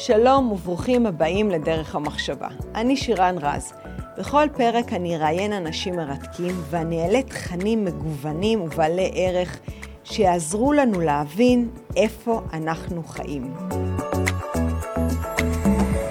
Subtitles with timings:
[0.00, 2.48] שלום וברוכים הבאים לדרך המחשבה.
[2.74, 3.72] אני שירן רז.
[4.18, 9.60] בכל פרק אני אראיין אנשים מרתקים ואני אעלה תכנים מגוונים ובעלי ערך
[10.04, 13.54] שיעזרו לנו להבין איפה אנחנו חיים.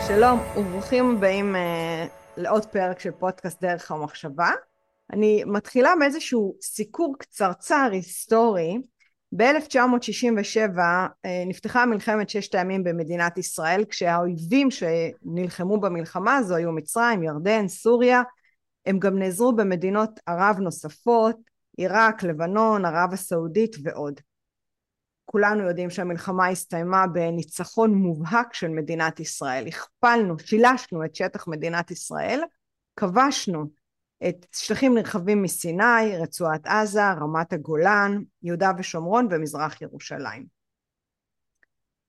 [0.08, 1.60] שלום וברוכים הבאים uh,
[2.38, 4.50] לעוד פרק של פודקאסט דרך המחשבה.
[5.14, 8.78] אני מתחילה מאיזשהו סיקור קצרצר היסטורי
[9.36, 10.80] ב-1967
[11.26, 18.22] אה, נפתחה מלחמת ששת הימים במדינת ישראל כשהאויבים שנלחמו במלחמה הזו היו מצרים, ירדן, סוריה
[18.86, 21.36] הם גם נעזרו במדינות ערב נוספות,
[21.78, 24.20] עיראק, לבנון, ערב הסעודית ועוד.
[25.26, 29.68] כולנו יודעים שהמלחמה הסתיימה בניצחון מובהק של מדינת ישראל.
[29.68, 32.42] הכפלנו, שילשנו את שטח מדינת ישראל,
[32.96, 33.66] כבשנו
[34.28, 40.46] את שטחים נרחבים מסיני, רצועת עזה, רמת הגולן, יהודה ושומרון ומזרח ירושלים.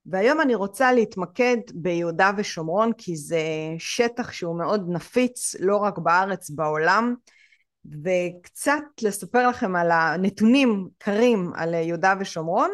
[0.06, 3.42] והיום אני רוצה להתמקד ביהודה ושומרון כי זה
[3.78, 7.15] שטח שהוא מאוד נפיץ לא רק בארץ, בעולם,
[7.84, 12.70] וקצת לספר לכם על הנתונים קרים על יהודה ושומרון,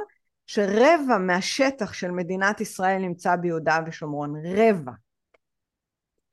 [0.46, 4.92] שרבע מהשטח של מדינת ישראל נמצא ביהודה ושומרון, רבע.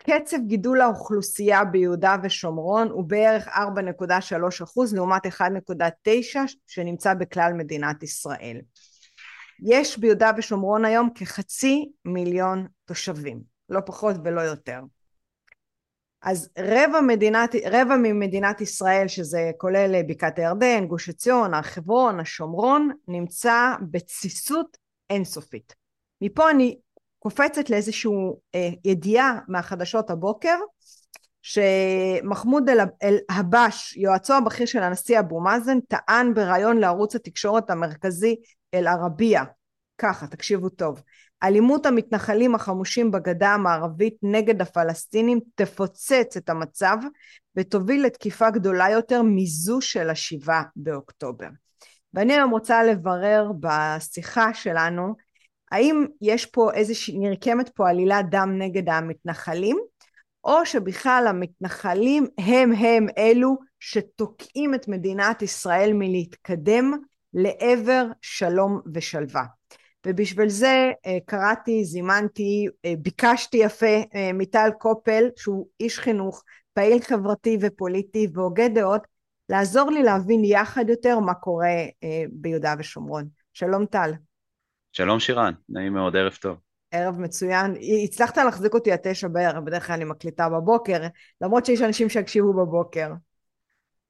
[0.04, 5.30] קצב גידול האוכלוסייה ביהודה ושומרון הוא בערך 4.3 אחוז לעומת 1.9
[6.68, 8.62] שנמצא בכלל מדינת ישראל.
[9.64, 14.80] יש ביהודה ושומרון היום כחצי מיליון תושבים, לא פחות ולא יותר.
[16.22, 22.90] אז רבע, מדינת, רבע ממדינת ישראל, שזה כולל בקעת הירדן, גוש עציון, הר חברון, השומרון,
[23.08, 24.78] נמצא בתסיסות
[25.10, 25.76] אינסופית.
[26.22, 26.78] מפה אני
[27.24, 28.12] קופצת לאיזושהי
[28.56, 30.58] אה, ידיעה מהחדשות הבוקר
[31.42, 32.70] שמחמוד
[33.04, 38.36] אל-הבש, יועצו הבכיר של הנשיא אבו מאזן, טען בריאיון לערוץ התקשורת המרכזי
[38.74, 39.44] אל-ערבייה,
[39.98, 41.02] ככה, תקשיבו טוב,
[41.44, 46.98] אלימות המתנחלים החמושים בגדה המערבית נגד הפלסטינים תפוצץ את המצב
[47.56, 51.48] ותוביל לתקיפה גדולה יותר מזו של השבעה באוקטובר.
[52.14, 55.16] ואני היום רוצה לברר בשיחה שלנו
[55.72, 59.78] האם יש פה איזושהי, נרקמת פה עלילת דם נגד המתנחלים,
[60.44, 66.92] או שבכלל המתנחלים הם הם אלו שתוקעים את מדינת ישראל מלהתקדם
[67.34, 69.44] לעבר שלום ושלווה.
[70.08, 76.44] ובשביל זה אה, קראתי, זימנתי, אה, ביקשתי יפה אה, מטל קופל, שהוא איש חינוך,
[76.74, 79.08] פעיל חברתי ופוליטי והוגה דעות,
[79.50, 81.76] לעזור לי להבין יחד יותר מה קורה
[82.32, 83.28] ביהודה ושומרון.
[83.54, 84.12] שלום טל.
[84.94, 86.58] שלום שירן, נעים מאוד, ערב טוב.
[86.92, 87.76] ערב מצוין.
[88.04, 91.00] הצלחת להחזיק אותי עד תשע בערב, בדרך כלל אני מקליטה בבוקר,
[91.42, 93.08] למרות שיש אנשים שיקשיבו בבוקר.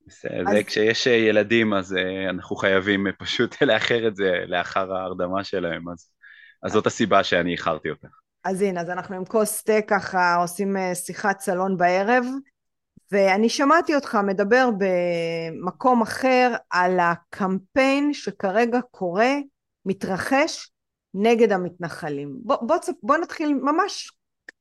[0.07, 0.65] בסדר, אז...
[0.65, 6.09] כשיש ילדים אז uh, אנחנו חייבים uh, פשוט לאחר את זה לאחר ההרדמה שלהם, אז,
[6.63, 8.07] אז זאת הסיבה שאני איחרתי אותך.
[8.43, 12.25] אז הנה, אז אנחנו עם כוס תה ככה עושים שיחת סלון בערב,
[13.11, 19.33] ואני שמעתי אותך מדבר במקום אחר על הקמפיין שכרגע קורה,
[19.85, 20.70] מתרחש
[21.13, 22.35] נגד המתנחלים.
[22.44, 24.11] בוא, בוא, בוא נתחיל ממש,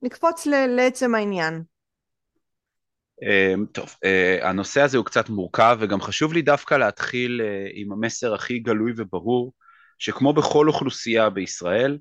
[0.03, 1.63] נקפוץ ל, לעצם העניין.
[3.23, 7.93] אמ, טוב, אה, הנושא הזה הוא קצת מורכב וגם חשוב לי דווקא להתחיל אה, עם
[7.93, 9.53] המסר הכי גלוי וברור
[9.99, 11.99] שכמו בכל אוכלוסייה בישראל,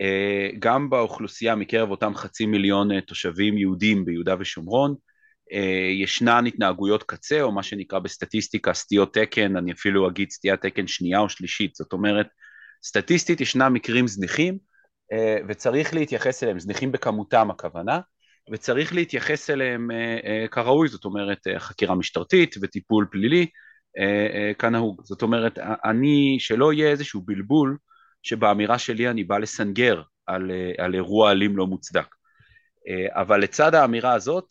[0.00, 4.94] אה, גם באוכלוסייה מקרב אותם חצי מיליון תושבים יהודים ביהודה ושומרון,
[6.02, 11.18] ישנן התנהגויות קצה או מה שנקרא בסטטיסטיקה סטיות תקן, אני אפילו אגיד סטיית תקן שנייה
[11.18, 12.26] או שלישית, זאת אומרת
[12.84, 14.58] סטטיסטית ישנם מקרים זניחים
[15.12, 18.00] אה, וצריך להתייחס אליהם, זניחים בכמותם הכוונה,
[18.52, 23.46] וצריך להתייחס אליהם אה, אה, כראוי, זאת אומרת חקירה משטרתית וטיפול פלילי
[24.58, 25.00] כנהוג.
[25.04, 27.76] זאת אומרת, אני, שלא יהיה איזשהו בלבול
[28.22, 32.06] שבאמירה שלי אני בא לסנגר על, על אירוע אלים לא מוצדק.
[33.10, 34.44] אבל לצד האמירה הזאת,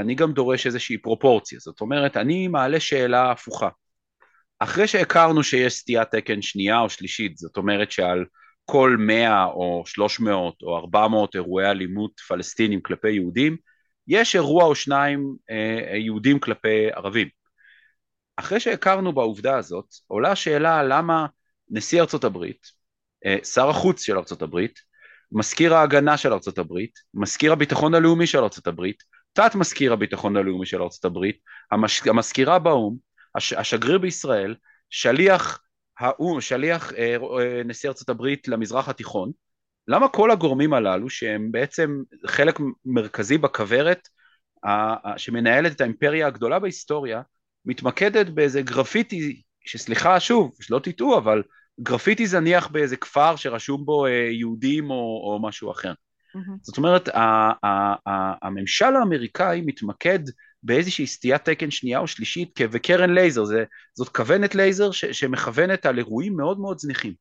[0.00, 1.58] אני גם דורש איזושהי פרופורציה.
[1.58, 3.68] זאת אומרת, אני מעלה שאלה הפוכה.
[4.60, 8.24] אחרי שהכרנו שיש סטיית תקן שנייה או שלישית, זאת אומרת שעל
[8.64, 13.56] כל 100 או 300 או 400 אירועי אלימות פלסטינים כלפי יהודים,
[14.08, 17.28] יש אירוע או שניים אה, יהודים כלפי ערבים.
[18.36, 21.26] אחרי שהכרנו בעובדה הזאת, עולה השאלה למה
[21.70, 22.66] נשיא ארצות הברית,
[23.26, 24.78] אה, שר החוץ של ארצות הברית,
[25.32, 29.02] מזכיר ההגנה של ארצות הברית, מזכיר הביטחון הלאומי של ארצות הברית,
[29.32, 31.38] תת מזכיר הביטחון הלאומי של ארצות הברית,
[31.72, 32.06] המש...
[32.06, 34.54] המזכירה באו"ם, הש, השגריר בישראל,
[34.90, 35.62] שליח
[35.98, 39.30] האו"ם, שליח אה, אה, נשיא ארצות הברית למזרח התיכון,
[39.88, 44.08] למה כל הגורמים הללו שהם בעצם חלק מרכזי בכוורת
[44.66, 47.22] ה, שמנהלת את האימפריה הגדולה בהיסטוריה,
[47.64, 51.42] מתמקדת באיזה גרפיטי, שסליחה שוב, שלא תטעו, אבל
[51.80, 55.92] גרפיטי זניח באיזה כפר שרשום בו אה, יהודים או, או משהו אחר.
[55.92, 56.58] Mm-hmm.
[56.62, 57.08] זאת אומרת,
[58.42, 60.18] הממשל האמריקאי מתמקד
[60.62, 63.64] באיזושהי סטיית תקן שנייה או שלישית, וקרן לייזר, זה,
[63.94, 67.14] זאת כוונת לייזר ש, שמכוונת על אירועים מאוד מאוד זניחים.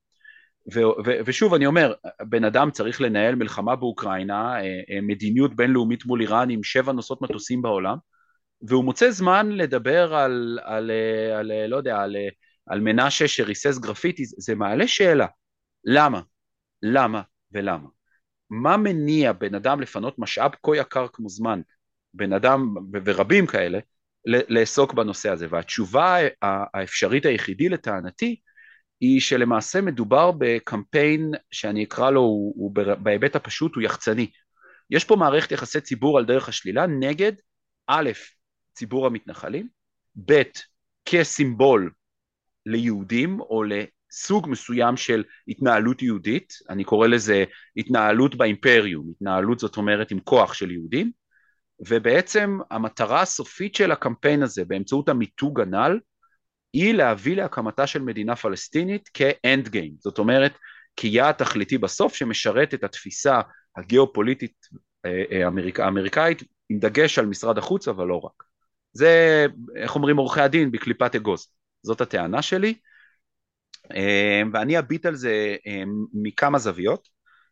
[0.74, 6.06] ו, ו, ושוב אני אומר, בן אדם צריך לנהל מלחמה באוקראינה, אה, אה, מדיניות בינלאומית
[6.06, 7.98] מול איראן עם שבע נושאות מטוסים בעולם,
[8.62, 10.92] והוא מוצא זמן לדבר על, על,
[11.34, 12.16] על, על לא יודע, על,
[12.66, 15.28] על מנשה שריסס גרפיטי, זה מעלה שאלה,
[15.86, 16.22] למה?
[16.84, 17.22] למה
[17.52, 17.88] ולמה?
[18.50, 21.62] מה מניע בן אדם לפנות משאב כה יקר כמו זמן,
[22.20, 22.74] בן אדם
[23.06, 23.80] ורבים כאלה,
[24.26, 25.48] לעסוק בנושא הזה?
[25.50, 28.40] והתשובה האפשרית היחידי לטענתי
[29.00, 34.32] היא שלמעשה מדובר בקמפיין שאני אקרא לו, הוא, הוא בהיבט הפשוט הוא יחצני.
[34.90, 37.32] יש פה מערכת יחסי ציבור על דרך השלילה נגד
[37.88, 38.10] א',
[38.74, 39.68] ציבור המתנחלים,
[40.26, 40.42] ב',
[41.06, 41.92] כסימבול
[42.66, 43.64] ליהודים או
[44.12, 47.44] סוג מסוים של התנהלות יהודית, אני קורא לזה
[47.78, 51.12] התנהלות באימפריום, התנהלות זאת אומרת עם כוח של יהודים,
[51.88, 56.00] ובעצם המטרה הסופית של הקמפיין הזה באמצעות המיתוג הנ"ל
[56.74, 60.54] היא להביא להקמתה של מדינה פלסטינית כאנד גיים, זאת אומרת
[60.96, 63.42] כיעד תכליתי בסוף שמשרת את התפיסה
[63.78, 64.56] הגיאופוליטית
[65.06, 68.44] אה, אה, האמריק, האמריקאית עם דגש על משרד החוץ אבל לא רק.
[68.94, 69.46] זה
[69.76, 71.48] איך אומרים עורכי הדין בקליפת אגוז,
[71.84, 72.74] זאת הטענה שלי
[73.94, 75.56] אמ, ואני אביט על זה
[76.14, 77.10] מכמה זוויות.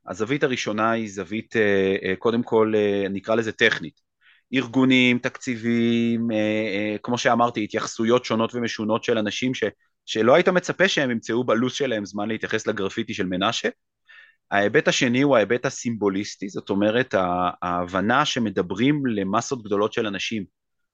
[0.07, 4.06] הזווית הראשונה היא זווית אה, אה, קודם כל אה, נקרא לזה טכנית.
[4.53, 6.27] ארגונים, תקציבים,
[7.03, 9.63] כמו שאמרתי, התייחסויות שונות ומשונות של אנשים ש,
[10.05, 13.69] שלא היית מצפה שהם ימצאו בלו"ז שלהם זמן להתייחס לגרפיטי של מנשה.
[14.51, 17.15] ההיבט השני הוא ההיבט הסימבוליסטי, זאת אומרת
[17.61, 20.45] ההבנה שמדברים למסות גדולות של אנשים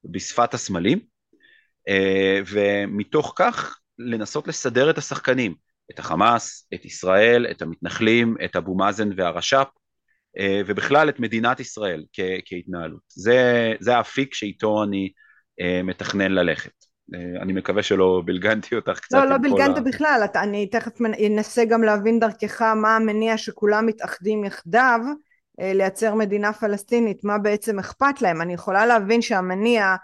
[0.05, 0.99] בשפת הסמלים,
[2.47, 5.55] ומתוך כך לנסות לסדר את השחקנים,
[5.91, 9.82] את החמאס, את ישראל, את המתנחלים, את אבו מאזן והרש"פ, אה,
[10.67, 13.01] ובכלל את מדינת ישראל כ- כהתנהלות.
[13.07, 15.11] זה, זה האפיק שאיתו אני
[15.61, 16.71] אה, מתכנן ללכת.
[17.15, 19.17] אה, אני מקווה שלא בלגנתי אותך קצת.
[19.17, 19.81] לא, לא בלגנת ה...
[19.81, 24.99] בכלל, אני תכף אנסה גם להבין דרכך מה המניע שכולם מתאחדים יחדיו
[25.59, 28.41] לייצר מדינה פלסטינית, מה בעצם אכפת להם.
[28.41, 29.95] אני יכולה להבין שהמניע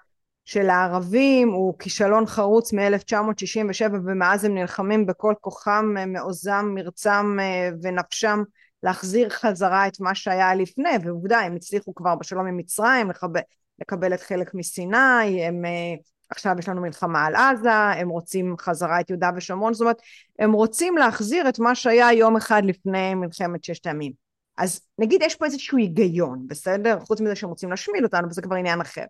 [0.50, 7.70] של הערבים הוא כישלון חרוץ מ-1967 ומאז הם נלחמים בכל כוחם, אה, מעוזם, מרצם אה,
[7.82, 8.44] ונפשם
[8.84, 13.42] להחזיר חזרה את מה שהיה לפני ועובדה הם הצליחו כבר בשלום עם מצרים לקבל,
[13.80, 15.96] לקבל את חלק מסיני הם אה,
[16.30, 20.02] עכשיו יש לנו מלחמה על עזה הם רוצים חזרה את יהודה ושומרון זאת אומרת
[20.40, 24.12] הם רוצים להחזיר את מה שהיה יום אחד לפני מלחמת ששת הימים.
[24.58, 27.00] אז נגיד יש פה איזשהו היגיון בסדר?
[27.00, 29.04] חוץ מזה שהם רוצים להשמיד אותנו וזה כבר עניין אחר.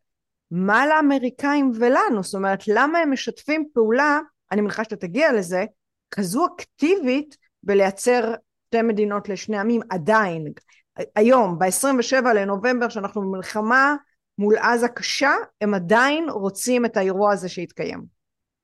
[0.52, 2.24] מה לאמריקאים ולנו?
[2.24, 4.20] זאת אומרת, למה הם משתפים פעולה,
[4.52, 5.66] אני מניחה שאתה תגיע לזה,
[6.12, 8.34] כזו אקטיבית בלייצר
[8.70, 10.48] שתי מדינות לשני עמים עדיין.
[11.16, 13.96] היום, ב-27 לנובמבר, שאנחנו במלחמה
[14.38, 15.32] מול עזה קשה,
[15.62, 18.04] הם עדיין רוצים את האירוע הזה שיתקיים.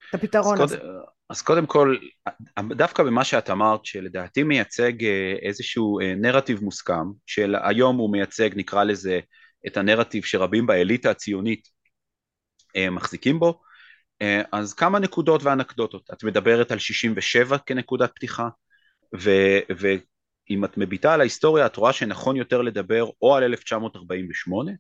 [0.10, 0.78] את הפתרון אז הזה.
[0.78, 0.90] קודם,
[1.30, 1.96] אז קודם כל,
[2.60, 8.50] דווקא במה שאת אמרת, שלדעתי מייצג אה, איזשהו אה, נרטיב מוסכם, של היום הוא מייצג,
[8.56, 9.20] נקרא לזה,
[9.68, 11.68] את הנרטיב שרבים באליטה הציונית
[12.76, 13.62] אה, מחזיקים בו.
[14.52, 16.10] אז כמה נקודות ואנקדוטות.
[16.14, 18.50] את מדברת על 67 כנקודת פתיחה,
[19.14, 24.72] ואם את מביטה על ההיסטוריה את רואה שנכון יותר לדבר או על 1948,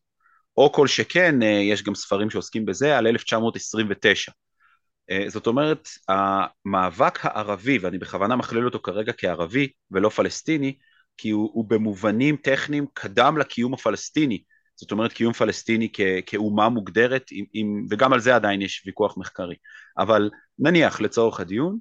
[0.58, 4.32] או כל שכן, אה, יש גם ספרים שעוסקים בזה, על 1929.
[5.28, 10.78] זאת אומרת, המאבק הערבי, ואני בכוונה מכליל אותו כרגע כערבי ולא פלסטיני,
[11.18, 14.44] כי הוא, הוא במובנים טכניים קדם לקיום הפלסטיני,
[14.76, 19.18] זאת אומרת קיום פלסטיני כ, כאומה מוגדרת, עם, עם, וגם על זה עדיין יש ויכוח
[19.18, 19.56] מחקרי.
[19.98, 20.30] אבל
[20.60, 21.78] נניח לצורך הדיון,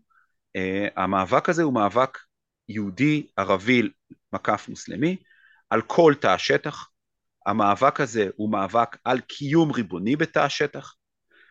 [0.59, 2.19] uh, המאבק הזה הוא מאבק
[2.69, 3.83] יהודי, ערבי,
[4.33, 5.17] מקף מוסלמי,
[5.71, 6.89] על כל תא השטח.
[7.47, 10.95] המאבק הזה הוא מאבק על קיום ריבוני בתא השטח.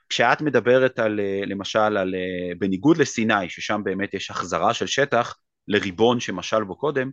[0.10, 5.36] כשאת מדברת על, אה, למשל, על, אה, בניגוד לסיני, ששם באמת יש החזרה של שטח
[5.68, 7.12] לריבון שמשל בו קודם,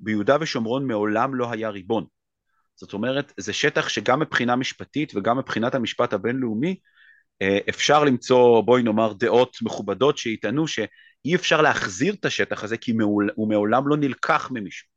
[0.00, 2.04] ביהודה ושומרון מעולם לא היה ריבון.
[2.74, 6.76] זאת אומרת, זה שטח שגם מבחינה משפטית וגם מבחינת המשפט הבינלאומי,
[7.42, 10.68] אה, אפשר למצוא, בואי נאמר, דעות מכובדות שיטענו
[11.26, 12.92] שאי אפשר להחזיר את השטח הזה כי
[13.34, 14.88] הוא מעולם לא נלקח ממישהו.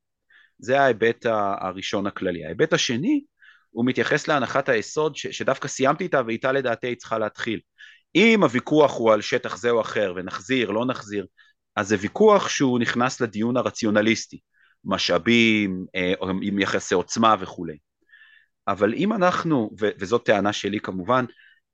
[0.59, 1.25] זה ההיבט
[1.61, 2.45] הראשון הכללי.
[2.45, 3.23] ההיבט השני,
[3.69, 7.59] הוא מתייחס להנחת היסוד ש, שדווקא סיימתי איתה ואיתה לדעתי היא צריכה להתחיל.
[8.15, 11.25] אם הוויכוח הוא על שטח זה או אחר ונחזיר, לא נחזיר,
[11.75, 14.39] אז זה ויכוח שהוא נכנס לדיון הרציונליסטי.
[14.85, 17.77] משאבים, אה, עם יחסי עוצמה וכולי.
[18.67, 21.25] אבל אם אנחנו, וזאת טענה שלי כמובן,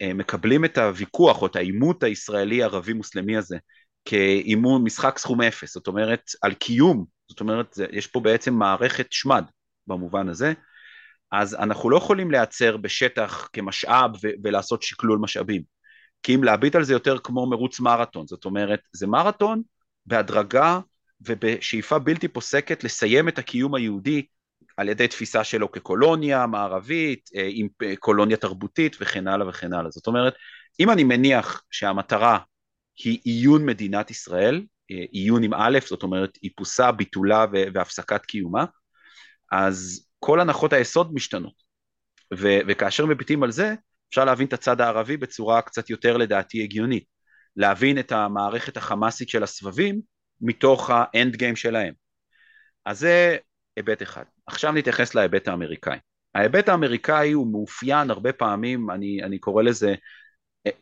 [0.02, 3.58] אה, מקבלים את הוויכוח או את העימות הישראלי ערבי מוסלמי הזה
[4.06, 9.46] כאימון משחק סכום אפס, זאת אומרת על קיום, זאת אומרת יש פה בעצם מערכת שמד,
[9.88, 10.54] במובן הזה,
[11.32, 15.62] אז אנחנו לא יכולים להיעצר בשטח כמשאב ו- ולעשות שקלול משאבים.
[16.24, 19.62] כי אם להביט על זה יותר כמו מרוץ מרתון, זאת אומרת, זה מרתון
[20.06, 20.80] בהדרגה
[21.22, 24.26] ובשאיפה בלתי פוסקת לסיים את הקיום היהודי
[24.78, 27.68] על ידי תפיסה שלו כקולוניה מערבית, אה, עם
[28.00, 29.92] קולוניה תרבותית וכן הלאה וכן הלאה.
[29.92, 30.34] זאת אומרת,
[30.80, 32.40] אם אני מניח שהמטרה
[32.98, 38.66] היא עיון מדינת ישראל, אה, עיון עם א', זאת אומרת איפוסה, ביטולה והפסקת קיומה,
[39.52, 41.64] אז כל הנחות היסוד משתנות.
[42.34, 43.74] ו- וכאשר מביטים על זה,
[44.10, 47.04] אפשר להבין את הצד הערבי בצורה קצת יותר לדעתי הגיונית.
[47.56, 50.02] להבין את המערכת החמאסית של הסבבים
[50.42, 51.94] מתוך האנד גיים שלהם.
[52.86, 53.38] אז זה
[53.76, 54.24] היבט אחד.
[54.48, 55.98] עכשיו נתייחס להיבט האמריקאי.
[56.36, 59.96] ההיבט האמריקאי הוא מאופיין הרבה פעמים, אני, אני קורא לזה,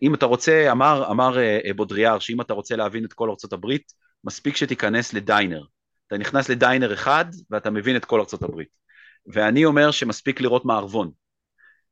[0.01, 3.93] אם אתה רוצה, אמר, אמר אה, בודריאר שאם אתה רוצה להבין את כל ארצות הברית,
[4.23, 5.63] מספיק שתיכנס לדיינר.
[6.07, 8.69] אתה נכנס לדיינר אחד ואתה מבין את כל ארצות הברית.
[9.27, 11.11] ואני אומר שמספיק לראות מערבון.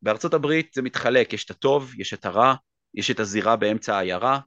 [0.01, 2.53] בארצות הברית זה מתחלק, יש את הטוב, יש את הרע,
[2.93, 4.39] יש את הזירה באמצע העיירה,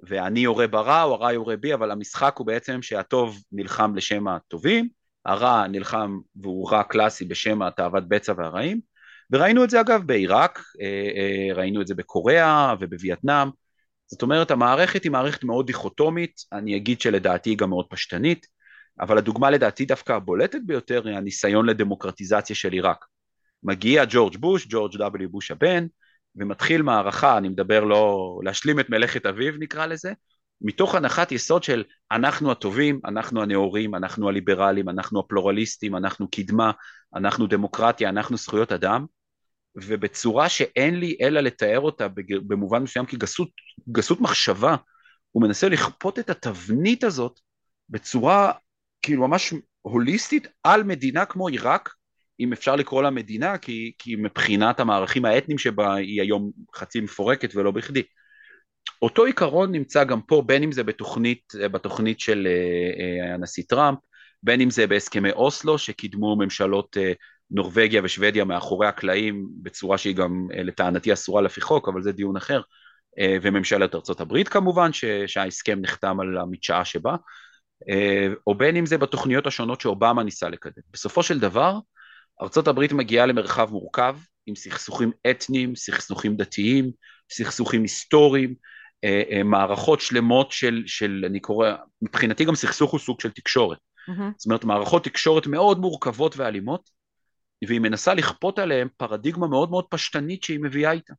[0.00, 4.88] ואני יורה ברע או הרע יורה בי, אבל המשחק הוא בעצם שהטוב נלחם לשם הטובים,
[5.24, 8.80] הרע נלחם והוא רע קלאסי בשם התאוות בצע והרעים,
[9.30, 13.48] וראינו את זה אגב בעיראק, אה, אה, ראינו את זה בקוריאה ובווייטנאם,
[14.06, 18.46] זאת אומרת המערכת היא מערכת מאוד דיכוטומית, אני אגיד שלדעתי היא גם מאוד פשטנית,
[19.00, 23.04] אבל הדוגמה לדעתי דווקא הבולטת ביותר היא הניסיון לדמוקרטיזציה של עיראק.
[23.62, 25.86] מגיע ג'ורג' בוש, ג'ורג' W בוש הבן,
[26.36, 30.12] ומתחיל מערכה, אני מדבר לא, להשלים את מלאכת אביו נקרא לזה,
[30.60, 36.70] מתוך הנחת יסוד של אנחנו הטובים, אנחנו הנאורים, אנחנו הליברלים, אנחנו הפלורליסטים, אנחנו קדמה,
[37.14, 39.06] אנחנו דמוקרטיה, אנחנו זכויות אדם,
[39.86, 42.06] ובצורה שאין לי אלא לתאר אותה
[42.46, 43.48] במובן מסוים כגסות
[43.92, 44.76] גסות מחשבה,
[45.30, 47.40] הוא מנסה לכפות את התבנית הזאת
[47.88, 48.52] בצורה
[49.02, 51.90] כאילו ממש הוליסטית על מדינה כמו עיראק,
[52.40, 57.54] אם אפשר לקרוא לה מדינה, כי, כי מבחינת המערכים האתניים שבה היא היום חצי מפורקת
[57.54, 58.02] ולא בכדי.
[59.02, 63.98] אותו עיקרון נמצא גם פה, בין אם זה בתוכנית, בתוכנית של אה, אה, הנשיא טראמפ,
[64.42, 67.12] בין אם זה בהסכמי אוסלו שקידמו ממשלות אה,
[67.50, 72.60] נורבגיה ושוודיה מאחורי הקלעים בצורה שהיא גם לטענתי אסורה לפי חוק, אבל זה דיון אחר,
[73.42, 74.90] וממשלת ארצות הברית כמובן,
[75.26, 77.16] שההסכם נחתם על המדשאה שבה,
[78.46, 80.82] או בין אם זה בתוכניות השונות שאובמה ניסה לקדם.
[80.92, 81.78] בסופו של דבר,
[82.42, 86.90] ארצות הברית מגיעה למרחב מורכב, עם סכסוכים אתניים, סכסוכים דתיים,
[87.32, 88.54] סכסוכים היסטוריים,
[89.04, 93.78] אה, אה, מערכות שלמות של, של, אני קורא, מבחינתי גם סכסוך הוא סוג של תקשורת.
[93.78, 94.22] Mm-hmm.
[94.36, 96.90] זאת אומרת, מערכות תקשורת מאוד מורכבות ואלימות,
[97.66, 101.14] והיא מנסה לכפות עליהן פרדיגמה מאוד מאוד פשטנית שהיא מביאה איתה.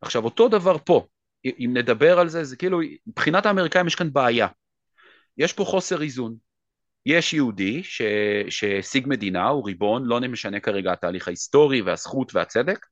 [0.00, 1.06] עכשיו, אותו דבר פה,
[1.44, 4.48] אם נדבר על זה, זה כאילו, מבחינת האמריקאים יש כאן בעיה.
[5.38, 6.36] יש פה חוסר איזון.
[7.06, 7.82] יש יהודי
[8.48, 12.86] שהשיג מדינה, הוא ריבון, לא משנה כרגע התהליך ההיסטורי והזכות והצדק,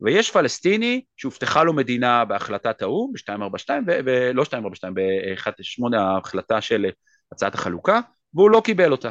[0.00, 6.86] ויש פלסטיני שהובטחה לו מדינה בהחלטת האו"ם, ב-242, ולא 242, ב-18 ההחלטה של
[7.32, 8.00] הצעת החלוקה,
[8.34, 9.10] והוא לא קיבל אותה.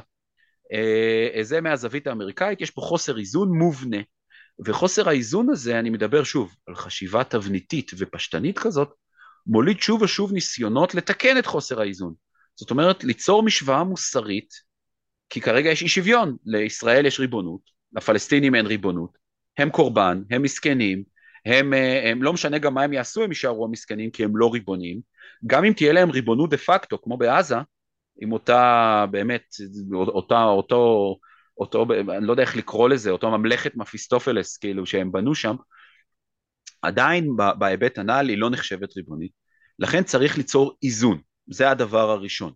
[0.74, 3.98] אה, זה מהזווית האמריקאית, יש פה חוסר איזון מובנה,
[4.66, 8.94] וחוסר האיזון הזה, אני מדבר שוב על חשיבה תבניתית ופשטנית כזאת,
[9.48, 12.14] מוליד שוב ושוב ניסיונות לתקן את חוסר האיזון.
[12.56, 14.50] זאת אומרת, ליצור משוואה מוסרית,
[15.30, 17.62] כי כרגע יש אי שוויון, לישראל יש ריבונות,
[17.94, 19.18] לפלסטינים אין ריבונות,
[19.58, 21.04] הם קורבן, הם מסכנים,
[21.46, 24.54] הם, אה, הם לא משנה גם מה הם יעשו, הם יישארו המסכנים כי הם לא
[24.54, 25.02] ריבונים,
[25.48, 27.56] גם אם תהיה להם ריבונות דה פקטו, כמו בעזה,
[28.22, 29.56] עם אותה, באמת,
[29.94, 31.16] אותה, אותו,
[31.58, 31.86] אותו,
[32.18, 35.56] אני לא יודע איך לקרוא לזה, אותו ממלכת מפיסטופלס, כאילו, שהם בנו שם,
[36.82, 37.30] עדיין
[37.60, 39.32] בהיבט הנ"ל היא לא נחשבת ריבונית,
[39.80, 42.54] לכן צריך ליצור איזון, זה הדבר הראשון.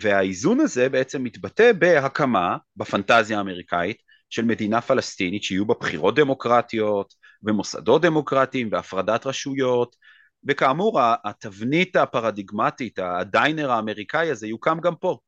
[0.00, 3.96] והאיזון הזה בעצם מתבטא בהקמה, בפנטזיה האמריקאית,
[4.30, 9.96] של מדינה פלסטינית שיהיו בה בחירות דמוקרטיות ומוסדות דמוקרטיים והפרדת רשויות
[10.46, 15.18] וכאמור התבנית הפרדיגמטית, הדיינר האמריקאי הזה יוקם גם פה.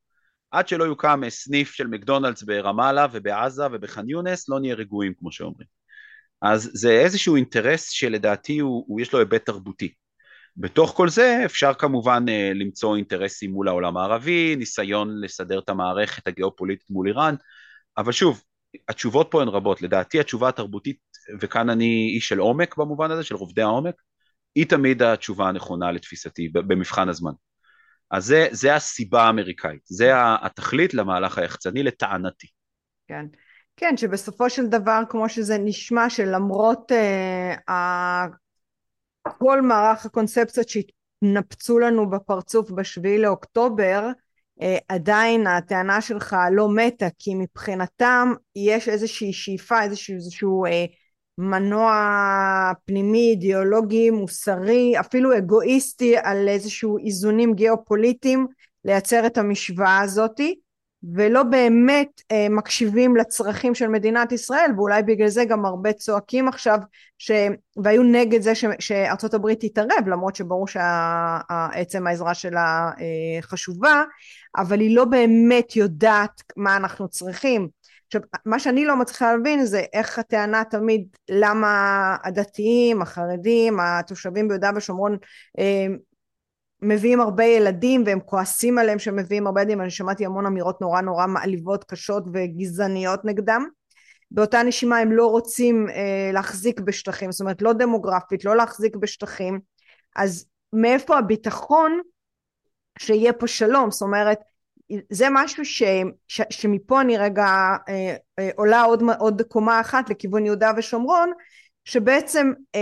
[0.51, 5.67] עד שלא יוקם סניף של מקדונלדס ברמאללה ובעזה ובח'אן יונס לא נהיה רגועים כמו שאומרים.
[6.41, 9.93] אז זה איזשהו אינטרס שלדעתי הוא, הוא יש לו היבט תרבותי.
[10.57, 16.27] בתוך כל זה אפשר כמובן אה, למצוא אינטרסים מול העולם הערבי, ניסיון לסדר את המערכת
[16.27, 17.35] הגיאופוליטית מול איראן,
[17.97, 18.43] אבל שוב,
[18.89, 20.97] התשובות פה הן רבות, לדעתי התשובה התרבותית,
[21.41, 23.95] וכאן אני איש של עומק במובן הזה, של רובדי העומק,
[24.55, 27.31] היא תמיד התשובה הנכונה לתפיסתי במבחן הזמן.
[28.11, 32.47] אז זה, זה הסיבה האמריקאית, זה התכלית למהלך היחצני לטענתי.
[33.07, 33.25] כן,
[33.77, 38.25] כן, שבסופו של דבר, כמו שזה נשמע, שלמרות אה,
[39.37, 44.07] כל מערך הקונספציות שהתנפצו לנו בפרצוף בשביעי לאוקטובר,
[44.61, 50.85] אה, עדיין הטענה שלך לא מתה, כי מבחינתם יש איזושהי שאיפה, איזשהו, איזשהו אה,
[51.41, 58.47] מנוע פנימי, אידיאולוגי, מוסרי, אפילו אגואיסטי, על איזשהו איזונים גיאופוליטיים,
[58.85, 60.59] לייצר את המשוואה הזאתי.
[61.13, 66.77] ולא באמת אה, מקשיבים לצרכים של מדינת ישראל ואולי בגלל זה גם הרבה צועקים עכשיו
[67.17, 67.31] ש...
[67.83, 68.65] והיו נגד זה ש...
[68.79, 74.03] שארצות הברית תתערב למרות שברור שעצם העזרה שלה אה, חשובה
[74.57, 77.67] אבל היא לא באמת יודעת מה אנחנו צריכים
[78.09, 84.71] עכשיו מה שאני לא מצליחה להבין זה איך הטענה תמיד למה הדתיים החרדים התושבים ביהודה
[84.75, 85.17] ושומרון
[85.59, 85.87] אה,
[86.81, 91.01] מביאים הרבה ילדים והם כועסים עליהם שהם מביאים הרבה ילדים, אני שמעתי המון אמירות נורא
[91.01, 93.65] נורא מעליבות, קשות וגזעניות נגדם.
[94.31, 99.59] באותה נשימה הם לא רוצים אה, להחזיק בשטחים, זאת אומרת לא דמוגרפית, לא להחזיק בשטחים,
[100.15, 102.01] אז מאיפה הביטחון
[102.99, 104.39] שיהיה פה שלום, זאת אומרת
[105.09, 105.83] זה משהו ש,
[106.27, 107.45] ש, שמפה אני רגע
[107.89, 111.31] אה, אה, עולה עוד, עוד קומה אחת לכיוון יהודה ושומרון,
[111.85, 112.81] שבעצם אה,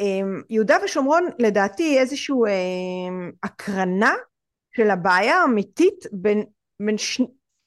[0.00, 4.14] אמ, יהודה ושומרון לדעתי איזושהי אמ, הקרנה
[4.76, 6.44] של הבעיה האמיתית בין,
[6.80, 7.20] בין, ש,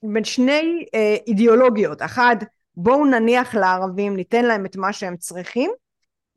[0.04, 2.02] בין שני אה, אידיאולוגיות.
[2.02, 2.38] אחת
[2.76, 5.72] בואו נניח לערבים ניתן להם את מה שהם צריכים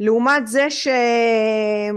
[0.00, 0.88] לעומת זה ש...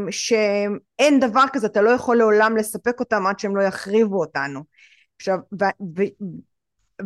[0.09, 4.63] שאין דבר כזה אתה לא יכול לעולם לספק אותם עד שהם לא יחריבו אותנו
[5.17, 5.63] עכשיו ו...
[5.97, 6.03] ו...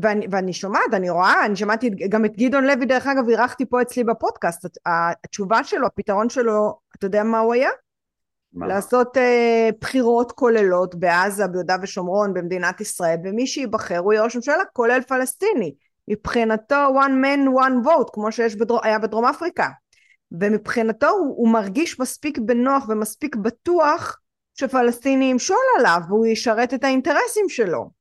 [0.02, 3.82] ואני, ואני שומעת, אני רואה, אני שמעתי גם את גדעון לוי, דרך אגב, אירחתי פה
[3.82, 7.70] אצלי בפודקאסט, התשובה שלו, הפתרון שלו, אתה יודע מה הוא היה?
[8.54, 8.68] מה?
[8.68, 9.22] לעשות uh,
[9.82, 15.76] בחירות כוללות בעזה, ביהודה ושומרון, במדינת ישראל, ומי שייבחר הוא יהיה ראש ממשלה, כולל פלסטיני.
[16.08, 19.68] מבחינתו one man one vote, כמו שיש בדרום, היה בדרום אפריקה.
[20.32, 24.20] ומבחינתו הוא, הוא מרגיש מספיק בנוח ומספיק בטוח
[24.56, 27.99] שפלסטיני ימשול עליו והוא ישרת את האינטרסים שלו.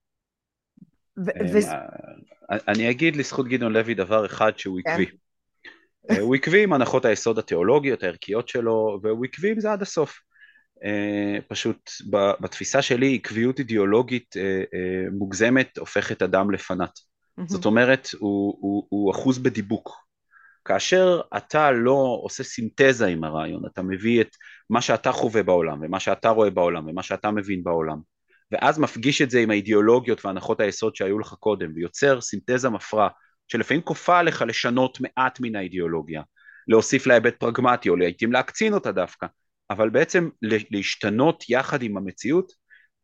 [2.69, 4.91] אני אגיד לזכות גדעון לוי דבר אחד שהוא כן.
[4.91, 5.07] עקבי.
[6.11, 10.21] אה, הוא עקבי עם הנחות היסוד התיאולוגיות, הערכיות שלו, והוא עקבי עם זה עד הסוף.
[10.85, 11.91] אה, פשוט
[12.41, 14.63] בתפיסה שלי עקביות אידיאולוגית אה,
[15.13, 16.99] מוגזמת הופכת אדם לפנאט.
[17.47, 20.09] זאת אומרת, הוא, הוא, הוא אחוז בדיבוק.
[20.65, 24.37] כאשר אתה לא עושה סינתזה עם הרעיון, אתה מביא את
[24.71, 27.99] מה שאתה חווה בעולם, ומה שאתה רואה בעולם, ומה שאתה מבין בעולם,
[28.53, 33.09] ואז מפגיש את זה עם האידיאולוגיות והנחות היסוד שהיו לך קודם, ויוצר סינתזה מפרה,
[33.49, 36.23] שלפעמים כופה עליך לשנות מעט מן האידיאולוגיה,
[36.69, 39.27] להוסיף לה היבט פרגמטי, או לעיתים להקצין אותה דווקא,
[39.71, 40.29] אבל בעצם
[40.71, 42.53] להשתנות יחד עם המציאות,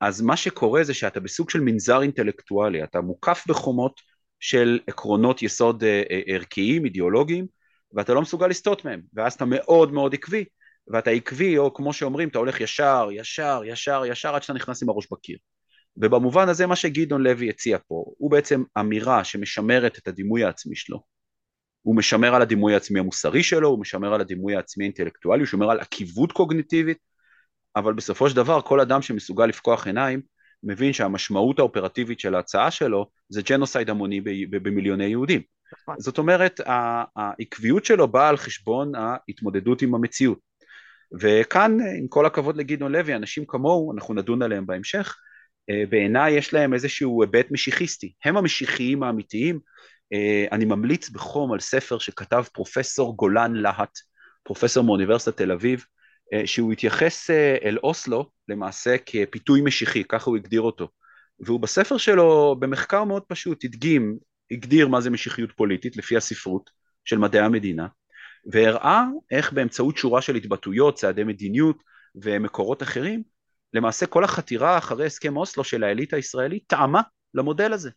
[0.01, 4.01] אז מה שקורה זה שאתה בסוג של מנזר אינטלקטואלי, אתה מוקף בחומות
[4.41, 7.47] של עקרונות יסוד אה, אה, ערכיים, אידיאולוגיים,
[7.93, 10.45] ואתה לא מסוגל לסטות מהם, ואז אתה מאוד מאוד עקבי,
[10.89, 14.89] ואתה עקבי, או כמו שאומרים, אתה הולך ישר, ישר, ישר, ישר, עד שאתה נכנס עם
[14.89, 15.39] הראש בקיר.
[15.97, 21.03] ובמובן הזה מה שגדעון לוי הציע פה, הוא בעצם אמירה שמשמרת את הדימוי העצמי שלו.
[21.83, 25.71] הוא משמר על הדימוי העצמי המוסרי שלו, הוא משמר על הדימוי העצמי האינטלקטואלי, הוא שומר
[25.71, 26.99] על עקיבות קוגניטיבית,
[27.77, 30.21] אבל בסופו של דבר כל אדם שמסוגל לפקוח עיניים,
[30.63, 34.21] מבין שהמשמעות האופרטיבית של ההצעה שלו זה ג'נוסייד המוני
[34.51, 35.43] במיליוני יהודים.
[35.73, 35.95] נכון.
[35.99, 36.61] זאת אומרת,
[37.17, 40.39] העקביות שלו באה על חשבון ההתמודדות עם המציאות.
[41.21, 45.17] וכאן עם כל הכבוד לגדעון לוי אנשים כמוהו אנחנו נדון עליהם בהמשך
[45.71, 48.13] אה, בעיניי יש להם איזשהו היבט משיחיסטי.
[48.25, 49.61] הם המשיחיים האמיתיים.
[50.13, 53.99] אה, אני ממליץ בחום על ספר שכתב פרופסור גולן להט
[54.43, 55.85] פרופסור מאוניברסיטת תל אביב
[56.33, 57.31] אה, שהוא התייחס
[57.65, 60.89] אל אוסלו למעשה כפיתוי משיחי ככה הוא הגדיר אותו.
[61.41, 64.19] והוא בספר שלו במחקר מאוד פשוט הדגים
[64.51, 66.71] הגדיר מה זה משיחיות פוליטית לפי הספרות
[67.05, 67.87] של מדעי המדינה
[68.53, 71.83] והראה איך באמצעות שורה של התבטאויות, צעדי מדיניות
[72.15, 73.23] ומקורות אחרים,
[73.75, 77.03] למעשה כל החתירה אחרי הסכם אוסלו של האליטה הישראלית טעמה
[77.35, 77.91] למודל הזה.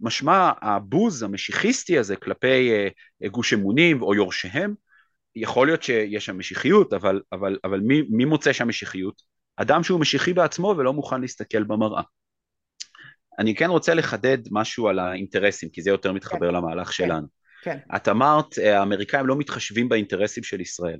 [0.00, 2.70] משמע הבוז המשיחיסטי הזה כלפי
[3.24, 4.74] uh, גוש אמונים או יורשיהם,
[5.36, 9.22] יכול להיות שיש שם משיחיות, אבל, אבל, אבל מי, מי מוצא שם משיחיות?
[9.56, 12.02] אדם שהוא משיחי בעצמו ולא מוכן להסתכל במראה.
[13.38, 16.54] אני כן רוצה לחדד משהו על האינטרסים, כי זה יותר מתחבר כן.
[16.54, 16.92] למהלך כן.
[16.92, 17.26] שלנו.
[17.66, 17.78] כן.
[17.96, 20.98] את אמרת, אה, האמריקאים לא מתחשבים באינטרסים של ישראל.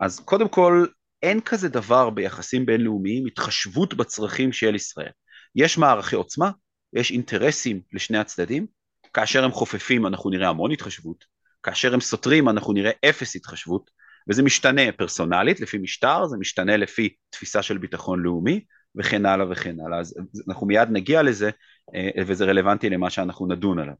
[0.00, 0.86] אז קודם כל,
[1.22, 5.10] אין כזה דבר ביחסים בינלאומיים התחשבות בצרכים של ישראל.
[5.56, 6.50] יש מערכי עוצמה,
[6.92, 8.66] יש אינטרסים לשני הצדדים,
[9.14, 11.24] כאשר הם חופפים אנחנו נראה המון התחשבות,
[11.62, 13.90] כאשר הם סותרים אנחנו נראה אפס התחשבות,
[14.30, 18.64] וזה משתנה פרסונלית לפי משטר, זה משתנה לפי תפיסה של ביטחון לאומי,
[18.96, 19.98] וכן הלאה וכן הלאה.
[19.98, 20.14] אז
[20.48, 21.50] אנחנו מיד נגיע לזה,
[21.94, 23.94] אה, וזה רלוונטי למה שאנחנו נדון עליו.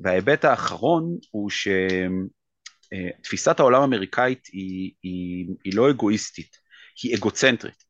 [0.00, 1.50] וההיבט האחרון הוא
[3.20, 6.56] שתפיסת העולם האמריקאית היא, היא, היא לא אגואיסטית,
[7.02, 7.84] היא אגוצנטרית.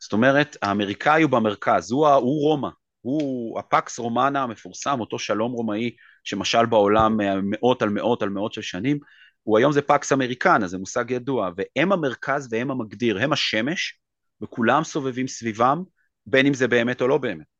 [0.00, 2.68] זאת אומרת, האמריקאי הוא במרכז, הוא, הוא רומא,
[3.00, 5.90] הוא הפקס רומנה המפורסם, אותו שלום רומאי
[6.24, 8.98] שמשל בעולם מאות על מאות על מאות של שנים,
[9.42, 13.98] הוא היום זה פקס אמריקנה, זה מושג ידוע, והם המרכז והם המגדיר, הם השמש,
[14.42, 15.82] וכולם סובבים סביבם,
[16.26, 17.53] בין אם זה באמת או לא באמת.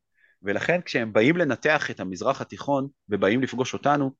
[0.44, 4.11] ולכן כשהם באים לנתח את המזרח התיכון ובאים לפגוש אותנו,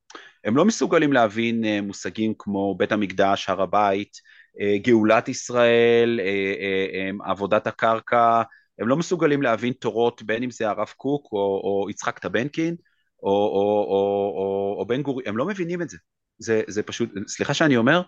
[0.43, 4.17] הם לא מסוגלים להבין אה, מושגים כמו בית המקדש, הר הבית,
[4.61, 8.41] אה, גאולת ישראל, אה, עבודת הקרקע,
[8.79, 12.75] הם לא מסוגלים להבין תורות בין אם זה הרב קוק או, או יצחק טבנקין
[13.23, 15.97] או, או, או, או, או בן גורי, הם לא מבינים את זה.
[16.39, 18.01] זה, זה פשוט, סליחה שאני אומר,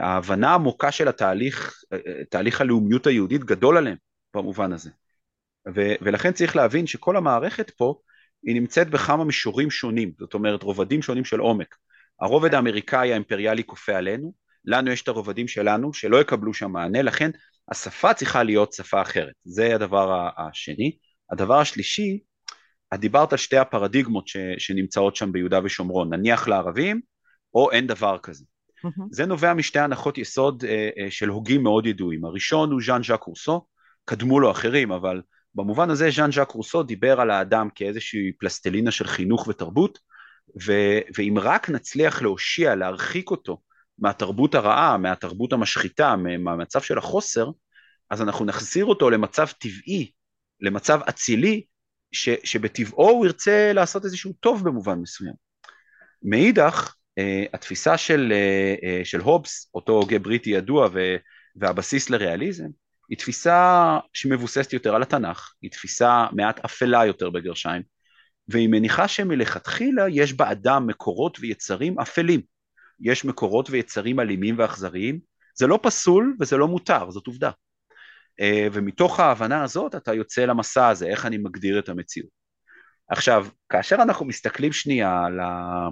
[0.00, 1.82] ההבנה העמוקה של התהליך,
[2.30, 3.96] תהליך הלאומיות היהודית גדול עליהם
[4.34, 4.90] במובן הזה.
[5.74, 7.94] ו- ולכן צריך להבין שכל המערכת פה
[8.46, 11.76] היא נמצאת בכמה מישורים שונים, זאת אומרת רובדים שונים של עומק.
[12.20, 14.32] הרובד האמריקאי האימפריאלי כופה עלינו,
[14.64, 17.30] לנו יש את הרובדים שלנו שלא יקבלו שם מענה, לכן
[17.70, 20.96] השפה צריכה להיות שפה אחרת, זה הדבר השני.
[21.32, 22.20] הדבר השלישי,
[22.94, 27.00] את דיברת על שתי הפרדיגמות ש, שנמצאות שם ביהודה ושומרון, נניח לערבים
[27.54, 28.44] או אין דבר כזה.
[28.86, 29.02] Mm-hmm.
[29.10, 32.24] זה נובע משתי הנחות יסוד אה, אה, של הוגים מאוד ידועים.
[32.24, 33.66] הראשון הוא ז'אן ז'אק רוסו,
[34.04, 35.22] קדמו לו אחרים, אבל
[35.54, 39.98] במובן הזה ז'אן ז'אק רוסו דיבר על האדם כאיזושהי פלסטלינה של חינוך ותרבות,
[40.66, 43.60] ו- ואם רק נצליח להושיע, להרחיק אותו
[43.98, 47.50] מהתרבות הרעה, מהתרבות המשחיתה, מהמצב של החוסר,
[48.10, 50.10] אז אנחנו נחזיר אותו למצב טבעי,
[50.60, 51.64] למצב אצילי,
[52.12, 55.34] ש- שבטבעו הוא ירצה לעשות איזשהו טוב במובן מסוים.
[56.22, 60.88] מאידך, uh, התפיסה של, uh, uh, של הובס, אותו הוגה בריטי ידוע
[61.56, 62.68] והבסיס לריאליזם,
[63.10, 67.82] היא תפיסה שמבוססת יותר על התנ"ך, היא תפיסה מעט אפלה יותר בגרשיים,
[68.48, 72.40] והיא מניחה שמלכתחילה יש באדם מקורות ויצרים אפלים.
[73.00, 75.20] יש מקורות ויצרים אלימים ואכזריים,
[75.54, 77.50] זה לא פסול וזה לא מותר, זאת עובדה.
[78.40, 82.30] אה, ומתוך ההבנה הזאת אתה יוצא למסע הזה, איך אני מגדיר את המציאות.
[83.08, 85.88] עכשיו, כאשר אנחנו מסתכלים שנייה על, ה...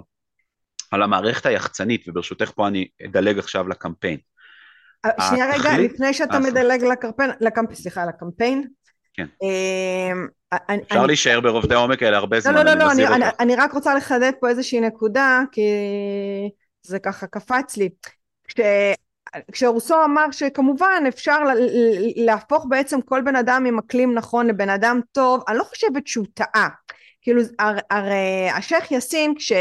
[0.91, 4.19] על המערכת היחצנית, וברשותך פה אני אדלג עכשיו לקמפיין,
[5.05, 6.83] אה, שנייה רגע, לפני שאתה אה, מדלג
[7.39, 8.67] לקמפיין, סליחה, לקמפיין.
[9.13, 9.25] כן.
[9.43, 10.27] אמ,
[10.83, 14.49] אפשר להישאר ברובדי העומק האלה הרבה זמן, לא, לא, לא, אני רק רוצה לחדד פה
[14.49, 15.61] איזושהי נקודה, כי
[16.83, 17.89] זה ככה קפץ לי.
[19.51, 21.37] כשרוסו אמר שכמובן אפשר
[22.15, 26.25] להפוך בעצם כל בן אדם עם אקלים נכון לבן אדם טוב, אני לא חושבת שהוא
[26.33, 26.69] טעה.
[27.21, 27.41] כאילו
[27.89, 29.51] הרי השייח' יאסין כש,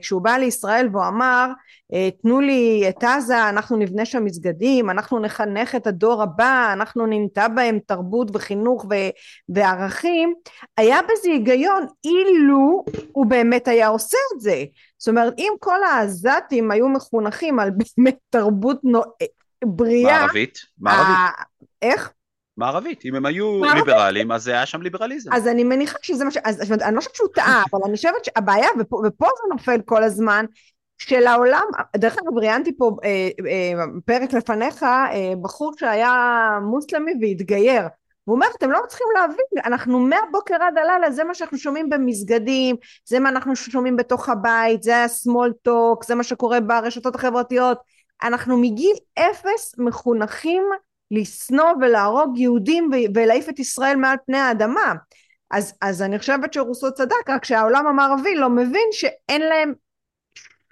[0.00, 1.48] כשהוא בא לישראל והוא אמר
[1.94, 7.06] אה, תנו לי את עזה אנחנו נבנה שם מסגדים אנחנו נחנך את הדור הבא אנחנו
[7.06, 8.94] ננטע בהם תרבות וחינוך ו,
[9.48, 10.34] וערכים
[10.76, 14.64] היה בזה היגיון אילו הוא באמת היה עושה את זה.
[14.98, 19.02] זאת אומרת אם כל העזתים היו מחונכים על באמת תרבות נו...
[19.64, 21.32] בריאה מערבית מערבית
[21.82, 22.12] איך?
[22.56, 23.86] מערבית, אם הם היו מערבית.
[23.86, 25.32] ליברלים אז היה שם ליברליזם.
[25.32, 26.36] אז אני מניחה שזה מה ש...
[26.44, 30.02] אז, אני לא חושבת שהוא טעה, אבל אני חושבת שהבעיה, ופה, ופה זה נופל כל
[30.02, 30.44] הזמן,
[30.98, 31.64] של העולם,
[31.96, 37.82] דרך אגב ראיינתי פה אה, אה, פרק לפניך אה, בחור שהיה מוסלמי והתגייר
[38.26, 42.76] והוא אומר אתם לא צריכים להבין אנחנו מהבוקר עד הלילה זה מה שאנחנו שומעים במסגדים
[43.08, 47.78] זה מה אנחנו שומעים בתוך הבית זה ה-small talk זה מה שקורה ברשתות החברתיות
[48.22, 50.62] אנחנו מגיל אפס מחונכים
[51.12, 54.94] לשנוא ולהרוג יהודים ולהעיף את ישראל מעל פני האדמה.
[55.50, 59.72] אז, אז אני חושבת שרוסו צדק, רק שהעולם המערבי לא מבין שאין להם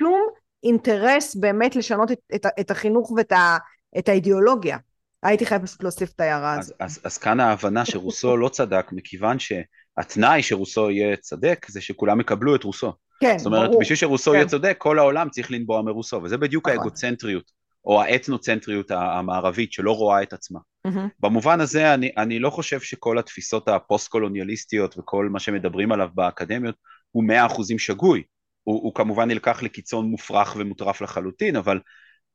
[0.00, 0.20] שום
[0.64, 3.57] אינטרס באמת לשנות את, את, את החינוך ואת ה,
[3.98, 4.79] את האידיאולוגיה.
[5.22, 6.76] הייתי חייב פשוט להוסיף את ההערה הזאת.
[6.81, 12.20] אז, אז, אז כאן ההבנה שרוסו לא צדק, מכיוון שהתנאי שרוסו יהיה צדק זה שכולם
[12.20, 12.92] יקבלו את רוסו.
[13.20, 13.81] כן, זאת אומרת, ברור.
[13.81, 14.37] בשביל שרוסו כן.
[14.37, 16.79] יהיה צודק, כל העולם צריך לנבוע מרוסו, וזה בדיוק נכון.
[16.79, 20.61] האגוצנטריות או האתנוצנטריות המערבית שלא רואה את עצמה.
[20.87, 21.09] Mm-hmm.
[21.21, 26.75] במובן הזה אני, אני לא חושב שכל התפיסות הפוסט-קולוניאליסטיות וכל מה שמדברים עליו באקדמיות
[27.11, 28.23] הוא מאה אחוזים שגוי.
[28.62, 31.81] הוא, הוא כמובן נלקח לקיצון מופרך ומוטרף לחלוטין, אבל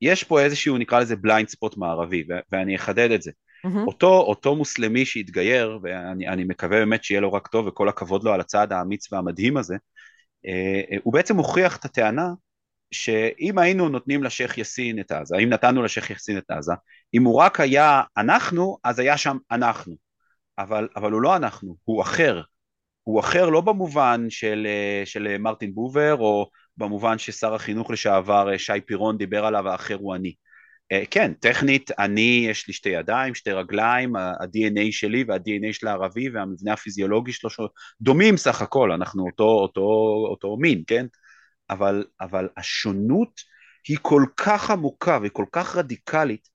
[0.01, 3.31] יש פה איזשהו נקרא לזה בליינד ספוט מערבי, ו- ואני אחדד את זה.
[3.31, 3.87] Mm-hmm.
[3.87, 8.39] אותו, אותו מוסלמי שהתגייר, ואני מקווה באמת שיהיה לו רק טוב וכל הכבוד לו על
[8.41, 9.75] הצעד האמיץ והמדהים הזה,
[10.47, 12.29] אה, אה, הוא בעצם הוכיח את הטענה
[12.95, 16.73] שאם היינו נותנים לשייח' יאסין את עזה, אם נתנו לשייח' יאסין את עזה,
[17.13, 19.95] אם הוא רק היה אנחנו, אז היה שם אנחנו.
[20.57, 22.41] אבל, אבל הוא לא אנחנו, הוא אחר.
[23.03, 24.67] הוא אחר לא במובן של,
[25.05, 30.33] של מרטין בובר, או במובן ששר החינוך לשעבר שי פירון דיבר עליו, האחר הוא אני.
[30.91, 36.29] אה, כן, טכנית, אני, יש לי שתי ידיים, שתי רגליים, ה-DNA שלי וה-DNA של הערבי
[36.29, 37.49] והמבנה הפיזיולוגי שלו
[38.01, 39.81] דומים סך הכל, אנחנו אותו, אותו,
[40.29, 41.05] אותו מין, כן?
[41.69, 43.41] אבל, אבל השונות
[43.87, 46.49] היא כל כך עמוקה וכל כך רדיקלית,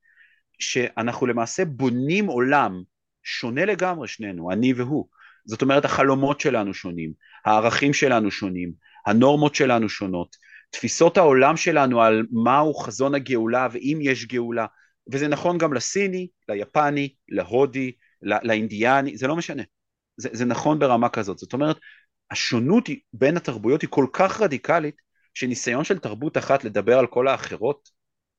[0.59, 2.83] שאנחנו למעשה בונים עולם
[3.23, 5.09] שונה לגמרי שנינו, אני והוא,
[5.45, 7.13] זאת אומרת החלומות שלנו שונים,
[7.45, 8.73] הערכים שלנו שונים,
[9.07, 10.37] הנורמות שלנו שונות,
[10.71, 14.67] תפיסות העולם שלנו על מהו חזון הגאולה ואם יש גאולה,
[15.13, 17.93] וזה נכון גם לסיני, ליפני, להודי,
[18.23, 19.63] לאינדיאני, זה לא משנה,
[20.17, 21.77] זה, זה נכון ברמה כזאת, זאת אומרת
[22.31, 24.95] השונות בין התרבויות היא כל כך רדיקלית
[25.35, 27.89] שניסיון של תרבות אחת לדבר על כל האחרות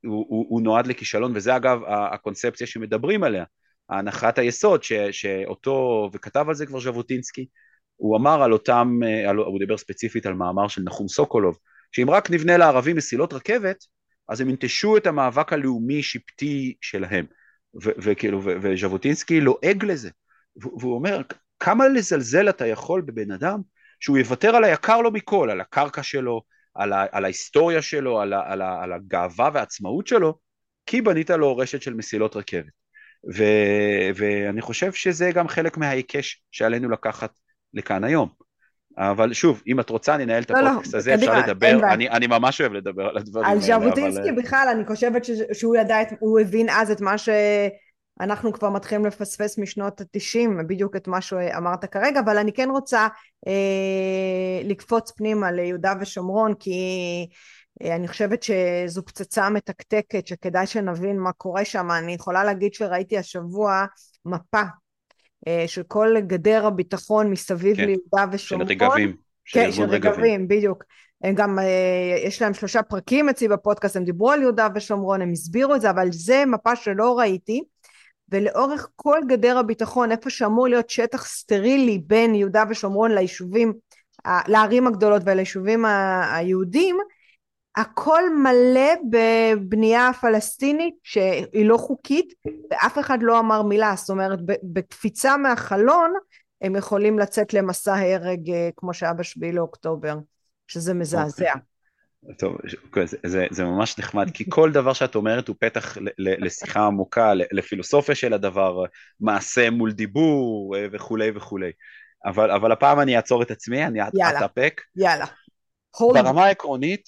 [0.05, 3.43] הוא, הוא, הוא נועד לכישלון וזה אגב הקונספציה שמדברים עליה,
[3.89, 7.45] הנחת היסוד ש, שאותו, וכתב על זה כבר ז'בוטינסקי,
[7.95, 11.57] הוא אמר על אותם, על, הוא דיבר ספציפית על מאמר של נחום סוקולוב,
[11.91, 13.77] שאם רק נבנה לערבים מסילות רכבת,
[14.29, 17.25] אז הם ינטשו את המאבק הלאומי-שבטי שלהם.
[17.83, 20.09] וכאילו, וז'בוטינסקי לועג לזה.
[20.55, 21.21] והוא אומר,
[21.59, 23.61] כמה לזלזל אתה יכול בבן אדם
[24.01, 26.41] שהוא יוותר על היקר לו מכל, על הקרקע שלו,
[26.75, 30.37] על, ה, על ההיסטוריה שלו, על, ה, על, ה, על הגאווה והעצמאות שלו,
[30.85, 32.81] כי בנית לו רשת של מסילות רכבת.
[33.35, 33.43] ו,
[34.15, 37.31] ואני חושב שזה גם חלק מההיקש שעלינו לקחת
[37.73, 38.29] לכאן היום.
[38.97, 41.79] אבל שוב, אם את רוצה, אני אנהל את לא, לא הפודקאסט לא, הזה, אפשר לדבר,
[41.93, 43.75] אני, אני ממש אוהב לדבר על הדברים האלה.
[43.75, 44.41] על ז'בוטינסקי אבל...
[44.41, 47.17] בכלל, אני חושבת ש, שהוא ידע, את, הוא הבין אז את מה
[48.21, 53.07] שאנחנו כבר מתחילים לפספס משנות התשעים, בדיוק את מה שאמרת כרגע, אבל אני כן רוצה
[53.47, 56.73] אה, לקפוץ פנימה ליהודה ושומרון, כי
[57.83, 61.91] אה, אני חושבת שזו פצצה מתקתקת, שכדאי שנבין מה קורה שם.
[61.91, 63.85] אני יכולה להגיד שראיתי השבוע
[64.25, 64.61] מפה
[65.47, 68.67] אה, של כל גדר הביטחון מסביב כן, ליהודה ושומרון.
[68.67, 69.15] של רגבים.
[69.45, 70.83] כן, של רגבים, רגבים, בדיוק.
[71.23, 75.31] הם גם, אה, יש להם שלושה פרקים אצלי בפודקאסט, הם דיברו על יהודה ושומרון, הם
[75.31, 77.63] הסבירו את זה, אבל זה מפה שלא ראיתי,
[78.31, 83.73] ולאורך כל גדר הביטחון, איפה שאמור להיות שטח סטרילי בין יהודה ושומרון ליישובים,
[84.47, 85.85] לערים הגדולות וליישובים
[86.33, 86.97] היהודים,
[87.75, 92.33] הכל מלא בבנייה פלסטינית שהיא לא חוקית
[92.71, 96.13] ואף אחד לא אמר מילה זאת אומרת בקפיצה מהחלון
[96.61, 100.17] הם יכולים לצאת למסע הרג אה, כמו שהיה בשביעי לאוקטובר
[100.67, 101.53] שזה מזעזע.
[101.53, 101.70] Okay.
[102.37, 102.57] טוב,
[103.05, 108.15] זה, זה, זה ממש נחמד, כי כל דבר שאת אומרת הוא פתח לשיחה עמוקה, לפילוסופיה
[108.15, 108.83] של הדבר,
[109.19, 111.71] מעשה מול דיבור אה, וכולי וכולי.
[112.25, 114.81] אבל, אבל הפעם אני אעצור את עצמי, אני אתאפק.
[114.95, 115.25] יאללה.
[116.13, 117.03] ברמה העקרונית,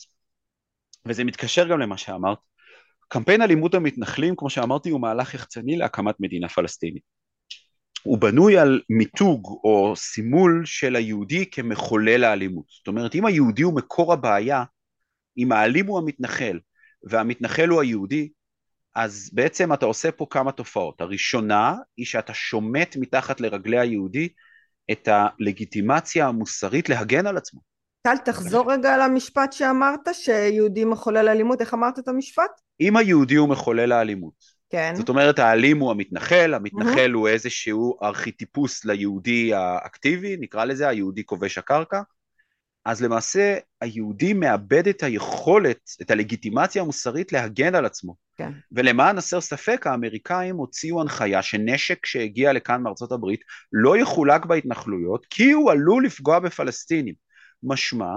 [1.06, 2.38] וזה מתקשר גם למה שאמרת,
[3.08, 7.04] קמפיין אלימות המתנחלים, כמו שאמרתי, הוא מהלך יחצני להקמת מדינה פלסטינית.
[8.04, 12.66] הוא בנוי על מיתוג או סימול של היהודי כמחולל האלימות.
[12.70, 14.64] זאת אומרת, אם היהודי הוא מקור הבעיה,
[15.38, 16.60] אם האלים הוא המתנחל
[17.04, 18.30] והמתנחל הוא היהודי,
[18.96, 21.02] אז בעצם אתה עושה פה כמה תופעות.
[21.02, 24.30] הראשונה היא שאתה שומט מתחת לרגלי היהודי
[24.92, 27.62] את הלגיטימציה המוסרית להגן על עצמו.
[28.02, 32.52] טל, תחזור רגע על המשפט שאמרת, שיהודי מחולל אלימות, איך אמרת את המשפט?
[32.80, 34.34] אם היהודי הוא מחולל האלימות.
[34.70, 34.94] כן.
[34.96, 37.18] זאת אומרת, האלים הוא המתנחל, המתנחל mm-hmm.
[37.18, 42.02] הוא איזשהו ארכיטיפוס ליהודי האקטיבי, נקרא לזה היהודי כובש הקרקע,
[42.86, 48.16] אז למעשה היהודי מאבד את היכולת, את הלגיטימציה המוסרית להגן על עצמו.
[48.38, 48.52] כן.
[48.72, 53.42] ולמען הסר ספק, האמריקאים הוציאו הנחיה שנשק שהגיע לכאן מארצות הברית
[53.72, 57.14] לא יחולק בהתנחלויות, כי הוא עלול לפגוע בפלסטינים.
[57.64, 58.12] משמע,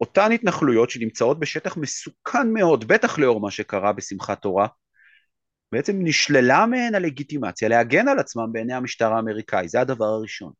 [0.00, 4.66] אותן התנחלויות שנמצאות בשטח מסוכן מאוד, בטח לאור מה שקרה בשמחת תורה,
[5.72, 10.52] בעצם נשללה מהן הלגיטימציה להגן על עצמם בעיני המשטר האמריקאי, זה הדבר הראשון.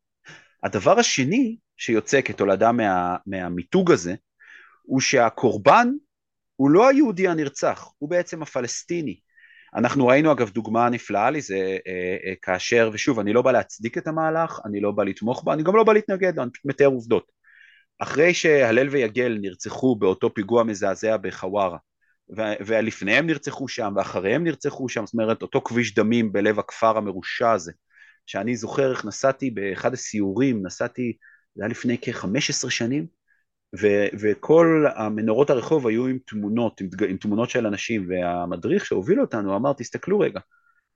[0.63, 4.15] הדבר השני שיוצא כתולדה מה, מהמיתוג הזה,
[4.83, 5.89] הוא שהקורבן
[6.57, 9.21] הוא לא היהודי הנרצח, הוא בעצם הפלסטיני.
[9.75, 14.07] אנחנו ראינו אגב דוגמה נפלאה לזה אה, אה, כאשר, ושוב אני לא בא להצדיק את
[14.07, 16.87] המהלך, אני לא בא לתמוך בו, אני גם לא בא להתנגד לו, אני פשוט מתאר
[16.87, 17.33] עובדות.
[17.99, 21.79] אחרי שהלל ויגל נרצחו באותו פיגוע מזעזע בחווארה,
[22.67, 27.73] ולפניהם נרצחו שם ואחריהם נרצחו שם, זאת אומרת אותו כביש דמים בלב הכפר המרושע הזה,
[28.27, 31.13] שאני זוכר איך נסעתי באחד הסיורים, נסעתי,
[31.59, 33.07] זה היה לפני כ-15 שנים,
[33.81, 39.57] ו- וכל המנורות הרחוב היו עם תמונות, עם, עם תמונות של אנשים, והמדריך שהוביל אותנו
[39.57, 40.41] אמר, תסתכלו רגע,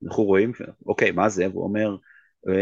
[0.04, 0.52] אנחנו רואים,
[0.86, 1.48] אוקיי, מה זה?
[1.48, 1.96] והוא אומר,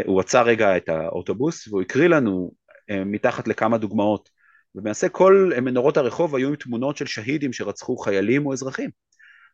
[0.07, 2.51] הוא עצר רגע את האוטובוס והוא הקריא לנו
[2.91, 4.29] אה, מתחת לכמה דוגמאות.
[4.75, 8.91] ולמעשה כל מנורות הרחוב היו עם תמונות של שהידים שרצחו חיילים או אזרחים.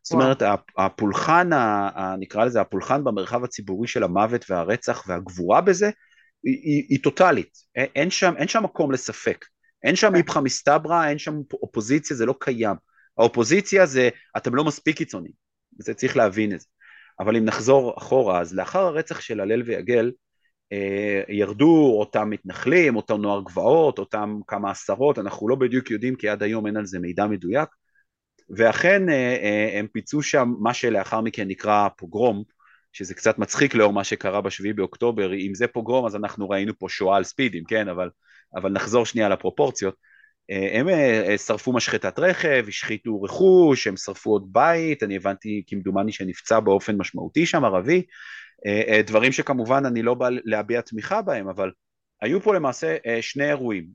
[0.03, 0.43] זאת אומרת,
[0.79, 1.51] הפולחן,
[2.19, 5.91] נקרא לזה הפולחן במרחב הציבורי של המוות והרצח והגבורה בזה,
[6.47, 9.45] היא, היא, היא טוטאלית, אין שם, אין שם מקום לספק,
[9.83, 10.17] אין שם כן.
[10.17, 12.77] איפכא מסתברא, אין שם אופוזיציה, זה לא קיים.
[13.19, 15.35] האופוזיציה זה, אתם לא מספיק קיצוניים,
[15.79, 16.67] זה צריך להבין את זה.
[17.21, 20.13] אבל אם נחזור אחורה, אז לאחר הרצח של הלל ויגל,
[20.73, 26.29] אה, ירדו אותם מתנחלים, אותו נוער גבעות, אותם כמה עשרות, אנחנו לא בדיוק יודעים כי
[26.29, 27.69] עד היום אין על זה מידע מדויק,
[28.57, 32.43] ואכן אה, אה, הם פיצו שם מה שלאחר מכן נקרא פוגרום,
[32.97, 36.87] שזה קצת מצחיק לאור מה שקרה בשביעי באוקטובר, אם זה פוגרום אז אנחנו ראינו פה
[36.89, 38.11] שואה על ספידים, כן, אבל,
[38.55, 39.95] אבל נחזור שנייה לפרופורציות.
[40.51, 45.63] אה, הם אה, אה, שרפו משחטת רכב, השחיתו רכוש, הם שרפו עוד בית, אני הבנתי
[45.67, 48.03] כמדומני שנפצע באופן משמעותי שם ערבי,
[49.07, 51.71] דברים שכמובן אני לא בא להביע תמיכה בהם, אבל
[52.23, 53.87] היו פה למעשה שני אירועים.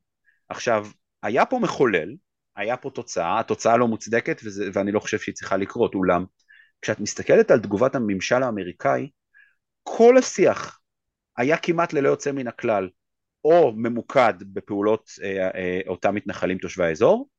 [0.50, 0.88] עכשיו,
[1.24, 2.16] היה פה מחולל,
[2.56, 6.26] היה פה תוצאה, התוצאה לא מוצדקת וזה, ואני לא חושב שהיא צריכה לקרות, אולם
[6.82, 9.10] כשאת מסתכלת על תגובת הממשל האמריקאי,
[9.84, 10.80] כל השיח
[11.38, 12.89] היה כמעט ללא יוצא מן הכלל,
[13.46, 17.30] או ממוקד בפעולות אה, אה, אותם מתנחלים תושבי האזור,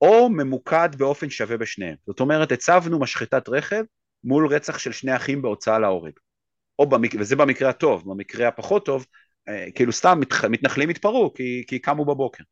[0.00, 1.96] או ממוקד באופן שווה בשניהם.
[2.06, 3.84] זאת אומרת, הצבנו משחטת רכב
[4.24, 6.12] מול רצח של שני אחים בהוצאה להורג.
[6.78, 7.10] או במק...
[7.18, 9.06] וזה במקרה הטוב, במקרה הפחות טוב,
[9.48, 10.44] אה, כאילו סתם מת...
[10.44, 12.44] מתנחלים התפרעו כי, כי קמו בבוקר.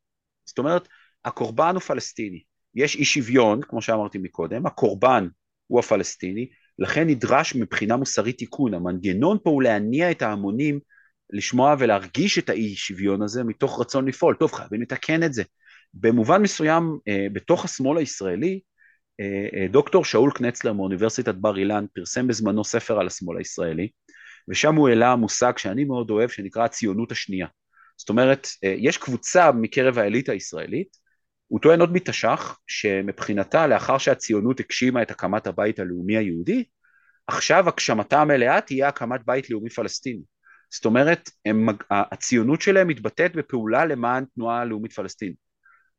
[0.44, 0.88] זאת אומרת,
[1.24, 2.42] הקורבן הוא פלסטיני.
[2.74, 5.28] יש אי שוויון, כמו שאמרתי מקודם, הקורבן
[5.68, 8.74] הוא הפלסטיני, לכן נדרש מבחינה מוסרית תיקון.
[8.74, 10.80] המנגנון פה הוא להניע את ההמונים
[11.30, 14.36] לשמוע ולהרגיש את האי שוויון הזה מתוך רצון לפעול.
[14.40, 15.42] טוב, חייבים לתקן את זה.
[15.94, 18.60] במובן מסוים, אה, בתוך השמאל הישראלי,
[19.20, 23.88] אה, אה, דוקטור שאול קנצלר מאוניברסיטת בר אילן פרסם בזמנו ספר על השמאל הישראלי,
[24.48, 27.46] ושם הוא העלה מושג שאני מאוד אוהב, שנקרא הציונות השנייה.
[27.96, 30.88] זאת אומרת, יש קבוצה מקרב האליטה הישראלית,
[31.48, 36.64] הוא טוען עוד מתש"ח, שמבחינתה, לאחר שהציונות הגשימה את הקמת הבית הלאומי היהודי,
[37.26, 40.22] עכשיו הגשמתה המלאה תהיה הקמת בית לאומי פלסטיני.
[40.70, 45.36] זאת אומרת, הם, הציונות שלהם מתבטאת בפעולה למען תנועה לאומית פלסטינית.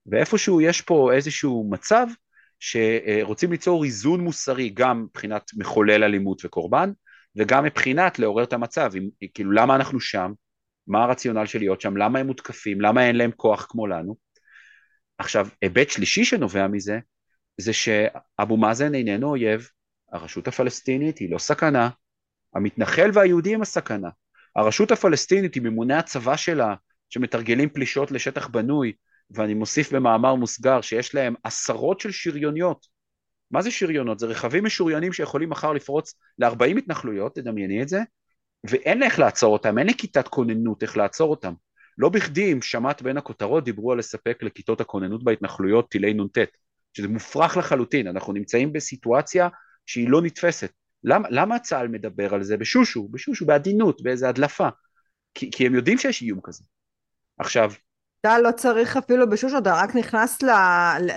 [0.06, 2.08] ואיפשהו יש פה איזשהו מצב
[2.60, 6.92] שרוצים ליצור איזון מוסרי גם מבחינת מחולל אלימות וקורבן,
[7.36, 10.32] וגם מבחינת לעורר את המצב, אם, כאילו למה אנחנו שם,
[10.88, 14.29] מה הרציונל של להיות שם, למה הם מותקפים, למה אין להם כוח כמו לנו.
[15.20, 17.00] עכשיו, היבט שלישי שנובע מזה,
[17.58, 19.70] זה שאבו מאזן איננו אויב,
[20.12, 21.90] הרשות הפלסטינית היא לא סכנה,
[22.56, 24.10] המתנחל והיהודי הם הסכנה.
[24.56, 26.76] הרשות הפלסטינית עם ממוני הצבא שלה
[27.10, 28.94] שמתרגלים פלישות לשטח בנוי
[29.32, 32.88] ואני מוסיף במאמר מוסגר שיש להם עשרות של שריוניות
[33.52, 34.20] מה זה שריונות?
[34.20, 38.02] זה רכבים משוריינים שיכולים מחר לפרוץ ל-40 התנחלויות, תדמייני את זה,
[38.70, 41.54] ואין איך לעצור אותם, אין לכיתת כוננות איך לעצור אותם.
[42.00, 46.38] לא בכדי אם שמעת בין הכותרות דיברו על לספק לכיתות הכוננות בהתנחלויות טילי נ"ט,
[46.94, 49.48] שזה מופרך לחלוטין, אנחנו נמצאים בסיטואציה
[49.86, 50.72] שהיא לא נתפסת.
[51.04, 54.68] למה, למה צה"ל מדבר על זה בשושו, בשושו, בעדינות, באיזה הדלפה?
[55.34, 56.64] כי, כי הם יודעים שיש איום כזה.
[57.40, 57.72] עכשיו...
[58.26, 60.40] צה"ל לא צריך אפילו בשושו, אתה רק נכנס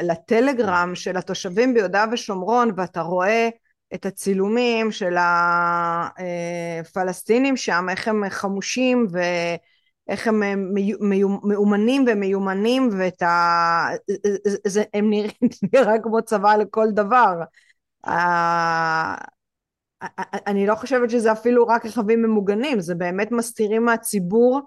[0.03, 3.49] לטלגרם של התושבים ביהודה ושומרון ואתה רואה
[3.95, 5.14] את הצילומים של
[6.18, 9.07] הפלסטינים שם, איך הם חמושים
[10.12, 10.42] ואיך הם
[11.42, 13.88] מאומנים ומיומנים ואת ה...
[14.94, 15.31] הם נראים
[15.72, 17.42] נראה כמו צבא לכל דבר.
[20.46, 24.61] אני לא חושבת שזה אפילו רק רכבים ממוגנים, זה באמת מסתירים מהציבור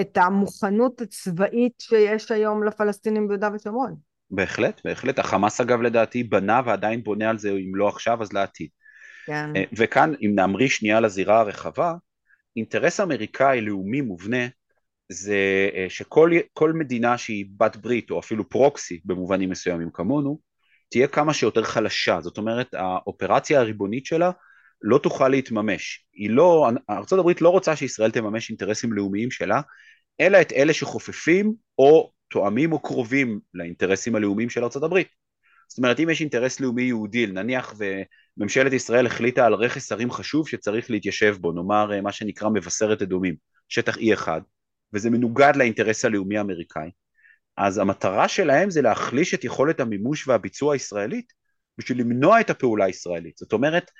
[0.00, 3.94] את המוכנות הצבאית שיש היום לפלסטינים ביהודה ושומרון.
[4.30, 5.18] בהחלט, בהחלט.
[5.18, 8.68] החמאס אגב לדעתי בנה ועדיין בונה על זה, אם לא עכשיו אז לעתיד.
[9.26, 9.56] כן.
[9.56, 11.94] אה, וכאן, אם נאמרי שנייה לזירה הרחבה,
[12.56, 14.46] אינטרס אמריקאי לאומי מובנה
[15.08, 20.38] זה אה, שכל מדינה שהיא בת ברית או אפילו פרוקסי במובנים מסוימים כמונו,
[20.90, 22.20] תהיה כמה שיותר חלשה.
[22.20, 24.30] זאת אומרת, האופרציה הריבונית שלה
[24.82, 26.06] לא תוכל להתממש.
[26.12, 29.60] היא לא, ארה"ב לא רוצה שישראל תממש אינטרסים לאומיים שלה,
[30.20, 35.02] אלא את אלה שחופפים או תואמים או קרובים לאינטרסים הלאומיים של ארה"ב.
[35.68, 37.74] זאת אומרת, אם יש אינטרס לאומי יהודי, נניח
[38.36, 43.02] וממשלת ישראל החליטה על רכס הרים חשוב שצריך להתיישב בו, נאמר אה, מה שנקרא מבשרת
[43.02, 43.34] אדומים,
[43.68, 44.28] שטח E1,
[44.94, 46.90] וזה מנוגד לאינטרס הלאומי האמריקאי,
[47.56, 51.32] אז המטרה שלהם זה להחליש את יכולת המימוש והביצוע הישראלית
[51.78, 53.36] בשביל למנוע את הפעולה הישראלית.
[53.36, 53.90] זאת אומרת,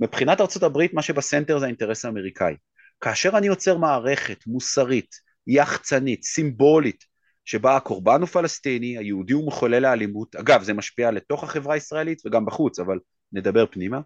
[0.00, 2.56] מבחינת הברית מה שבסנטר זה האינטרס האמריקאי.
[3.00, 5.14] כאשר אני יוצר מערכת מוסרית,
[5.46, 7.04] יחצנית, סימבולית,
[7.44, 12.44] שבה הקורבן הוא פלסטיני, היהודי הוא מחולל האלימות, אגב זה משפיע לתוך החברה הישראלית וגם
[12.44, 12.98] בחוץ, אבל
[13.32, 14.00] נדבר פנימה,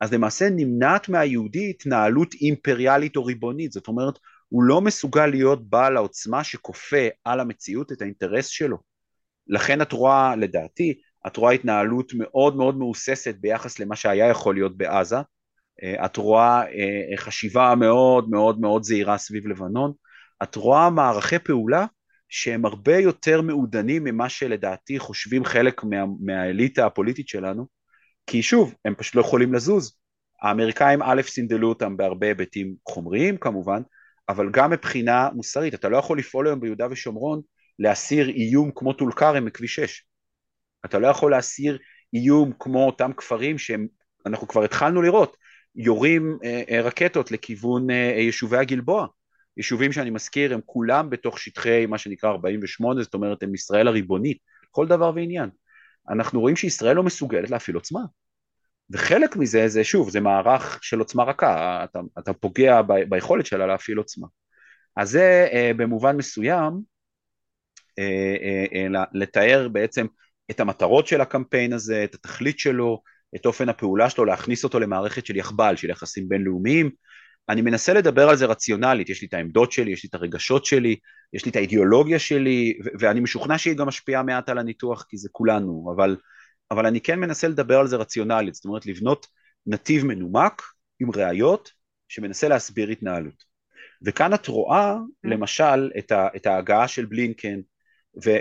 [0.00, 4.18] אז למעשה נמנעת מהיהודי התנהלות אימפריאלית או ריבונית, זאת אומרת
[4.48, 8.78] הוא לא מסוגל להיות בעל העוצמה שכופה על המציאות את האינטרס שלו.
[9.46, 10.94] לכן את רואה, לדעתי,
[11.26, 15.16] את רואה התנהלות מאוד מאוד מהוססת ביחס למה שהיה יכול להיות בעזה,
[15.82, 19.92] אה, את רואה אה, חשיבה מאוד מאוד מאוד זהירה סביב לבנון,
[20.42, 21.86] את רואה מערכי פעולה
[22.28, 27.66] שהם הרבה יותר מעודנים ממה שלדעתי חושבים חלק מה, מהאליטה הפוליטית שלנו,
[28.26, 29.96] כי שוב, הם פשוט לא יכולים לזוז.
[30.42, 33.82] האמריקאים א' סינדלו אותם בהרבה היבטים חומריים כמובן,
[34.28, 37.40] אבל גם מבחינה מוסרית, אתה לא יכול לפעול היום ביהודה ושומרון
[37.78, 40.04] להסיר איום כמו טול כרם מכביש 6.
[40.84, 41.78] אתה לא יכול להסיר
[42.14, 45.36] איום כמו אותם כפרים שאנחנו כבר התחלנו לראות,
[45.76, 46.38] יורים
[46.84, 49.06] רקטות לכיוון יישובי הגלבוע.
[49.56, 54.38] יישובים שאני מזכיר הם כולם בתוך שטחי מה שנקרא 48, זאת אומרת הם ישראל הריבונית,
[54.70, 55.50] כל דבר ועניין.
[56.10, 58.00] אנחנו רואים שישראל לא מסוגלת להפעיל עוצמה.
[58.90, 63.66] וחלק מזה זה שוב, זה מערך של עוצמה רכה, אתה, אתה פוגע ב, ביכולת שלה
[63.66, 64.26] להפעיל עוצמה.
[64.96, 66.80] אז זה אה, במובן מסוים
[67.98, 70.06] אה, אה, אה, לתאר בעצם
[70.50, 73.02] את המטרות של הקמפיין הזה, את התכלית שלו,
[73.36, 76.90] את אופן הפעולה שלו, להכניס אותו למערכת של יחב"ל, של יחסים בינלאומיים.
[77.48, 80.64] אני מנסה לדבר על זה רציונלית, יש לי את העמדות שלי, יש לי את הרגשות
[80.64, 80.96] שלי,
[81.32, 85.28] יש לי את האידיאולוגיה שלי, ואני משוכנע שהיא גם משפיעה מעט על הניתוח, כי זה
[85.32, 86.16] כולנו, אבל,
[86.74, 89.26] אבל אני כן מנסה לדבר על זה רציונלית, זאת אומרת לבנות
[89.66, 90.62] נתיב מנומק
[91.00, 91.70] עם ראיות
[92.08, 93.44] שמנסה להסביר התנהלות.
[94.04, 95.28] וכאן את רואה mm.
[95.30, 97.60] למשל את, ה, את ההגעה של בלינקן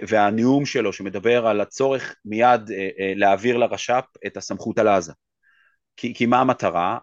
[0.08, 5.14] והנאום שלו שמדבר על הצורך מיד אה, אה, להעביר לרש"פ את הסמכות על עזה.
[5.98, 6.98] כי, כי מה המטרה?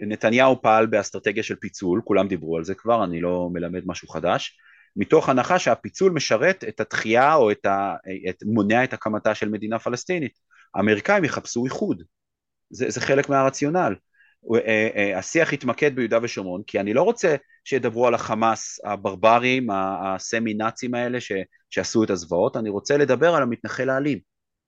[0.00, 4.58] נתניהו פעל באסטרטגיה של פיצול, כולם דיברו על זה כבר, אני לא מלמד משהו חדש,
[4.96, 7.94] מתוך הנחה שהפיצול משרת את התחייה או את ה,
[8.28, 10.38] את, מונע את הקמתה של מדינה פלסטינית.
[10.74, 12.02] האמריקאים יחפשו איחוד,
[12.70, 13.94] זה, זה חלק מהרציונל.
[14.54, 20.54] אה, אה, השיח יתמקד ביהודה ושומרון, כי אני לא רוצה שידברו על החמאס הברברים, הסמי
[20.54, 21.32] נאצים האלה ש,
[21.70, 24.18] שעשו את הזוועות, אני רוצה לדבר על המתנחל האלים.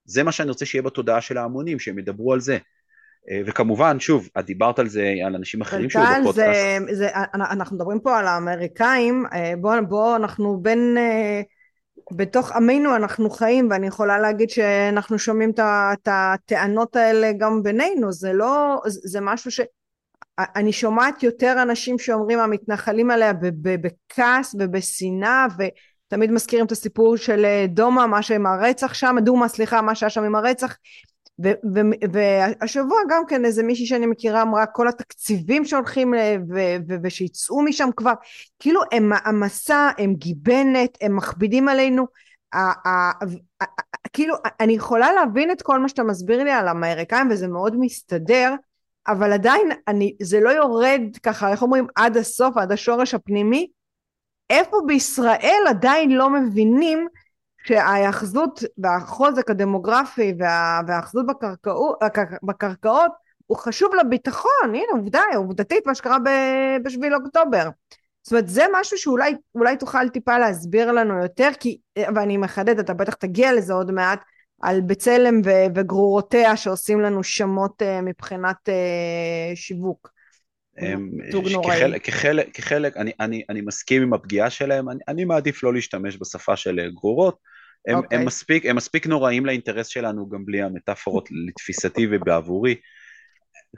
[0.05, 2.57] זה מה שאני רוצה שיהיה בתודעה של ההמונים, שהם ידברו על זה.
[3.29, 6.35] אה, וכמובן, שוב, את דיברת על זה, על אנשים אחרים שהיו בפודקאסט.
[6.35, 9.25] זה, זה, אנחנו מדברים פה על האמריקאים,
[9.61, 10.97] בואו בוא, אנחנו בין...
[12.11, 18.11] בתוך עמנו אנחנו חיים ואני יכולה להגיד שאנחנו שומעים את הטענות האלה גם בינינו.
[18.11, 25.45] זה לא זה משהו שאני שומעת יותר אנשים שאומרים המתנחלים עליה בכעס ובשנאה
[26.07, 30.23] ותמיד מזכירים את הסיפור של דומא מה שעם הרצח שם דומא סליחה מה שהיה שם
[30.23, 30.77] עם הרצח
[32.13, 36.13] והשבוע גם כן איזה מישהי שאני מכירה אמרה כל התקציבים שהולכים
[37.03, 38.13] ושיצאו משם כבר.
[38.59, 42.05] כאילו הם המסע הם גיבנת הם מכבידים עלינו.
[44.13, 48.55] כאילו אני יכולה להבין את כל מה שאתה מסביר לי על האמריקאים וזה מאוד מסתדר
[49.07, 53.67] אבל עדיין אני זה לא יורד ככה איך אומרים עד הסוף עד השורש הפנימי.
[54.49, 57.07] איפה בישראל עדיין לא מבינים
[57.69, 61.99] שההיאחזות והחוזק הדמוגרפי וה, וההיאחזות בקרקעות,
[62.43, 63.11] בקרקעות
[63.47, 66.17] הוא חשוב לביטחון, הנה עובדה, עובדתית מה שקרה
[66.83, 67.69] בשביל אוקטובר.
[68.23, 71.77] זאת אומרת זה משהו שאולי תוכל טיפה להסביר לנו יותר, כי,
[72.15, 74.23] ואני מחדדת, אתה בטח תגיע לזה עוד מעט,
[74.61, 80.11] על בצלם ו, וגרורותיה שעושים לנו שמות uh, מבחינת uh, שיווק.
[80.81, 81.09] אמ,
[81.63, 86.17] כחלק, כחלק, כחלק אני, אני, אני מסכים עם הפגיעה שלהם, אני, אני מעדיף לא להשתמש
[86.21, 87.37] בשפה של אה, גרורות,
[87.87, 87.97] הם, okay.
[87.97, 88.25] הם, אוקיי.
[88.25, 92.75] מספיק, הם מספיק נוראים לאינטרס שלנו גם בלי המטאפורות לתפיסתי ובעבורי.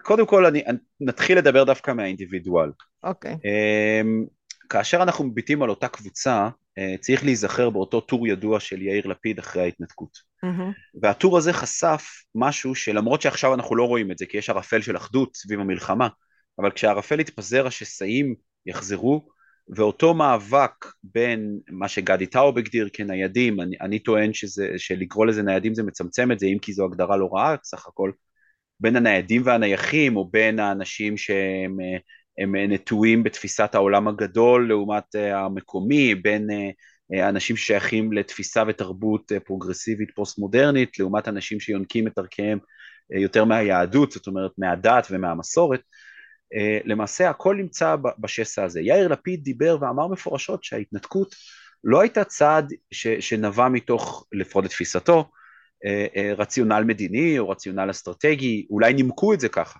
[0.01, 0.63] קודם כל אני,
[1.01, 2.69] נתחיל לדבר דווקא מהאינדיבידואל.
[3.03, 3.33] אוקיי.
[3.33, 3.37] Okay.
[3.45, 4.25] אמ,
[4.69, 9.39] כאשר אנחנו מביטים על אותה קבוצה, אה, צריך להיזכר באותו טור ידוע של יאיר לפיד
[9.39, 10.17] אחרי ההתנתקות.
[10.45, 10.99] Mm-hmm.
[11.01, 12.03] והטור הזה חשף
[12.35, 16.07] משהו שלמרות שעכשיו אנחנו לא רואים את זה, כי יש ערפל של אחדות סביב המלחמה,
[16.59, 18.35] אבל כשהערפל יתפזר השסעים
[18.65, 19.27] יחזרו,
[19.75, 25.73] ואותו מאבק בין מה שגדי טאוב הגדיר כניידים, אני, אני טוען שזה, שלקרוא לזה ניידים
[25.73, 28.11] זה מצמצם את זה, אם כי זו הגדרה לא רעה סך הכל,
[28.79, 31.77] בין הניידים והנייחים, או בין האנשים שהם
[32.37, 36.47] הם נטועים בתפיסת העולם הגדול לעומת המקומי, בין
[37.29, 42.59] אנשים ששייכים לתפיסה ותרבות פרוגרסיבית פוסט מודרנית, לעומת אנשים שיונקים את ערכיהם
[43.09, 45.85] יותר מהיהדות, זאת אומרת מהדת ומהמסורת, אה,
[46.85, 48.81] למעשה הכל נמצא בשסע הזה.
[48.81, 51.35] יאיר לפיד דיבר ואמר מפורשות שההתנתקות
[51.83, 55.31] לא הייתה צעד ש, שנבע מתוך, לפחות לתפיסתו,
[55.85, 59.79] אה, אה, רציונל מדיני או רציונל אסטרטגי, אולי נימקו את זה ככה,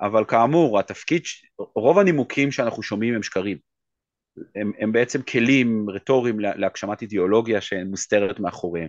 [0.00, 1.22] אבל כאמור התפקיד,
[1.58, 3.58] רוב הנימוקים שאנחנו שומעים הם שקרים,
[4.56, 8.88] הם, הם בעצם כלים רטוריים להגשמת אידיאולוגיה שמוסתרת מאחוריהם.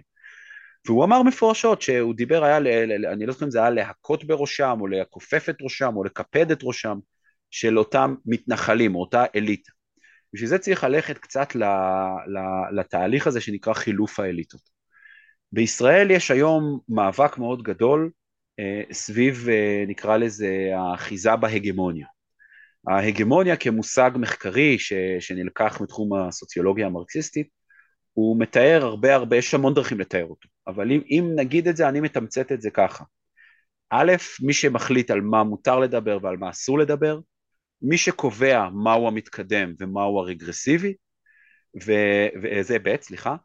[0.85, 2.57] והוא אמר מפורשות שהוא דיבר, היה,
[3.13, 6.59] אני לא זוכר אם זה היה להכות בראשם או לכופף את ראשם או לקפד את
[6.63, 6.99] ראשם,
[7.53, 9.71] של אותם מתנחלים, אותה אליטה.
[10.33, 11.55] בשביל זה צריך ללכת קצת
[12.71, 14.61] לתהליך הזה שנקרא חילוף האליטות.
[15.51, 18.11] בישראל יש היום מאבק מאוד גדול
[18.59, 22.07] אה, סביב, אה, נקרא לזה, האחיזה בהגמוניה.
[22.87, 27.47] ההגמוניה כמושג מחקרי ש, שנלקח מתחום הסוציולוגיה המרקסיסטית,
[28.13, 31.89] הוא מתאר הרבה הרבה, יש המון דרכים לתאר אותו, אבל אם, אם נגיד את זה,
[31.89, 33.03] אני מתמצת את זה ככה.
[33.89, 37.19] א', מי שמחליט על מה מותר לדבר ועל מה אסור לדבר,
[37.83, 40.93] מי שקובע מהו המתקדם ומהו הרגרסיבי,
[41.85, 43.35] וזה ב', סליחה,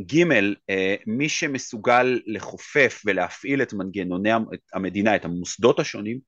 [0.00, 0.22] ג',
[0.70, 4.30] אה, מי שמסוגל לחופף ולהפעיל את מנגנוני
[4.72, 6.18] המדינה, את המוסדות השונים,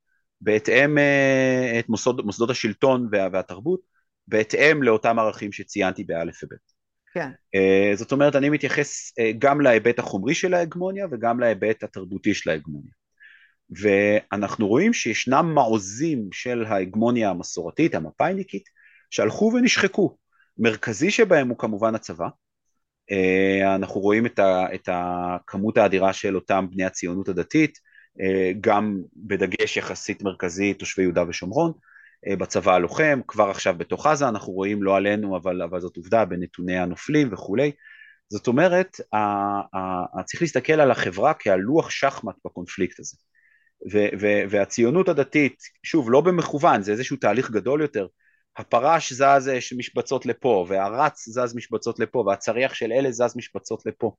[0.40, 3.80] בהתאם אה, את מוסדות, מוסדות השלטון וה, והתרבות,
[4.28, 6.76] בהתאם לאותם ערכים שציינתי באלף ובית.
[7.14, 7.30] כן.
[7.56, 12.92] Uh, זאת אומרת, אני מתייחס גם להיבט החומרי של ההגמוניה וגם להיבט התרבותי של ההגמוניה.
[13.70, 18.68] ואנחנו רואים שישנם מעוזים של ההגמוניה המסורתית, המפאיניקית,
[19.10, 20.16] שהלכו ונשחקו.
[20.58, 22.28] מרכזי שבהם הוא כמובן הצבא.
[23.10, 28.98] Uh, אנחנו רואים את, ה, את הכמות האדירה של אותם בני הציונות הדתית, uh, גם
[29.16, 34.82] בדגש יחסית מרכזי תושבי יהודה ושומרון, uh, בצבא הלוחם, כבר עכשיו בתוך עזה אנחנו רואים,
[34.82, 37.72] לא עלינו, אבל, אבל זאת עובדה, בנתוני הנופלים וכולי.
[38.28, 38.96] זאת אומרת,
[40.24, 43.16] צריך להסתכל על החברה כעל לוח שחמט בקונפליקט הזה.
[43.92, 48.06] ו- ו- והציונות הדתית, שוב, לא במכוון, זה איזשהו תהליך גדול יותר,
[48.56, 54.12] הפרש זז משבצות לפה, והרץ זז משבצות לפה, והצריח של אלה זז משבצות לפה.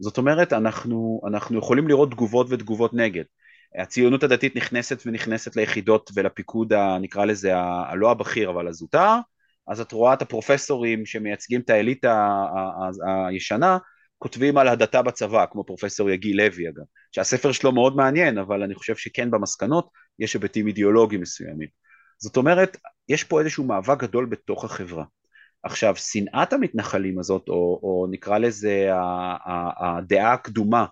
[0.00, 3.24] זאת אומרת, אנחנו, אנחנו יכולים לראות תגובות ותגובות נגד.
[3.78, 9.14] הציונות הדתית נכנסת ונכנסת ליחידות ולפיקוד, ה, נקרא לזה, ה, הלא הבכיר, אבל הזוטר,
[9.68, 12.28] אז את רואה את הפרופסורים שמייצגים את האליטה
[13.28, 13.78] הישנה,
[14.18, 18.74] כותבים על הדתה בצבא, כמו פרופסור יגיל לוי אגב, שהספר שלו מאוד מעניין, אבל אני
[18.74, 19.88] חושב שכן במסקנות
[20.18, 21.68] יש היבטים אידיאולוגיים מסוימים.
[22.18, 22.76] זאת אומרת,
[23.08, 25.04] יש פה איזשהו מאבק גדול בתוך החברה.
[25.62, 28.88] עכשיו, שנאת המתנחלים הזאת, או, או נקרא לזה
[29.80, 30.86] הדעה הקדומה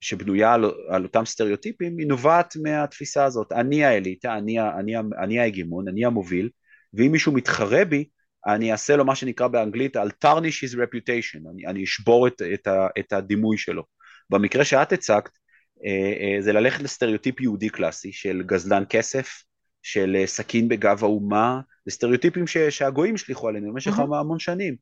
[0.00, 3.52] שבנויה על, על אותם סטריאוטיפים, היא נובעת מהתפיסה הזאת.
[3.52, 4.92] אני האליטה, אני, אני,
[5.22, 6.48] אני ההגמון, אני המוביל,
[6.94, 8.04] ואם מישהו מתחרה בי,
[8.46, 12.66] אני אעשה לו מה שנקרא באנגלית I'll tarnish his reputation, אני, אני אשבור את, את,
[12.66, 13.82] ה, את הדימוי שלו.
[14.30, 15.38] במקרה שאת הצגת,
[15.84, 19.42] אה, אה, זה ללכת לסטריאוטיפ יהודי קלאסי של גזלן כסף,
[19.82, 24.16] של אה, סכין בגב האומה, זה סטריאוטיפים ש, שהגויים השליכו עלינו במשך mm-hmm.
[24.20, 24.76] המון שנים.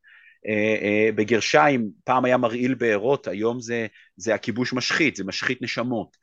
[1.15, 3.87] בגרשיים, פעם היה מרעיל בארות, היום זה,
[4.17, 6.17] זה הכיבוש משחית, זה משחית נשמות.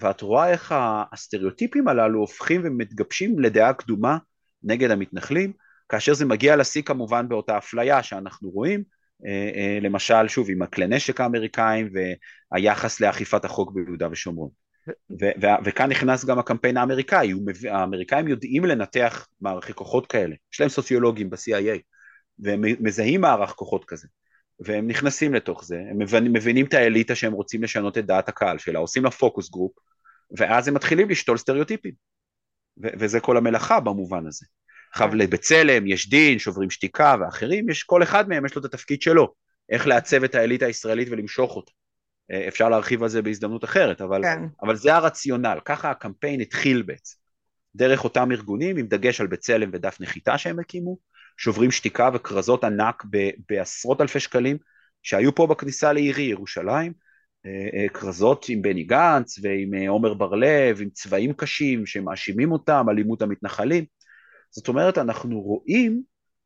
[0.00, 0.74] ואת רואה איך
[1.12, 4.18] הסטריאוטיפים הללו הופכים ומתגבשים לדעה קדומה
[4.62, 5.52] נגד המתנחלים,
[5.88, 8.82] כאשר זה מגיע לשיא כמובן באותה אפליה שאנחנו רואים,
[9.26, 11.90] אה, אה, למשל שוב עם הכלי נשק האמריקאים
[12.52, 14.50] והיחס לאכיפת החוק ביהודה ושומרון.
[15.64, 17.32] וכאן נכנס גם הקמפיין האמריקאי,
[17.70, 21.78] האמריקאים יודעים לנתח מערכי כוחות כאלה, יש להם סוציולוגים ב-CIA,
[22.38, 24.08] והם מזהים מערך כוחות כזה,
[24.60, 28.58] והם נכנסים לתוך זה, הם מבינים, מבינים את האליטה שהם רוצים לשנות את דעת הקהל
[28.58, 29.72] שלה, עושים לה focus group,
[30.38, 31.92] ואז הם מתחילים לשתול סטריאוטיפים,
[32.78, 34.46] וזה כל המלאכה במובן הזה.
[34.92, 39.02] עכשיו לבצלם, יש דין, שוברים שתיקה ואחרים, יש כל אחד מהם יש לו את התפקיד
[39.02, 39.34] שלו,
[39.70, 41.72] איך לעצב את האליטה הישראלית ולמשוך אותה.
[42.30, 44.42] אה, אפשר להרחיב על זה בהזדמנות אחרת, אבל, כן.
[44.62, 47.16] אבל זה הרציונל, ככה הקמפיין התחיל בעצם.
[47.74, 50.98] דרך אותם ארגונים, עם דגש על בצלם ודף נחיתה שהם הקימו,
[51.36, 54.56] שוברים שתיקה וכרזות ענק ב, בעשרות אלפי שקלים,
[55.02, 56.92] שהיו פה בכניסה לעירי ירושלים,
[57.46, 63.22] אה, אה, כרזות עם בני גנץ ועם עומר בר-לב, עם צבעים קשים שמאשימים אותם, אלימות
[63.22, 63.84] המתנחלים.
[64.50, 66.02] זאת אומרת, אנחנו רואים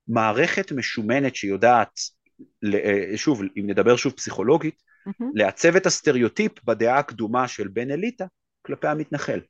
[0.09, 2.01] מערכת משומנת שיודעת,
[2.75, 5.25] אה, שוב, אם נדבר שוב פסיכולוגית, mm-hmm.
[5.35, 8.27] לעצב את הסטריאוטיפ בדעה הקדומה של בן אליטה
[8.67, 9.41] כלפי המתנחל.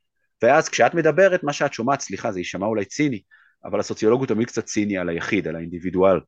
[0.43, 3.23] ואז כשאת מדברת, מה שאת שומעת, סליחה, זה יישמע אולי ציני,
[3.65, 6.21] אבל הסוציולוג הוא תמיד קצת ציני על היחיד, על האינדיבידואל.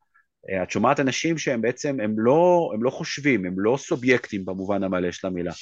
[0.50, 4.82] אה, את שומעת אנשים שהם בעצם, הם לא, הם לא חושבים, הם לא סובייקטים במובן
[4.82, 5.52] המלא של המילה.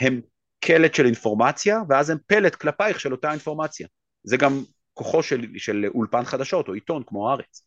[0.00, 0.20] הם
[0.60, 3.86] קלט של אינפורמציה, ואז הם פלט כלפייך של אותה אינפורמציה.
[4.24, 4.62] זה גם
[4.96, 7.62] כוחו של, של אולפן חדשות או עיתון כמו הארץ.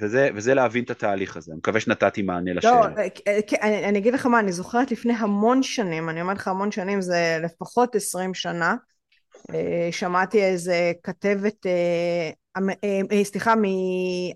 [0.00, 2.80] וזה, וזה להבין את התהליך הזה, אני מקווה שנתתי מענה לא, לשאלה.
[2.80, 3.02] לא,
[3.62, 7.00] אני, אני אגיד לך מה, אני זוכרת לפני המון שנים, אני אומרת לך המון שנים,
[7.00, 8.74] זה לפחות עשרים שנה,
[9.54, 11.66] אה, שמעתי איזה כתבת,
[13.22, 13.54] סליחה,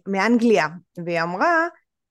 [0.08, 0.66] מאנגליה,
[1.06, 1.66] והיא אמרה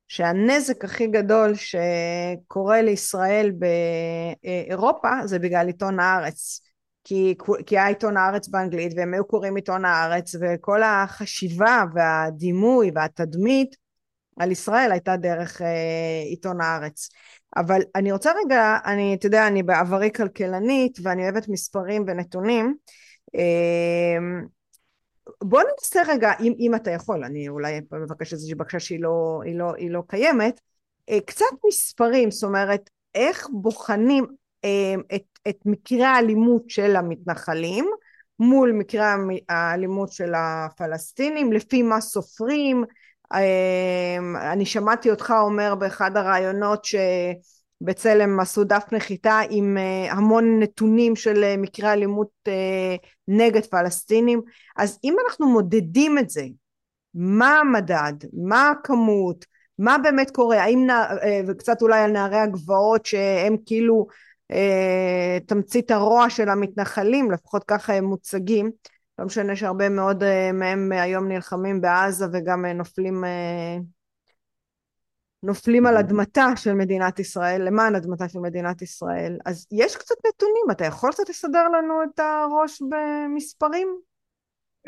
[0.08, 3.52] שהנזק הכי גדול שקורה לישראל
[4.42, 6.62] באירופה זה בגלל עיתון הארץ.
[7.10, 7.36] כי,
[7.66, 13.76] כי היה עיתון הארץ באנגלית והם היו קוראים עיתון הארץ וכל החשיבה והדימוי והתדמית
[14.40, 17.10] על ישראל הייתה דרך אה, עיתון הארץ.
[17.58, 22.76] אבל אני רוצה רגע, אני, אתה יודע, אני בעברי כלכלנית ואני אוהבת מספרים ונתונים.
[23.36, 24.18] אה,
[25.44, 29.56] בוא ננסה רגע, אם, אם אתה יכול, אני אולי מבקש איזושהי בקשה שהיא לא, היא
[29.56, 30.60] לא, היא לא קיימת,
[31.10, 34.26] אה, קצת מספרים, זאת אומרת, איך בוחנים
[35.16, 37.86] את את מקרי האלימות של המתנחלים
[38.40, 39.02] מול מקרי
[39.50, 42.84] האלימות של הפלסטינים, לפי מה סופרים.
[43.34, 51.16] אמ, אני שמעתי אותך אומר באחד הראיונות שבצלם עשו דף נחיתה עם אה, המון נתונים
[51.16, 52.96] של אה, מקרי אלימות אה,
[53.28, 54.42] נגד פלסטינים.
[54.78, 56.46] אז אם אנחנו מודדים את זה,
[57.14, 59.46] מה המדד, מה הכמות,
[59.80, 60.88] מה באמת קורה, האם,
[61.48, 64.08] וקצת אולי על נערי הגבעות שהם כאילו
[65.46, 68.72] תמצית הרוע של המתנחלים, לפחות ככה הם מוצגים.
[69.20, 73.78] לא משנה שהרבה מאוד אה, מהם היום נלחמים בעזה וגם אה, נופלים אה,
[75.44, 79.38] נופלים על אדמתה של מדינת ישראל, למען אדמתה של מדינת ישראל.
[79.46, 83.88] אז יש קצת נתונים, אתה יכול קצת לסדר לנו את הראש במספרים?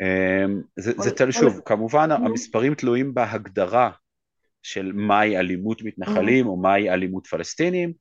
[0.00, 3.90] אמ, זה תלוי שוב, כמובן המספרים תלויים בהגדרה
[4.62, 7.92] של מהי אלימות מתנחלים או מהי אלימות פלסטינים,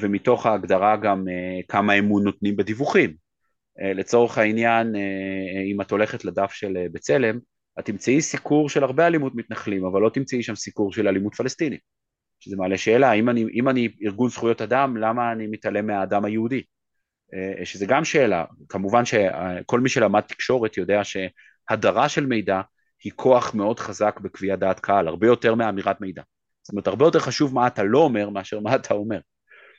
[0.00, 1.24] ומתוך ההגדרה גם
[1.68, 3.26] כמה אמון נותנים בדיווחים.
[3.80, 7.38] אה, לצורך העניין, אה, אה, אם את הולכת לדף של בצלם,
[7.78, 11.80] את תמצאי סיקור של הרבה אלימות מתנחלים, אבל לא תמצאי שם סיקור של אלימות פלסטינית.
[12.40, 16.62] שזה מעלה שאלה, אם אני, אם אני ארגון זכויות אדם, למה אני מתעלם מהאדם היהודי?
[17.64, 22.60] שזה גם שאלה, כמובן שכל מי שלמד תקשורת יודע שהדרה של מידע
[23.04, 26.22] היא כוח מאוד חזק בקביעת דעת קהל, הרבה יותר מאמירת מידע.
[26.62, 29.18] זאת אומרת, הרבה יותר חשוב מה אתה לא אומר מאשר מה אתה אומר.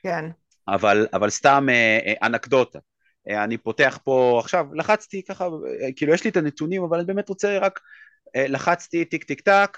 [0.08, 0.26] כן.
[0.68, 1.68] אבל, אבל סתם
[2.24, 2.80] אנקדוטה.
[3.30, 7.08] אה, אני פותח פה עכשיו, לחצתי ככה, אה, כאילו יש לי את הנתונים, אבל אני
[7.08, 7.80] באמת רוצה רק,
[8.36, 9.78] אה, לחצתי טיק טיק טק,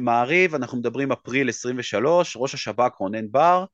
[0.00, 3.64] מעריב, אנחנו מדברים אפריל 23, ראש השב"כ רונן בר,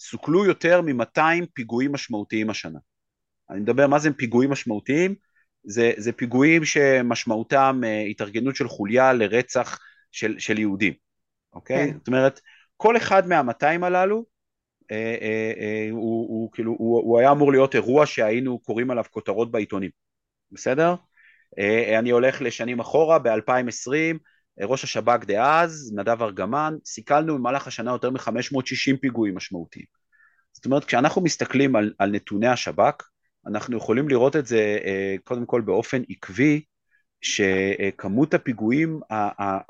[0.00, 2.78] סוכלו יותר מ-200 פיגועים משמעותיים השנה.
[3.50, 5.14] אני מדבר, מה זה פיגועים משמעותיים?
[5.64, 7.80] זה, זה פיגועים שמשמעותם
[8.10, 9.78] התארגנות של חוליה לרצח
[10.12, 10.92] של, של יהודים,
[11.52, 11.92] אוקיי?
[11.92, 11.98] כן.
[11.98, 12.40] זאת אומרת,
[12.76, 14.35] כל אחד מהמאתיים הללו אה, אה, אה,
[15.90, 19.90] הוא, הוא, כאילו, הוא, הוא היה אמור להיות אירוע שהיינו קוראים עליו כותרות בעיתונים,
[20.52, 20.94] בסדר?
[21.98, 24.18] אני הולך לשנים אחורה, ב-2020,
[24.60, 29.86] ראש השב"כ דאז, נדב ארגמן, סיכלנו במהלך השנה יותר מ-560 פיגועים משמעותיים.
[30.52, 33.08] זאת אומרת, כשאנחנו מסתכלים על, על נתוני השב"כ,
[33.46, 34.78] אנחנו יכולים לראות את זה
[35.24, 36.62] קודם כל באופן עקבי,
[37.20, 39.00] שכמות הפיגועים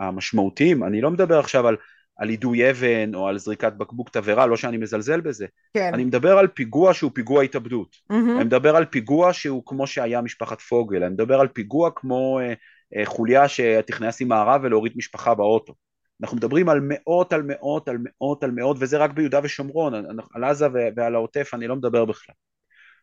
[0.00, 1.76] המשמעותיים, אני לא מדבר עכשיו על
[2.16, 5.46] על יידוי אבן או על זריקת בקבוק תבערה, לא שאני מזלזל בזה.
[5.74, 5.90] כן.
[5.94, 7.96] אני מדבר על פיגוע שהוא פיגוע התאבדות.
[8.12, 8.14] Mm-hmm.
[8.14, 11.02] אני מדבר על פיגוע שהוא כמו שהיה משפחת פוגל.
[11.04, 12.52] אני מדבר על פיגוע כמו אה,
[12.96, 15.74] אה, חוליה שתכנס עם מערב ולהוריד משפחה באוטו.
[16.22, 19.94] אנחנו מדברים על מאות על מאות על מאות על מאות, וזה רק ביהודה ושומרון,
[20.34, 22.34] על עזה ועל העוטף אני לא מדבר בכלל.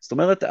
[0.01, 0.43] זאת אומרת,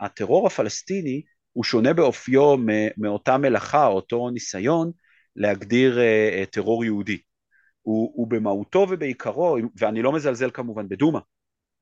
[0.00, 2.56] הטרור הפלסטיני הוא שונה באופיו
[2.96, 4.90] מאותה מלאכה, אותו ניסיון
[5.36, 7.18] להגדיר אה, טרור יהודי.
[7.84, 11.18] הוא, הוא במהותו ובעיקרו, ואני לא מזלזל כמובן בדומא,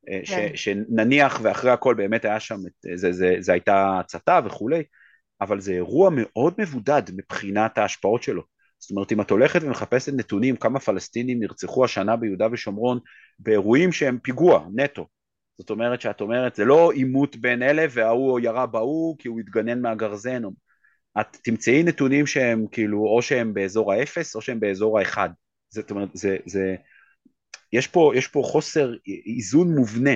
[0.09, 0.51] אה, כן.
[0.55, 4.83] ש, שנניח ואחרי הכל באמת היה שם, זה, זה, זה, זה הייתה הצתה וכולי,
[5.41, 8.43] אבל זה אירוע מאוד מבודד מבחינת ההשפעות שלו.
[8.79, 12.99] זאת אומרת, אם את הולכת ומחפשת נתונים כמה פלסטינים נרצחו השנה ביהודה ושומרון
[13.39, 15.07] באירועים שהם פיגוע, נטו.
[15.59, 19.81] זאת אומרת שאת אומרת, זה לא עימות בין אלה וההוא ירה בהוא כי הוא התגנן
[19.81, 20.43] מהגרזן.
[21.21, 25.31] את תמצאי נתונים שהם כאילו, או שהם באזור האפס או שהם באזור האחד.
[25.73, 26.75] זאת אומרת, זה, זה,
[27.73, 28.95] יש פה, יש פה חוסר
[29.37, 30.15] איזון מובנה.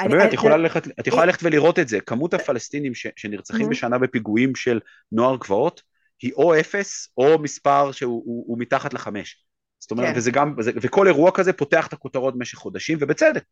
[0.00, 3.68] אני, באמת, את יכולה ללכת, את יכולה ללכת ולראות את זה, כמות הפלסטינים ש, שנרצחים
[3.68, 4.80] בשנה בפיגועים של
[5.12, 5.82] נוער גבעות,
[6.22, 9.44] היא או אפס או מספר שהוא הוא, הוא מתחת לחמש.
[9.80, 10.18] זאת אומרת, כן.
[10.18, 13.44] וזה גם, וזה, וכל אירוע כזה פותח את הכותרות במשך חודשים, ובצדק.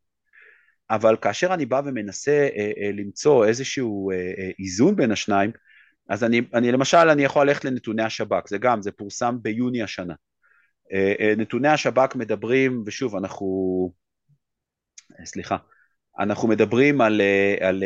[0.91, 5.51] אבל כאשר אני בא ומנסה אה, אה, למצוא איזשהו אה, אה, איזון בין השניים,
[6.09, 10.15] אז אני, אני למשל, אני יכול ללכת לנתוני השב"כ, זה גם, זה פורסם ביוני השנה.
[10.93, 13.47] אה, אה, נתוני השב"כ מדברים, ושוב, אנחנו,
[15.21, 15.57] אה, סליחה,
[16.19, 17.21] אנחנו מדברים על,
[17.61, 17.85] על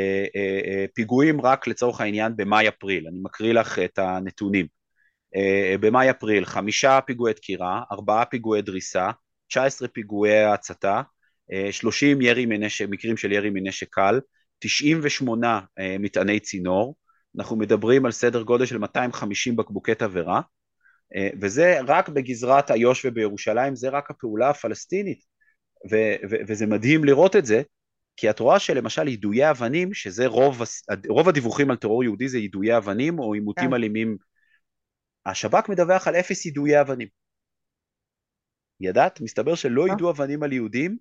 [0.95, 4.67] פיגועים רק לצורך העניין במאי-אפריל, אני מקריא לך את הנתונים.
[5.81, 9.11] במאי-אפריל חמישה פיגועי דקירה, ארבעה פיגועי דריסה,
[9.49, 11.03] 19 פיגועי הצתה,
[11.71, 14.21] 30 ירי מנשק, מקרים של ירי מנשק קל,
[14.59, 15.61] 98
[16.01, 16.97] מטעני צינור,
[17.39, 20.41] אנחנו מדברים על סדר גודל של 250 בקבוקי תבערה,
[21.41, 25.25] וזה רק בגזרת איו"ש ובירושלים, זה רק הפעולה הפלסטינית,
[25.91, 27.63] ו- ו- וזה מדהים לראות את זה,
[28.17, 30.63] כי את רואה שלמשל יידויי אבנים, שזה רוב,
[31.09, 33.75] רוב הדיווחים על טרור יהודי זה יידויי אבנים או עימותים כן.
[33.75, 34.17] אלימים,
[35.27, 37.09] השב"כ מדווח על אפס יידויי אבנים.
[38.81, 39.21] ידעת?
[39.21, 40.97] מסתבר שלא יידו אבנים על יהודים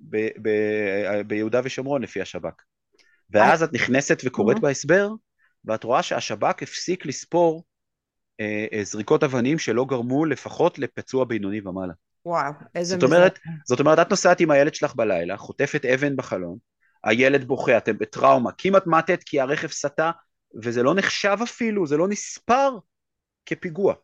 [0.00, 2.62] ב- ב- ביהודה ושומרון לפי השב"כ.
[3.30, 5.08] ואז את נכנסת וקוראת בהסבר,
[5.64, 7.73] ואת רואה שהשב"כ הפסיק לספור אה, אה,
[8.82, 11.92] זריקות אבנים שלא גרמו לפחות לפצוע בינוני ומעלה.
[12.26, 16.58] וואו, איזה זאת אומרת, זאת אומרת, את נוסעת עם הילד שלך בלילה, חוטפת אבן בחלון,
[17.04, 20.10] הילד בוכה, אתם בטראומה, כמעט מתת כי הרכב סטה,
[20.62, 22.78] וזה לא נחשב אפילו, זה לא נספר
[23.46, 23.94] כפיגוע.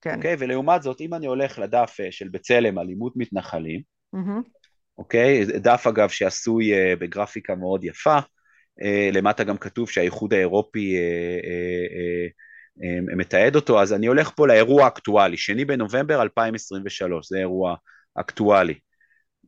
[0.00, 0.16] כן.
[0.16, 0.36] אוקיי?
[0.38, 3.80] ולעומת זאת, אם אני הולך לדף אה, של בצלם, אלימות מתנחלים,
[4.16, 4.42] mm-hmm.
[4.98, 5.44] אוקיי?
[5.44, 11.46] דף אגב שעשוי uh, בגרפיקה מאוד יפה, uh, למטה גם כתוב שהאיחוד האירופי uh,
[13.16, 17.74] מתעד אותו, אז אני הולך פה לאירוע האקטואלי, שני בנובמבר 2023, זה אירוע
[18.14, 18.74] אקטואלי.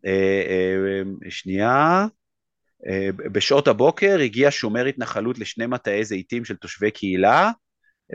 [0.07, 2.07] אה, אה, שנייה,
[2.87, 7.51] אה, בשעות הבוקר הגיע שומר התנחלות לשני מטעי זיתים של תושבי קהילה,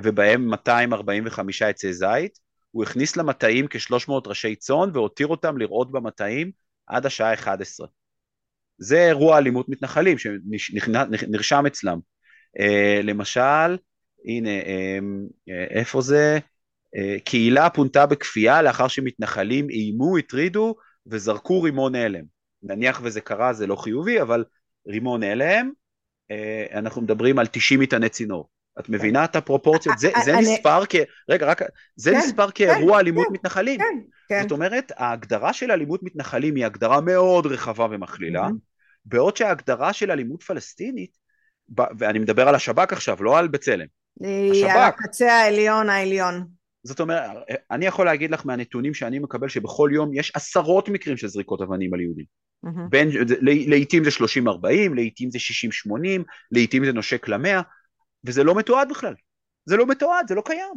[0.04, 2.40] ובהם 245 עצי זית.
[2.72, 6.52] הוא הכניס למטעים כ-300 ראשי צאן והותיר אותם לראות במטעים
[6.88, 7.88] עד השעה 11.
[8.78, 10.18] זה אירוע אלימות מתנחלים
[10.58, 12.00] שנרשם אצלם.
[12.60, 13.78] אה, למשל,
[14.26, 14.50] הנה,
[15.72, 16.40] איפה זה?
[17.24, 20.76] קהילה פונתה בכפייה לאחר שמתנחלים איימו, הטרידו
[21.08, 22.24] וזרקו רימון הלם.
[22.64, 24.44] נניח וזה קרה זה לא חיובי, אבל
[24.88, 25.72] רימון הלם,
[26.32, 28.50] אה, אנחנו מדברים על 90 מטעני צינור.
[28.80, 29.98] את מבינה את הפרופורציות?
[29.98, 30.96] זה, זה נספר כ...
[31.30, 31.62] רגע, רק...
[31.96, 33.80] זה כן, נספר כאירוע כן, אלימות כן, מתנחלים.
[33.80, 34.00] כן,
[34.30, 34.42] כן.
[34.42, 38.48] זאת אומרת, ההגדרה של אלימות מתנחלים היא הגדרה מאוד רחבה ומכלילה,
[39.06, 41.18] בעוד שההגדרה של אלימות פלסטינית,
[41.98, 43.86] ואני מדבר על השב"כ עכשיו, לא על בצלם.
[44.20, 46.46] היא על הקצה העליון העליון.
[46.84, 47.32] זאת אומרת,
[47.72, 51.94] אני יכול להגיד לך מהנתונים שאני מקבל שבכל יום יש עשרות מקרים של זריקות אבנים
[51.94, 52.26] על יהודים.
[52.66, 52.90] Mm-hmm.
[52.90, 53.10] בין,
[53.42, 55.38] לעיתים זה 30-40, לעיתים זה
[55.88, 57.62] 60-80, לעיתים זה נושק למאה,
[58.26, 59.14] וזה לא מתועד בכלל.
[59.66, 60.74] זה לא מתועד, זה לא קיים.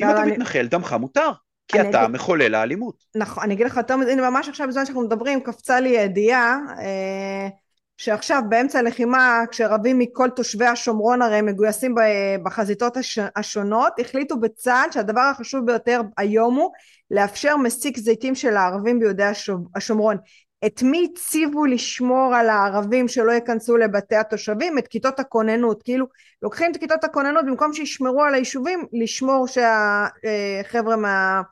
[0.00, 0.32] אם אתה אני...
[0.32, 1.30] מתנחל, דמך מותר,
[1.68, 2.14] כי אתה אגיד...
[2.14, 3.04] מחולל האלימות.
[3.16, 6.58] נכון, אני אגיד לך יותר מזה, הנה ממש עכשיו בזמן שאנחנו מדברים, קפצה לי ידיעה,
[6.78, 7.48] אה,
[7.96, 11.94] שעכשיו באמצע הלחימה כשרבים מכל תושבי השומרון הרי מגויסים
[12.42, 12.96] בחזיתות
[13.36, 16.70] השונות החליטו בצה"ל שהדבר החשוב ביותר היום הוא
[17.10, 19.24] לאפשר מסיק זיתים של הערבים ביהודי
[19.76, 20.16] השומרון
[20.66, 24.78] את מי הציבו לשמור על הערבים שלא ייכנסו לבתי התושבים?
[24.78, 25.82] את כיתות הכוננות.
[25.82, 26.06] כאילו
[26.42, 31.42] לוקחים את כיתות הכוננות במקום שישמרו על היישובים, לשמור שהחבר'ה מה...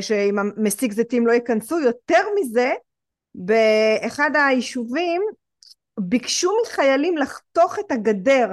[0.00, 1.80] שעם המסיק זיתים לא ייכנסו.
[1.80, 2.72] יותר מזה,
[3.34, 5.22] באחד היישובים
[6.00, 8.48] ביקשו מחיילים לחתוך את הגדר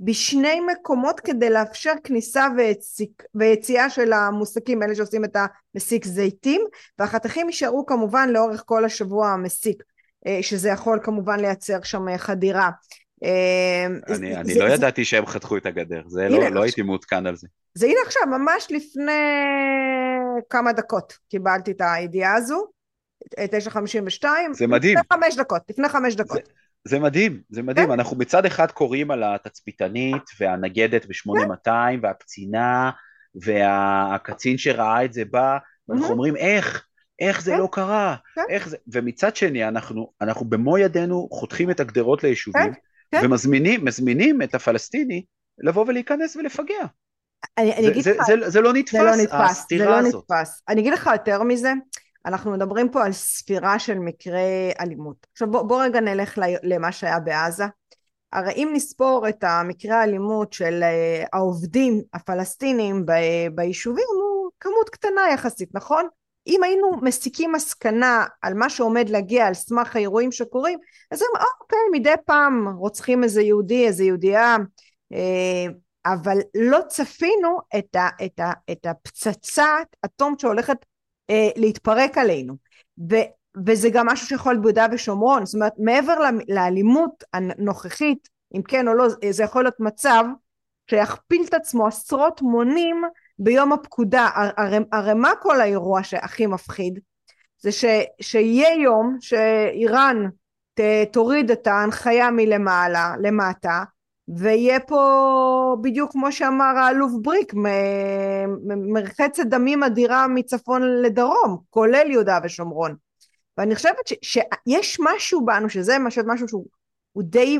[0.00, 5.36] בשני מקומות כדי לאפשר כניסה ויציק, ויציאה של המוסקים אלה שעושים את
[5.74, 6.60] המסיק זיתים
[6.98, 9.82] והחתכים יישארו כמובן לאורך כל השבוע המסיק
[10.26, 12.70] אה, שזה יכול כמובן לייצר שם אה, חדירה.
[13.24, 16.62] אה, אני, זה, אני זה, לא זה, ידעתי שהם חתכו את הגדר, זה לא, לא
[16.62, 17.46] הייתי מעודכן על זה.
[17.74, 19.12] זה הנה עכשיו, ממש לפני
[20.50, 22.66] כמה דקות קיבלתי את הידיעה הזו,
[23.40, 24.24] 9.52.
[24.52, 24.98] זה מדהים.
[24.98, 26.46] לפני חמש דקות, לפני חמש דקות.
[26.46, 26.52] זה...
[26.88, 27.92] זה מדהים, זה מדהים, כן.
[27.92, 31.70] אנחנו מצד אחד קוראים על התצפיתנית והנגדת ב-8200
[32.02, 32.90] והקצינה
[33.34, 35.58] והקצין שראה את זה בא,
[35.88, 36.86] ואנחנו אומרים איך,
[37.20, 37.58] איך זה כן.
[37.58, 38.42] לא קרה, כן.
[38.50, 42.72] איך זה, ומצד שני אנחנו, אנחנו במו ידינו חותכים את הגדרות ליישובים
[43.22, 45.24] ומזמינים מזמינים את הפלסטיני
[45.58, 46.84] לבוא ולהיכנס ולפגע.
[47.58, 50.24] אני, אני זה, זה, זה, זה לא נתפס, זה לא נתפס, הסתירה זה לא הזאת.
[50.30, 50.62] נתפס.
[50.68, 51.72] אני אגיד לך יותר מזה,
[52.26, 55.26] אנחנו מדברים פה על ספירה של מקרי אלימות.
[55.32, 57.64] עכשיו בוא, בוא רגע נלך למה שהיה בעזה.
[58.32, 63.06] הרי אם נספור את המקרי האלימות של אה, העובדים הפלסטינים
[63.54, 66.08] ביישובים הוא כמות קטנה יחסית, נכון?
[66.46, 70.78] אם היינו מסיקים מסקנה על מה שעומד להגיע על סמך האירועים שקורים,
[71.10, 74.56] אז הם אוקיי, מדי פעם רוצחים איזה יהודי, איזה יהודייה,
[75.12, 75.66] אה,
[76.06, 80.76] אבל לא צפינו את, ה, את, ה, את הפצצת אטום שהולכת
[81.30, 82.54] אה, להתפרק עלינו.
[83.10, 83.14] ו,
[83.66, 86.14] וזה גם משהו שיכול להיות ביהודה ושומרון, זאת אומרת מעבר
[86.48, 90.24] לאלימות הנוכחית, אם כן או לא, זה יכול להיות מצב
[90.90, 93.02] שיכפיל את עצמו עשרות מונים
[93.38, 94.28] ביום הפקודה.
[94.34, 96.98] הרי, הרי מה כל האירוע שהכי מפחיד?
[97.60, 97.84] זה ש,
[98.20, 100.28] שיהיה יום שאיראן
[100.74, 100.80] ת,
[101.12, 103.84] תוריד את ההנחיה מלמעלה למטה
[104.28, 107.52] ויהיה פה בדיוק כמו שאמר האלוף בריק
[108.92, 112.96] מרחצת דמים אדירה מצפון לדרום כולל יהודה ושומרון.
[113.58, 115.96] ואני חושבת ש, שיש משהו בנו שזה
[116.26, 116.66] משהו שהוא
[117.22, 117.58] די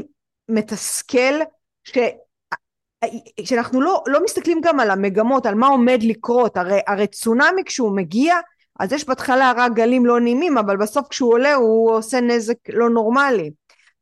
[0.49, 1.35] מתסכל
[1.85, 1.99] ש,
[3.45, 6.57] שאנחנו לא, לא מסתכלים גם על המגמות על מה עומד לקרות.
[6.57, 8.37] הרי, הרי צונאמי כשהוא מגיע
[8.81, 12.91] אז יש בהתחלה רק גלים לא נעימים אבל בסוף כשהוא עולה הוא עושה נזק לא
[12.91, 13.51] נורמלי.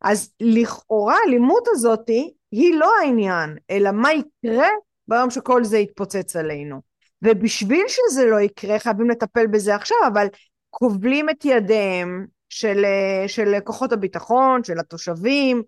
[0.00, 4.68] אז לכאורה האלימות הזאתי היא לא העניין, אלא מה יקרה
[5.08, 6.80] ביום שכל זה יתפוצץ עלינו.
[7.22, 10.26] ובשביל שזה לא יקרה חייבים לטפל בזה עכשיו, אבל
[10.70, 12.84] כובלים את ידיהם של,
[13.26, 15.62] של כוחות הביטחון, של התושבים,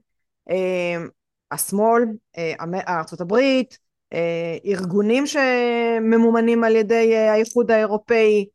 [0.51, 1.05] אה,
[1.51, 2.05] השמאל,
[2.39, 2.53] אה,
[4.13, 8.47] אה, ארגונים שממומנים על ידי האיחוד האירופאי,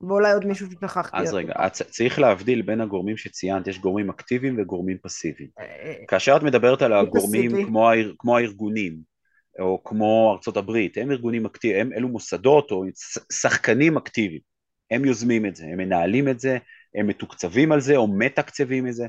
[0.00, 1.16] ואולי עוד מישהו ששכחתי.
[1.16, 5.50] אז רגע, צריך להבדיל בין הגורמים שציינת, יש גורמים אקטיביים וגורמים פסיביים.
[5.58, 7.50] אה, אה, כאשר את מדברת על הגורמים
[8.18, 9.14] כמו הארגונים,
[9.58, 12.84] או כמו ארצות הברית, הם ארגונים אקטיביים, הם אלו מוסדות או
[13.32, 14.40] שחקנים אקטיביים,
[14.90, 16.58] הם יוזמים את זה, הם מנהלים את זה,
[16.94, 19.06] הם מתוקצבים על זה או מתקצבים את זה.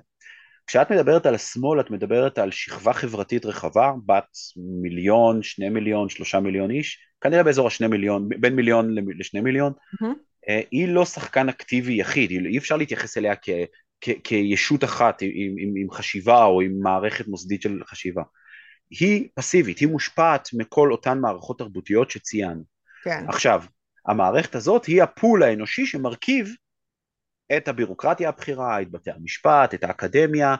[0.68, 4.38] כשאת מדברת על השמאל, את מדברת על שכבה חברתית רחבה, בת
[4.82, 10.06] מיליון, שני מיליון, שלושה מיליון איש, כנראה באזור השני מיליון, בין מיליון לשני מיליון, mm-hmm.
[10.72, 13.50] היא לא שחקן אקטיבי יחיד, אי אפשר להתייחס אליה כ,
[14.02, 18.24] כ- כישות אחת עם, עם, עם חשיבה או עם מערכת מוסדית של חשיבה.
[18.90, 22.64] היא פסיבית, היא מושפעת מכל אותן מערכות תרבותיות שציינו.
[23.04, 23.26] כן.
[23.28, 23.64] עכשיו,
[24.08, 26.50] המערכת הזאת היא הפול האנושי שמרכיב
[27.58, 30.56] את הבירוקרטיה הבכירה, את בתי המשפט, את האקדמיה,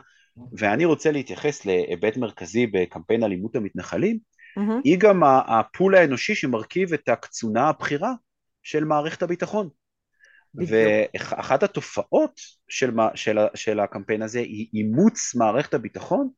[0.58, 4.18] ואני רוצה להתייחס להיבט מרכזי בקמפיין אלימות המתנחלים,
[4.58, 4.80] mm-hmm.
[4.84, 8.12] היא גם הפול האנושי שמרכיב את הקצונה הבכירה
[8.66, 9.68] של מערכת הביטחון.
[10.54, 16.28] ואחת התופעות של, של, של הקמפיין הזה היא אימוץ מערכת הביטחון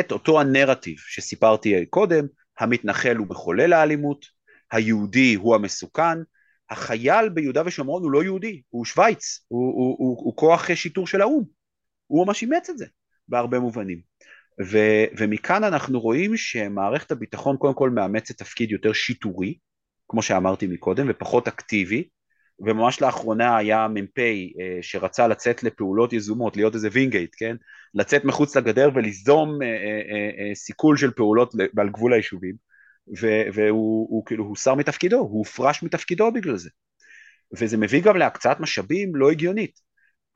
[0.00, 2.26] את אותו הנרטיב שסיפרתי קודם,
[2.58, 4.26] המתנחל הוא מחולל האלימות,
[4.72, 6.18] היהודי הוא המסוכן,
[6.70, 11.20] החייל ביהודה ושומרון הוא לא יהודי, הוא שווייץ, הוא, הוא, הוא, הוא כוח שיטור של
[11.20, 11.44] האו"ם,
[12.06, 12.86] הוא ממש אימץ את זה
[13.28, 14.00] בהרבה מובנים.
[14.70, 14.78] ו,
[15.18, 19.58] ומכאן אנחנו רואים שמערכת הביטחון קודם כל מאמצת תפקיד יותר שיטורי,
[20.10, 22.08] כמו שאמרתי מקודם, ופחות אקטיבי,
[22.58, 27.56] וממש לאחרונה היה מ"פ אה, שרצה לצאת לפעולות יזומות, להיות איזה וינגייט, כן?
[27.94, 32.54] לצאת מחוץ לגדר וליזום אה, אה, סיכול של פעולות על גבול היישובים,
[33.54, 36.70] והוא הוא, כאילו הוסר מתפקידו, הוא הופרש מתפקידו בגלל זה.
[37.58, 39.80] וזה מביא גם להקצאת משאבים לא הגיונית.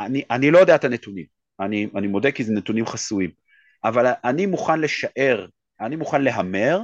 [0.01, 1.27] אני, אני לא יודע את הנתונים,
[1.61, 3.31] אני, אני מודה כי זה נתונים חסויים,
[3.85, 5.47] אבל אני מוכן לשער,
[5.81, 6.81] אני מוכן להמר,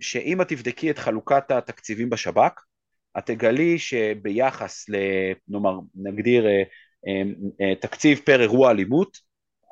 [0.00, 2.62] שאם את תבדקי את חלוקת התקציבים בשב"כ,
[3.18, 4.86] את תגלי שביחס,
[5.48, 6.62] נאמר, נגדיר אה,
[7.06, 7.22] אה,
[7.60, 9.18] אה, תקציב פר אירוע אלימות,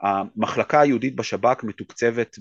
[0.03, 2.39] המחלקה היהודית בשב"כ מתוקצבת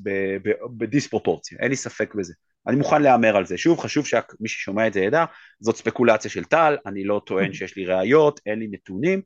[0.77, 2.33] בדיספרופורציה, אין לי ספק בזה.
[2.67, 3.57] אני מוכן להמר על זה.
[3.57, 5.25] שוב, חשוב שמי ששומע את זה ידע,
[5.59, 9.21] זאת ספקולציה של טל, אני לא טוען שיש לי ראיות, אין לי נתונים,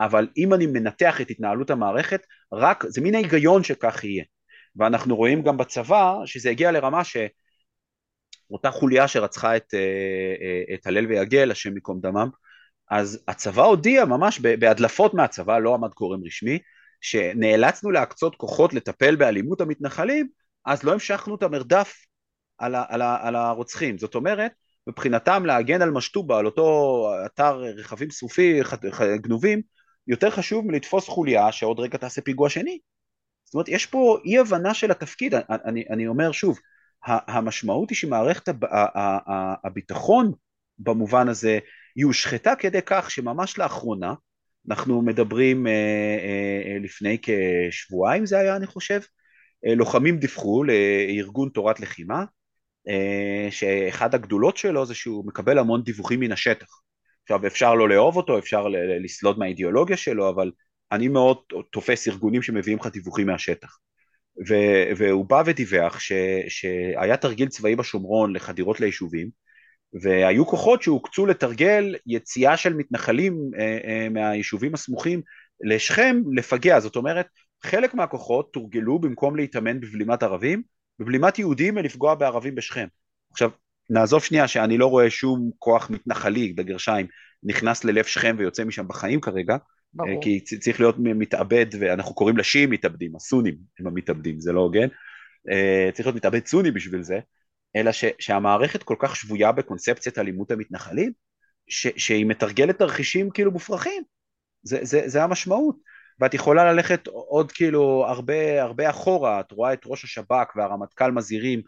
[0.00, 2.20] אבל אם אני מנתח את התנהלות המערכת,
[2.52, 4.24] רק, זה מין ההיגיון שכך יהיה.
[4.76, 7.16] ואנחנו רואים גם בצבא שזה הגיע לרמה ש...
[8.50, 9.80] אותה חוליה שרצחה את, אה,
[10.40, 12.28] אה, את הלל ויגל, השם ייקום דמם,
[12.90, 16.58] אז הצבא הודיע ממש בהדלפות מהצבא, לא עמד גורם רשמי,
[17.00, 20.28] שנאלצנו להקצות כוחות לטפל באלימות המתנחלים,
[20.64, 21.96] אז לא המשכנו את המרדף
[22.58, 23.98] על, ה, על, ה, על הרוצחים.
[23.98, 24.52] זאת אומרת,
[24.86, 28.60] מבחינתם להגן על משטובה, על אותו אתר רכבים שרופי,
[29.16, 29.62] גנובים,
[30.06, 32.78] יותר חשוב מלתפוס חוליה שעוד רגע תעשה פיגוע שני.
[33.44, 36.58] זאת אומרת, יש פה אי הבנה של התפקיד, אני, אני אומר שוב,
[37.06, 38.48] המשמעות היא שמערכת
[39.64, 40.32] הביטחון
[40.78, 41.58] במובן הזה
[41.96, 44.14] היא הושחתה כדי כך שממש לאחרונה,
[44.68, 49.00] אנחנו מדברים אה, אה, לפני כשבועיים זה היה אני חושב,
[49.66, 52.24] אה, לוחמים דיווחו לארגון תורת לחימה,
[53.50, 56.66] שאחד הגדולות שלו זה שהוא מקבל המון דיווחים מן השטח.
[57.22, 58.66] עכשיו אפשר לא לאהוב אותו, אפשר
[59.04, 60.50] לסלוד מהאידיאולוגיה שלו, אבל
[60.92, 61.36] אני מאוד
[61.72, 63.78] תופס ארגונים שמביאים לך דיווחים מהשטח.
[64.48, 66.12] ו- והוא בא ודיווח ש-
[66.48, 69.30] שהיה תרגיל צבאי בשומרון לחדירות ליישובים
[70.02, 75.22] והיו כוחות שהוקצו לתרגל יציאה של מתנחלים אה, אה, מהיישובים הסמוכים
[75.60, 77.26] לשכם לפגע, זאת אומרת
[77.64, 80.62] חלק מהכוחות תורגלו במקום להתאמן בבלימת ערבים,
[80.98, 82.86] בבלימת יהודים ולפגוע בערבים בשכם.
[83.32, 83.50] עכשיו
[83.90, 87.06] נעזוב שנייה שאני לא רואה שום כוח מתנחלי בגרשיים
[87.42, 89.56] נכנס ללב שכם ויוצא משם בחיים כרגע,
[89.94, 90.22] ברור.
[90.22, 94.88] כי צריך להיות מתאבד, ואנחנו קוראים לשיעים מתאבדים, הסונים הם המתאבדים, זה לא הוגן,
[95.50, 97.18] אה, צריך להיות מתאבד סוני בשביל זה,
[97.76, 101.12] אלא ש, שהמערכת כל כך שבויה בקונספציית אלימות המתנחלים,
[101.68, 104.02] ש, שהיא מתרגלת תרחישים כאילו מופרכים,
[104.62, 105.76] זה, זה, זה המשמעות.
[106.20, 111.62] ואת יכולה ללכת עוד כאילו הרבה הרבה אחורה, את רואה את ראש השב"כ והרמטכ"ל מזהירים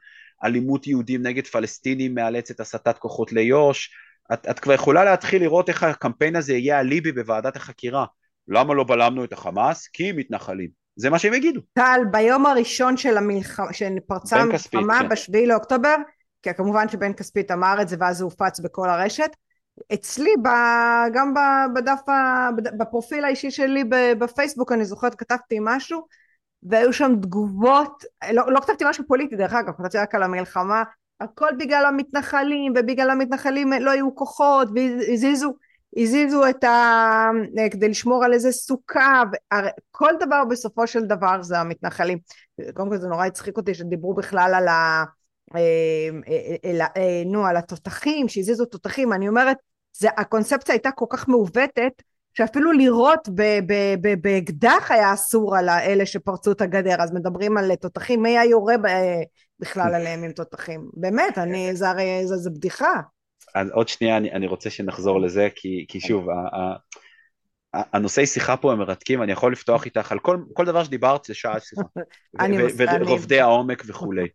[0.45, 3.91] אלימות יהודים נגד פלסטינים מאלצת הסטת כוחות ליו"ש,
[4.33, 8.05] את, את כבר יכולה להתחיל לראות איך הקמפיין הזה יהיה אליבי בוועדת החקירה.
[8.49, 9.89] למה לא בלמנו את החמאס?
[9.89, 10.69] כי מתנחלים.
[10.97, 11.61] זה מה שהם יגידו.
[11.73, 15.09] טל, ביום הראשון של המלחמה, שפרצה המלחמה כן.
[15.09, 15.97] בשביעי לאוקטובר,
[16.43, 19.31] כי כמובן שבן כספית אמר את זה ואז זה הופץ בכל הרשת,
[19.95, 20.49] אצלי ב,
[21.15, 21.35] גם
[21.75, 22.01] בדף,
[22.79, 23.85] בפרופיל האישי שלי
[24.19, 26.07] בפייסבוק אני זוכרת כתבתי משהו
[26.63, 30.83] והיו שם תגובות, לא, לא כתבתי משהו פוליטי דרך אגב, כתבתי רק על המלחמה
[31.21, 35.55] הכל בגלל המתנחלים, ובגלל המתנחלים לא היו כוחות, והזיזו
[35.97, 37.31] הזיזו את ה...
[37.71, 39.23] כדי לשמור על איזה סוכה,
[39.91, 42.19] כל דבר בסופו של דבר זה המתנחלים.
[42.75, 45.05] קודם כל זה נורא הצחיק אותי שדיברו בכלל על ה...
[45.55, 45.61] אה,
[46.65, 49.57] אה, אה, נו, על התותחים, שהזיזו תותחים, אני אומרת,
[49.93, 52.03] זה, הקונספציה הייתה כל כך מעוותת,
[52.35, 53.29] שאפילו לירות
[54.21, 58.75] באקדח היה אסור על אלה שפרצו את הגדר, אז מדברים על תותחים, מי היה יורה
[59.61, 60.91] בכלל עליהם עם תותחים?
[60.95, 63.01] באמת, אני, זה הרי, זה, זה בדיחה.
[63.55, 66.77] אז עוד שנייה אני, אני רוצה שנחזור לזה, כי, כי שוב, ה, ה,
[67.93, 71.35] הנושאי שיחה פה הם מרתקים, אני יכול לפתוח איתך על כל, כל דבר שדיברת זה
[71.35, 71.83] שעה שיחה,
[72.79, 74.29] ורובדי העומק וכולי,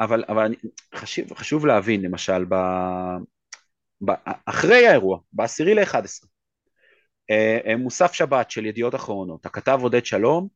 [0.00, 0.56] אבל, אבל אני,
[0.94, 2.54] חשוב, חשוב להבין, למשל, ב,
[4.04, 4.12] ב,
[4.46, 6.26] אחרי האירוע, בעשירי ל-11,
[7.78, 10.48] מוסף שבת של ידיעות אחרונות, הכתב עודד שלום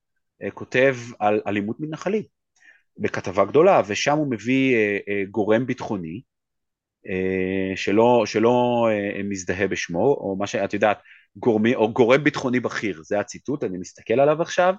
[0.54, 2.41] כותב על אלימות מתנחלים
[2.99, 4.76] בכתבה גדולה, ושם הוא מביא
[5.30, 6.20] גורם ביטחוני
[7.76, 8.86] שלא, שלא
[9.24, 10.99] מזדהה בשמו, או מה שאת יודעת,
[11.36, 14.74] גורמי, או גורם ביטחוני בכיר, זה הציטוט, אני מסתכל עליו עכשיו,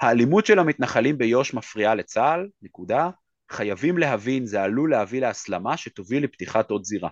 [0.00, 3.10] האלימות של המתנחלים ביו"ש מפריעה לצה"ל, נקודה,
[3.50, 7.08] חייבים להבין, זה עלול להביא להסלמה שתוביל לפתיחת עוד זירה.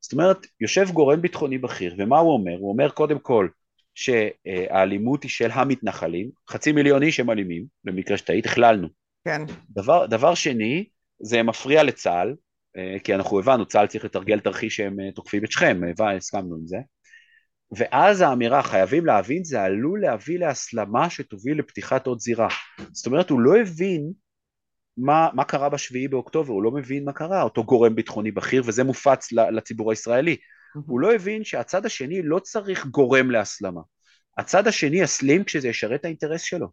[0.00, 2.56] זאת אומרת, יושב גורם ביטחוני בכיר, ומה הוא אומר?
[2.58, 3.48] הוא אומר קודם כל
[3.94, 8.88] שהאלימות היא של המתנחלים, חצי מיליון איש הם אלימים, במקרה שטעית, הכללנו.
[9.28, 9.42] כן.
[9.70, 10.84] דבר, דבר שני,
[11.20, 12.34] זה מפריע לצה"ל,
[12.76, 15.80] אה, כי אנחנו הבנו, צה"ל צריך לתרגל תרחיש שהם אה, תוקפים את שכם,
[16.16, 16.76] הסכמנו עם זה.
[17.76, 22.48] ואז האמירה חייבים להבין זה עלול להביא להסלמה שתוביל לפתיחת עוד זירה.
[22.92, 24.12] זאת אומרת הוא לא הבין
[24.96, 28.84] מה, מה קרה בשביעי באוקטובר, הוא לא מבין מה קרה, אותו גורם ביטחוני בכיר וזה
[28.84, 30.36] מופץ לציבור הישראלי.
[30.86, 33.80] הוא לא הבין שהצד השני לא צריך גורם להסלמה.
[34.38, 36.68] הצד השני יסלים כשזה ישרת את האינטרס שלו.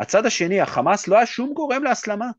[0.00, 2.30] הצד השני, החמאס, לא היה שום גורם להסלמה.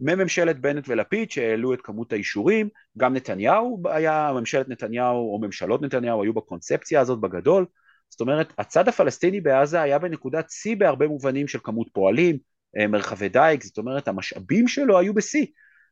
[0.00, 6.22] מממשלת בנט ולפיד שהעלו את כמות האישורים, גם נתניהו היה, ממשלת נתניהו או ממשלות נתניהו
[6.22, 7.66] היו בקונספציה הזאת בגדול,
[8.10, 12.38] זאת אומרת הצד הפלסטיני בעזה היה בנקודת שיא בהרבה מובנים של כמות פועלים,
[12.78, 15.46] אה, מרחבי דייג, זאת אומרת המשאבים שלו היו בשיא,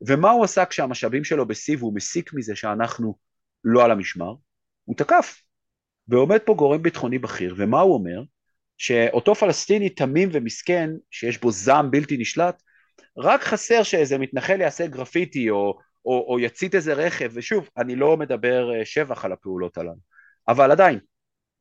[0.06, 3.16] ומה הוא עשה כשהמשאבים שלו בשיא והוא מסיק מזה שאנחנו
[3.64, 4.34] לא על המשמר?
[4.84, 5.42] הוא תקף,
[6.08, 8.22] ועומד פה גורם ביטחוני בכיר, ומה הוא אומר?
[8.80, 12.62] שאותו פלסטיני תמים ומסכן, שיש בו זעם בלתי נשלט,
[13.18, 18.16] רק חסר שאיזה מתנחל יעשה גרפיטי או, או, או יצית איזה רכב, ושוב, אני לא
[18.16, 20.00] מדבר אה, שבח על הפעולות הללו,
[20.48, 20.98] אבל עדיין,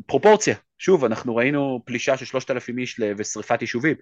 [0.05, 3.95] פרופורציה, שוב, אנחנו ראינו פלישה של שלושת אלפים איש ושריפת יישובים,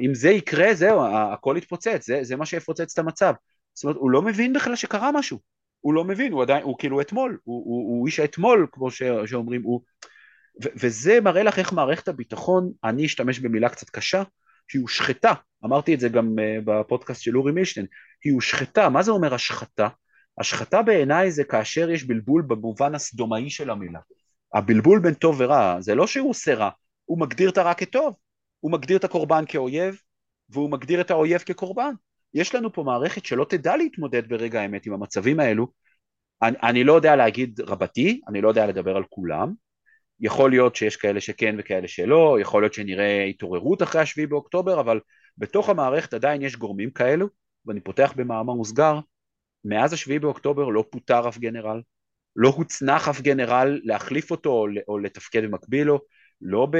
[0.00, 1.00] אם זה יקרה, זהו,
[1.32, 3.34] הכל יתפוצץ, זה, זה מה שיפוצץ את המצב.
[3.74, 5.38] זאת אומרת, הוא לא מבין בכלל שקרה משהו.
[5.80, 9.02] הוא לא מבין, הוא עדיין, הוא כאילו אתמול, הוא, הוא, הוא איש האתמול, כמו ש,
[9.26, 9.80] שאומרים, הוא...
[10.60, 14.22] וזה מראה לך איך מערכת הביטחון, אני אשתמש במילה קצת קשה,
[14.68, 15.32] שהיא הושחתה,
[15.64, 17.86] אמרתי את זה גם uh, בפודקאסט של אורי מילשטיין,
[18.24, 19.88] היא הושחתה, מה זה אומר השחתה?
[20.38, 24.00] השחתה בעיניי זה כאשר יש בלבול במובן הסדומאי של המילה.
[24.54, 26.70] הבלבול בין טוב ורע, זה לא שהוא עושה רע,
[27.04, 28.14] הוא מגדיר את הרע כטוב,
[28.60, 30.00] הוא מגדיר את הקורבן כאויב,
[30.50, 31.92] והוא מגדיר את האויב כקורבן.
[32.34, 35.66] יש לנו פה מערכת שלא תדע להתמודד ברגע האמת עם המצבים האלו.
[36.42, 39.52] אני, אני לא יודע להגיד רבתי, אני לא יודע לדבר על כולם,
[40.20, 45.00] יכול להיות שיש כאלה שכן וכאלה שלא, יכול להיות שנראה התעוררות אחרי השביעי באוקטובר, אבל
[45.38, 47.28] בתוך המערכת עדיין יש גורמים כאלו,
[47.66, 48.98] ואני פותח במאמר מוסגר,
[49.64, 51.80] מאז השביעי באוקטובר לא פוטר אף גנרל,
[52.36, 56.00] לא הוצנח אף גנרל להחליף אותו או, לתפקד במקביל לו,
[56.40, 56.76] לא, ב,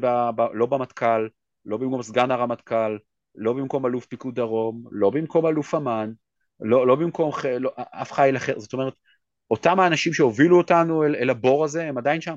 [0.00, 1.28] ב, ב, לא במטכ"ל,
[1.64, 2.98] לא במקום סגן הרמטכ"ל,
[3.34, 6.12] לא במקום אלוף פיקוד דרום, לא במקום אלוף אמ"ן,
[6.60, 7.30] לא, לא במקום
[7.60, 8.94] לא, אף חיל אחר, זאת אומרת,
[9.50, 12.36] אותם האנשים שהובילו אותנו אל, אל הבור הזה הם עדיין שם.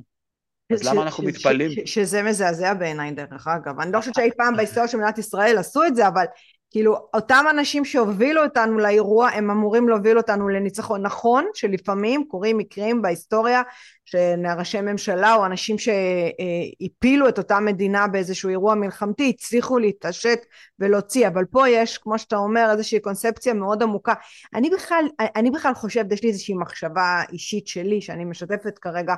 [0.74, 1.72] אז למה אנחנו מתפלאים?
[1.86, 3.80] שזה מזעזע בעיניי דרך אגב.
[3.80, 6.26] אני לא חושבת שאי פעם בהיסטוריה של מדינת ישראל עשו את זה, אבל
[6.72, 11.01] כאילו אותם אנשים שהובילו אותנו לאירוע הם אמורים להוביל אותנו לניצחון.
[11.01, 13.61] נכון שלפעמים קורים מקרים בהיסטוריה
[14.05, 20.39] שראשי ממשלה או אנשים שהפילו את אותה מדינה באיזשהו אירוע מלחמתי הצליחו להתעשת
[20.80, 24.13] ולהוציא, אבל פה יש כמו שאתה אומר איזושהי קונספציה מאוד עמוקה.
[24.53, 25.05] אני בכלל,
[25.36, 29.13] אני בכלל חושבת, יש לי איזושהי מחשבה אישית שלי שאני משתפת כרגע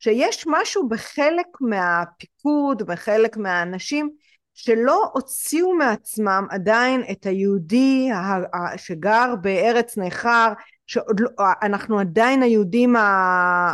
[0.00, 4.10] שיש משהו בחלק מהפיקוד, בחלק מהאנשים,
[4.54, 8.08] שלא הוציאו מעצמם עדיין את היהודי
[8.76, 10.52] שגר בארץ נכר,
[10.86, 12.96] שאנחנו לא, עדיין היהודים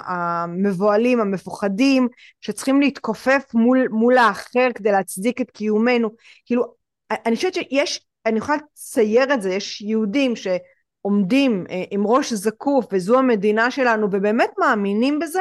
[0.06, 2.08] המבוהלים, המפוחדים,
[2.40, 6.10] שצריכים להתכופף מול, מול האחר כדי להצדיק את קיומנו.
[6.46, 6.74] כאילו,
[7.10, 12.84] אני חושבת שיש, אני יכולה לצייר את זה, יש יהודים שעומדים אה, עם ראש זקוף
[12.92, 15.40] וזו המדינה שלנו ובאמת מאמינים בזה,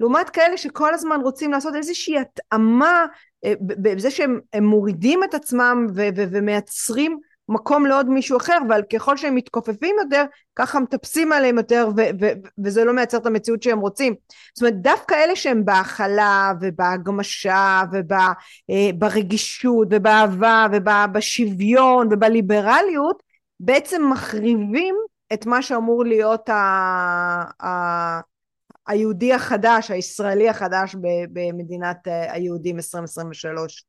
[0.00, 3.06] לעומת כאלה שכל הזמן רוצים לעשות איזושהי התאמה
[3.44, 9.16] אה, בזה שהם מורידים את עצמם ו- ו- ומייצרים מקום לעוד מישהו אחר אבל ככל
[9.16, 10.24] שהם מתכופפים יותר
[10.56, 12.32] ככה מטפסים עליהם יותר ו- ו-
[12.64, 14.14] וזה לא מייצר את המציאות שהם רוצים.
[14.54, 17.82] זאת אומרת דווקא אלה שהם בהכלה ובהגמשה
[18.68, 23.22] וברגישות אה, ובאהבה ובשוויון ובליברליות
[23.60, 24.94] בעצם מחריבים
[25.32, 28.20] את מה שאמור להיות ה-
[28.90, 30.96] היהודי החדש, הישראלי החדש
[31.32, 33.84] במדינת אה, היהודים 2023?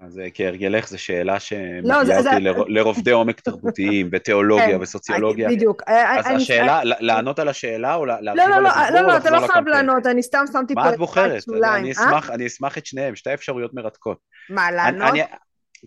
[0.00, 2.30] אז אה, כהרגלך זו שאלה לא, שמגיעה לא, אותי זה...
[2.68, 5.48] לרובדי עומק תרבותיים, בתיאולוגיה כן, וסוציולוגיה.
[5.48, 5.82] בדיוק.
[5.86, 6.90] אז אני, השאלה, אני...
[7.00, 9.68] לענות על השאלה או להרחיב לא, לא, על הדיבור לא, לא, לא, אתה לא חייב
[9.68, 11.42] לענות, אני סתם שמתי פה את בוחרת?
[11.64, 14.18] אני אשמח, אני אשמח את שניהם, שתי אפשרויות מרתקות.
[14.50, 15.10] מה, לענות?
[15.10, 15.22] אני,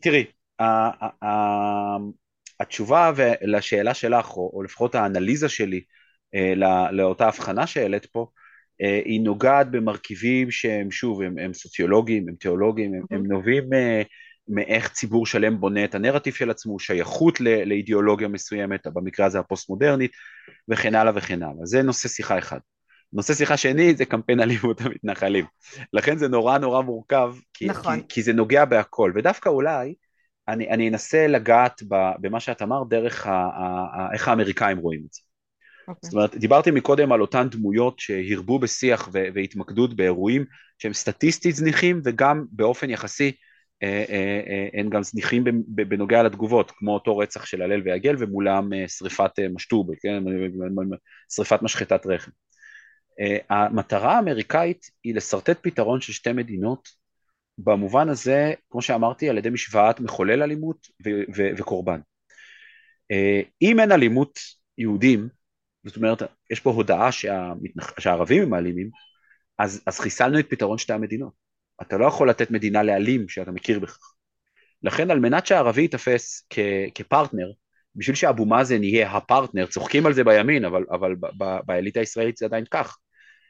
[0.02, 0.26] תראי,
[2.60, 5.82] התשובה לשאלה שלך, או לפחות האנליזה שלי,
[6.36, 6.54] אה,
[6.92, 8.28] לאותה הבחנה שהעלית פה,
[8.82, 13.64] אה, היא נוגעת במרכיבים שהם שוב, הם, הם סוציולוגיים, הם תיאולוגיים, הם, הם נובעים
[14.48, 20.12] מאיך ציבור שלם בונה את הנרטיב של עצמו, שייכות לאידיאולוגיה מסוימת, במקרה הזה הפוסט-מודרנית,
[20.70, 21.66] וכן הלאה וכן הלאה.
[21.66, 22.60] זה נושא שיחה אחד.
[23.14, 25.46] נושא שיחה שני זה קמפיין אלימות המתנחלים.
[25.94, 28.00] לכן זה נורא נורא מורכב, כי, נכון.
[28.00, 29.94] כי, כי זה נוגע בהכל, ודווקא אולי
[30.48, 31.82] אני, אני אנסה לגעת
[32.22, 35.22] במה שאת אמרת דרך ה, ה, ה, איך האמריקאים רואים את זה.
[35.84, 35.90] Okay.
[35.90, 36.10] אוקיי.
[36.10, 40.46] זאת אומרת, דיברתי מקודם על אותן דמויות שהרבו בשיח והתמקדות באירועים
[40.78, 43.32] שהם סטטיסטית זניחים וגם באופן יחסי
[43.84, 48.70] אה, אה, אה, הם גם זניחים בנוגע לתגובות, כמו אותו רצח של הלל ויגל ומולם
[48.88, 50.24] שריפת משטובה, כן?
[51.30, 52.32] שריפת משחטת רחם.
[53.50, 56.90] המטרה האמריקאית היא לשרטט פתרון של שתי מדינות
[57.58, 62.00] במובן הזה, כמו שאמרתי, על ידי משוואת מחולל אלימות ו- ו- וקורבן.
[63.62, 64.40] אם אין אלימות
[64.78, 65.30] יהודים,
[65.84, 66.22] זאת אומרת,
[66.52, 68.00] יש פה הודעה שהמתנח...
[68.00, 68.90] שהערבים הם האלימים,
[69.60, 71.34] אז, אז חיסלנו את פתרון שתי המדינות.
[71.82, 74.14] אתה לא יכול לתת מדינה לאלים שאתה מכיר בכך.
[74.84, 76.60] לכן על מנת שהערבי ייתפס כ-
[76.96, 77.52] כפרטנר,
[77.96, 81.16] בשביל שאבו מאזן יהיה הפרטנר, צוחקים על זה בימין, אבל, אבל
[81.66, 82.98] באליטה הישראלית זה עדיין כך.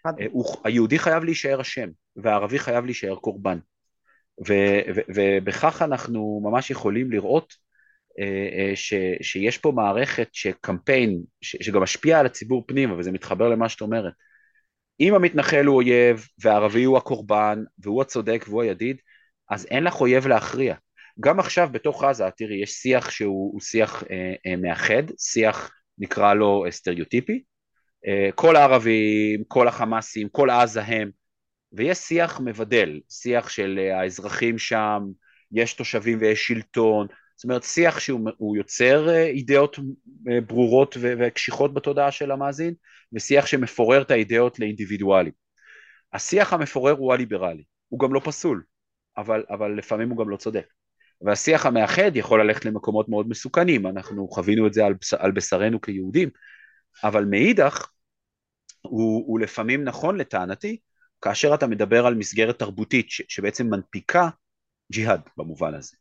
[0.06, 3.58] אה, הוא, היהודי חייב להישאר אשם, והערבי חייב להישאר קורבן.
[4.48, 7.54] ו- ו- ובכך אנחנו ממש יכולים לראות
[8.76, 13.82] ש, שיש פה מערכת שקמפיין, ש, שגם משפיע על הציבור פנימה, וזה מתחבר למה שאת
[13.82, 14.14] אומרת.
[15.00, 18.98] אם המתנחל הוא אויב, והערבי הוא הקורבן, והוא הצודק והוא הידיד,
[19.50, 20.76] אז אין לך אויב להכריע.
[21.20, 26.66] גם עכשיו בתוך עזה, תראי, יש שיח שהוא שיח אה, אה, מאחד, שיח נקרא לו
[26.70, 27.44] סטריאוטיפי.
[28.08, 31.10] אה, כל הערבים, כל החמאסים, כל עזה הם,
[31.72, 35.04] ויש שיח מבדל, שיח של אה, האזרחים שם,
[35.52, 39.80] יש תושבים ויש שלטון, זאת אומרת שיח שהוא יוצר אה, אידאות
[40.30, 42.74] אה, ברורות וקשיחות בתודעה של המאזין
[43.14, 45.34] ושיח שמפורר את האידאות לאינדיבידואלים.
[46.14, 48.64] השיח המפורר הוא הליברלי, הוא גם לא פסול,
[49.18, 50.66] אבל, אבל לפעמים הוא גם לא צודק.
[51.22, 55.82] והשיח המאחד יכול ללכת למקומות מאוד מסוכנים, אנחנו חווינו את זה על, בש, על בשרנו
[55.82, 56.30] כיהודים,
[57.04, 57.88] אבל מאידך
[58.82, 60.78] הוא, הוא לפעמים נכון לטענתי,
[61.22, 64.30] כאשר אתה מדבר על מסגרת תרבותית ש, שבעצם מנפיקה
[64.92, 65.98] ג'יהאד במובן הזה.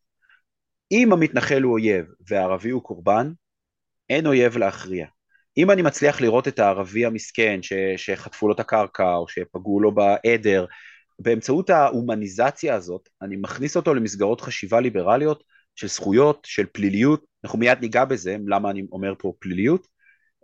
[0.93, 3.33] אם המתנחל הוא אויב והערבי הוא קורבן,
[4.11, 5.07] אין אויב להכריע.
[5.57, 9.95] אם אני מצליח לראות את הערבי המסכן ש, שחטפו לו את הקרקע או שפגעו לו
[9.95, 10.67] בעדר,
[11.19, 17.79] באמצעות ההומניזציה הזאת, אני מכניס אותו למסגרות חשיבה ליברליות של זכויות, של פליליות, אנחנו מיד
[17.81, 19.87] ניגע בזה, למה אני אומר פה פליליות,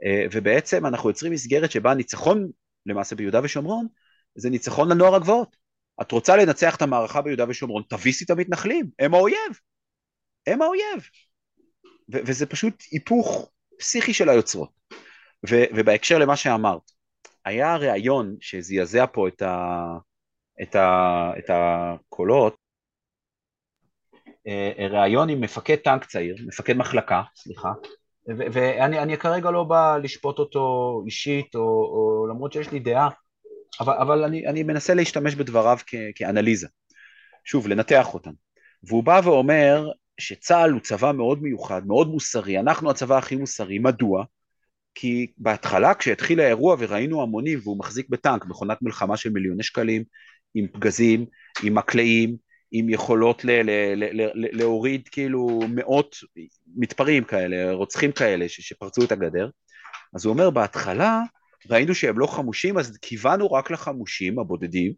[0.05, 2.51] אה, ובעצם אנחנו יוצרים מסגרת שבה ניצחון
[2.86, 3.86] למעשה ביהודה ושומרון,
[4.34, 5.57] זה ניצחון לנוער הגבוהות.
[6.01, 9.59] את רוצה לנצח את המערכה ביהודה ושומרון, תביסי את המתנחלים, הם האויב.
[10.53, 11.09] הם האויב.
[12.12, 14.70] ו- וזה פשוט היפוך פסיכי של היוצרות.
[15.51, 16.90] ו- ובהקשר למה שאמרת,
[17.44, 19.96] היה ראיון שזעזע פה את, ה-
[20.62, 22.57] את, ה- את הקולות,
[24.46, 27.68] אה, ראיון עם מפקד טנק צעיר, מפקד מחלקה, סליחה,
[28.28, 33.09] ו- ואני כרגע לא בא לשפוט אותו אישית, או, או למרות שיש לי דעה,
[33.80, 36.68] אבל, אבל אני, אני מנסה להשתמש בדבריו כ- כאנליזה,
[37.44, 38.30] שוב, לנתח אותם.
[38.82, 44.25] והוא בא ואומר שצה"ל הוא צבא מאוד מיוחד, מאוד מוסרי, אנחנו הצבא הכי מוסרי, מדוע?
[44.95, 50.05] כי בהתחלה כשהתחיל האירוע וראינו המונים והוא מחזיק בטנק, מכונת מלחמה של מיליוני שקלים,
[50.55, 51.27] עם פגזים,
[51.62, 52.37] עם מקלעים,
[52.73, 56.16] עם יכולות ל- ל- ל- ל- להוריד כאילו מאות
[56.77, 59.51] מתפרעים כאלה, רוצחים כאלה ש- שפרצו את הגדר,
[60.14, 61.21] אז הוא אומר בהתחלה
[61.71, 64.92] ראינו שהם לא חמושים אז כיוונו רק לחמושים הבודדים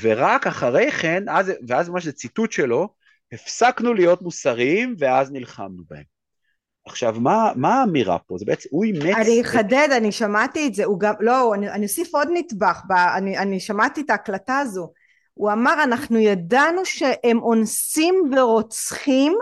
[0.00, 2.94] ורק אחרי כן, אז, ואז ממש זה ציטוט שלו,
[3.32, 6.14] הפסקנו להיות מוסריים ואז נלחמנו בהם.
[6.86, 8.38] עכשיו, מה, מה האמירה פה?
[8.38, 9.16] זה בעצם, הוא אימץ...
[9.16, 9.96] אני אחדד, את...
[9.96, 13.60] אני שמעתי את זה, הוא גם, לא, אני, אני אוסיף עוד נדבך, ב, אני, אני
[13.60, 14.92] שמעתי את ההקלטה הזו.
[15.34, 19.32] הוא אמר, אנחנו ידענו שהם אונסים ורוצחים,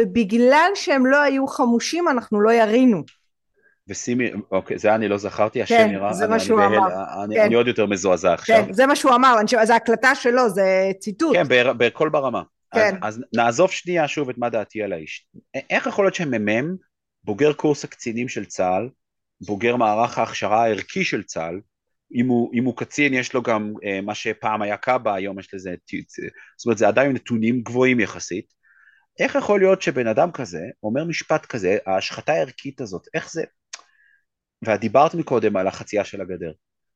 [0.00, 3.02] ובגלל שהם לא היו חמושים, אנחנו לא ירינו.
[3.88, 6.88] ושימי, אוקיי, זה אני לא זכרתי, השם כן, נראה, זה מה שהוא אני, אמר.
[7.24, 7.44] אני, כן.
[7.44, 8.64] אני עוד יותר מזועזע עכשיו.
[8.66, 11.36] כן, זה מה שהוא אמר, זו הקלטה שלו, זה ציטוט.
[11.36, 11.44] כן,
[11.78, 12.42] בקול ברמה.
[12.74, 12.96] כן.
[13.02, 15.26] אז, אז נעזוב שנייה שוב את מה דעתי על האיש.
[15.70, 16.76] איך יכול להיות שמ"מ,
[17.24, 18.88] בוגר קורס הקצינים של צה"ל,
[19.40, 21.60] בוגר מערך ההכשרה הערכי של צה"ל,
[22.14, 25.54] אם הוא, אם הוא קצין יש לו גם אה, מה שפעם היה קאבה, היום יש
[25.54, 25.74] לזה,
[26.56, 28.52] זאת אומרת זה עדיין נתונים גבוהים יחסית.
[29.20, 33.44] איך יכול להיות שבן אדם כזה אומר משפט כזה, ההשחתה הערכית הזאת, איך זה...
[34.62, 36.52] ואת דיברת מקודם על החצייה של הגדר.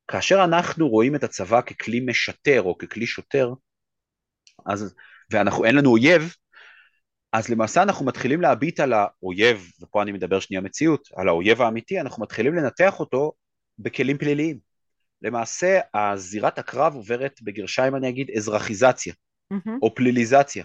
[0.09, 3.53] כאשר אנחנו רואים את הצבא ככלי משטר או ככלי שוטר,
[4.67, 4.95] אז
[5.35, 6.35] ואנחנו, אין לנו אויב,
[7.33, 12.01] אז למעשה אנחנו מתחילים להביט על האויב, ופה אני מדבר שנייה מציאות, על האויב האמיתי,
[12.01, 13.33] אנחנו מתחילים לנתח אותו
[13.79, 14.59] בכלים פליליים.
[15.23, 19.15] למעשה הזירת הקרב עוברת בגרשיים אני אגיד אזרחיזציה
[19.53, 19.71] Mm-hmm.
[19.83, 20.65] או פליליזציה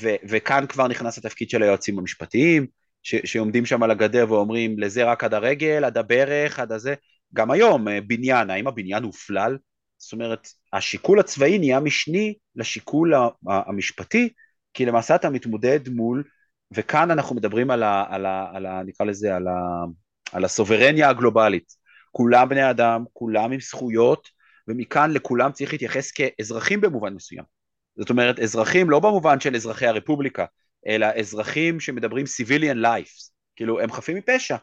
[0.00, 2.66] ו- וכאן כבר נכנס התפקיד של היועצים המשפטיים
[3.02, 6.94] ש- שעומדים שם על הגדר ואומרים לזה רק עד הרגל, עד הברך, עד הזה
[7.34, 9.58] גם היום אה, בניין, האם הבניין הופלל?
[10.04, 13.14] זאת אומרת השיקול הצבאי נהיה משני לשיקול
[13.46, 14.28] המשפטי
[14.74, 16.24] כי למעשה אתה מתמודד מול
[16.72, 18.04] וכאן אנחנו מדברים על ה...
[18.08, 19.84] על ה, על ה נקרא לזה על, ה,
[20.32, 21.72] על הסוברניה הגלובלית.
[22.10, 24.28] כולם בני אדם, כולם עם זכויות,
[24.68, 27.44] ומכאן לכולם צריך להתייחס כאזרחים במובן מסוים.
[27.96, 30.44] זאת אומרת, אזרחים לא במובן של אזרחי הרפובליקה,
[30.86, 34.56] אלא אזרחים שמדברים civilian lives, כאילו הם חפים מפשע,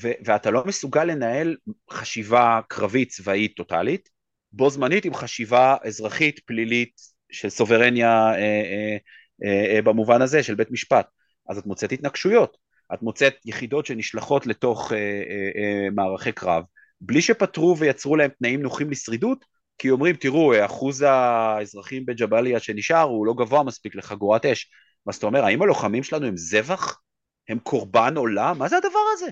[0.00, 1.56] ואתה לא מסוגל לנהל
[1.90, 4.08] חשיבה קרבית צבאית טוטאלית,
[4.56, 7.00] בו זמנית עם חשיבה אזרחית פלילית
[7.32, 8.96] של סוברניה אה, אה,
[9.44, 11.06] אה, אה, במובן הזה של בית משפט,
[11.48, 12.56] אז את מוצאת התנגשויות,
[12.94, 16.64] את מוצאת יחידות שנשלחות לתוך אה, אה, אה, מערכי קרב,
[17.00, 19.44] בלי שפתרו ויצרו להם תנאים נוחים לשרידות,
[19.78, 24.70] כי אומרים, תראו, אחוז האזרחים בג'באליה שנשאר הוא לא גבוה מספיק לחגורת אש.
[25.08, 27.00] אז אתה אומר, האם הלוחמים שלנו הם זבח?
[27.48, 28.58] הם קורבן עולם?
[28.58, 29.30] מה זה הדבר הזה?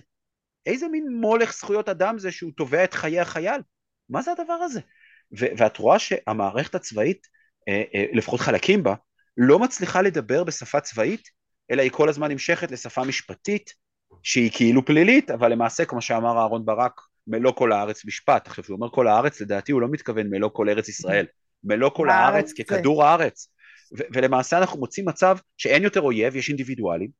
[0.66, 3.60] איזה מין מולך זכויות אדם זה שהוא תובע את חיי החייל?
[4.08, 4.80] מה זה הדבר הזה?
[5.38, 7.26] ו- ואת רואה שהמערכת הצבאית,
[7.68, 8.94] אה, אה, לפחות חלקים בה,
[9.36, 11.28] לא מצליחה לדבר בשפה צבאית,
[11.70, 13.70] אלא היא כל הזמן נמשכת לשפה משפטית,
[14.22, 18.46] שהיא כאילו פלילית, אבל למעשה, כמו שאמר אהרון ברק, מלוא כל הארץ משפט.
[18.46, 21.26] עכשיו, כשהוא אומר כל הארץ, לדעתי הוא לא מתכוון מלוא כל ארץ ישראל,
[21.64, 23.48] מלוא כל הארץ ככדור הארץ.
[23.98, 27.10] ו- ולמעשה אנחנו מוצאים מצב שאין יותר אויב, יש אינדיבידואלים,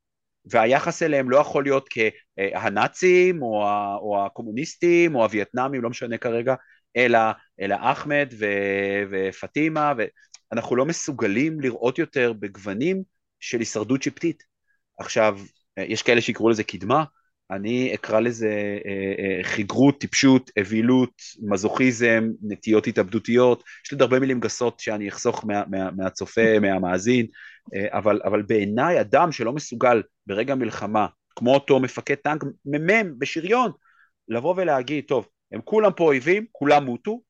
[0.51, 1.89] והיחס אליהם לא יכול להיות
[2.37, 6.55] כהנאצים, או, ה- או הקומוניסטים, או הווייטנאמים, לא משנה כרגע,
[6.97, 7.19] אלא,
[7.61, 9.93] אלא אחמד ו- ופטימה,
[10.51, 13.03] ואנחנו לא מסוגלים לראות יותר בגוונים
[13.41, 14.43] של הישרדות שבטית.
[14.99, 15.39] עכשיו,
[15.79, 17.05] יש כאלה שיקראו לזה קדמה,
[17.51, 24.21] אני אקרא לזה אה, אה, חיגרות, טיפשות, אווילות, מזוכיזם, נטיות התאבדותיות, יש לי עוד הרבה
[24.21, 27.27] מילים גסות שאני אחסוך מה, מה, מהצופה, מהמאזין,
[27.75, 31.07] אה, אבל, אבל בעיניי אדם שלא מסוגל ברגע מלחמה,
[31.37, 33.71] כמו אותו מפקד טנק מ"מ בשריון,
[34.29, 37.21] לבוא ולהגיד, טוב, הם כולם פה אויבים, כולם מותו,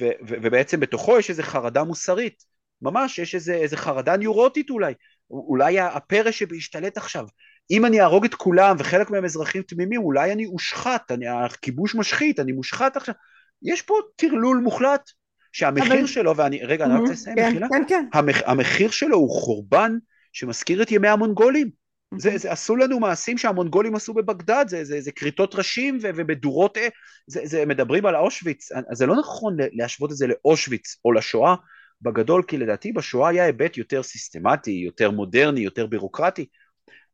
[0.00, 2.44] ו, ו, ובעצם בתוכו יש איזו חרדה מוסרית,
[2.82, 4.94] ממש יש איזו, איזו חרדה ניורוטית אולי,
[5.30, 7.26] אולי הפרא שבהשתלט עכשיו,
[7.70, 12.40] אם אני אהרוג את כולם וחלק מהם אזרחים תמימים, אולי אני אושחת, אני, הכיבוש משחית,
[12.40, 13.14] אני מושחת עכשיו.
[13.62, 15.10] יש פה טרלול מוחלט,
[15.52, 16.06] שהמחיר אבל...
[16.06, 17.66] שלו, ואני, רגע, אני רוצה לסיים, כן, מחילה.
[17.68, 18.04] כן, כן.
[18.12, 19.92] המח, המחיר שלו הוא חורבן
[20.32, 21.70] שמזכיר את ימי המונגולים.
[22.18, 26.88] זה, זה עשו לנו מעשים שהמונגולים עשו בבגדד, זה, זה, זה כריתות ראשים ובדורות, אה,
[27.26, 31.54] זה, זה מדברים על אושוויץ, זה לא נכון להשוות את זה לאושוויץ או לשואה
[32.02, 36.46] בגדול, כי לדעתי בשואה היה היבט יותר סיסטמטי, יותר מודרני, יותר בירוקרטי,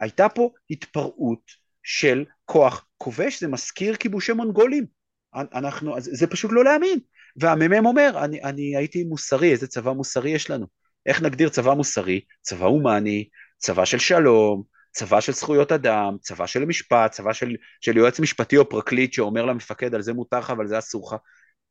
[0.00, 1.42] הייתה פה התפרעות
[1.82, 4.86] של כוח כובש, זה מזכיר כיבושי מונגולים.
[5.34, 6.98] אנחנו, זה פשוט לא להאמין.
[7.36, 10.66] והמ"מ אומר, אני, אני הייתי מוסרי, איזה צבא מוסרי יש לנו?
[11.06, 12.20] איך נגדיר צבא מוסרי?
[12.42, 14.62] צבא הומני, צבא של שלום,
[14.92, 19.44] צבא של זכויות אדם, צבא של משפט, צבא של, של יועץ משפטי או פרקליט שאומר
[19.44, 21.20] למפקד על זה מותר לך ועל זה אסור לך.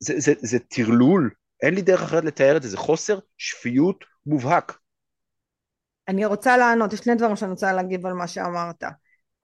[0.00, 1.30] זה, זה, זה טרלול,
[1.62, 4.78] אין לי דרך אחרת לתאר את זה, זה חוסר שפיות מובהק.
[6.08, 8.84] אני רוצה לענות, יש שני דברים שאני רוצה להגיב על מה שאמרת.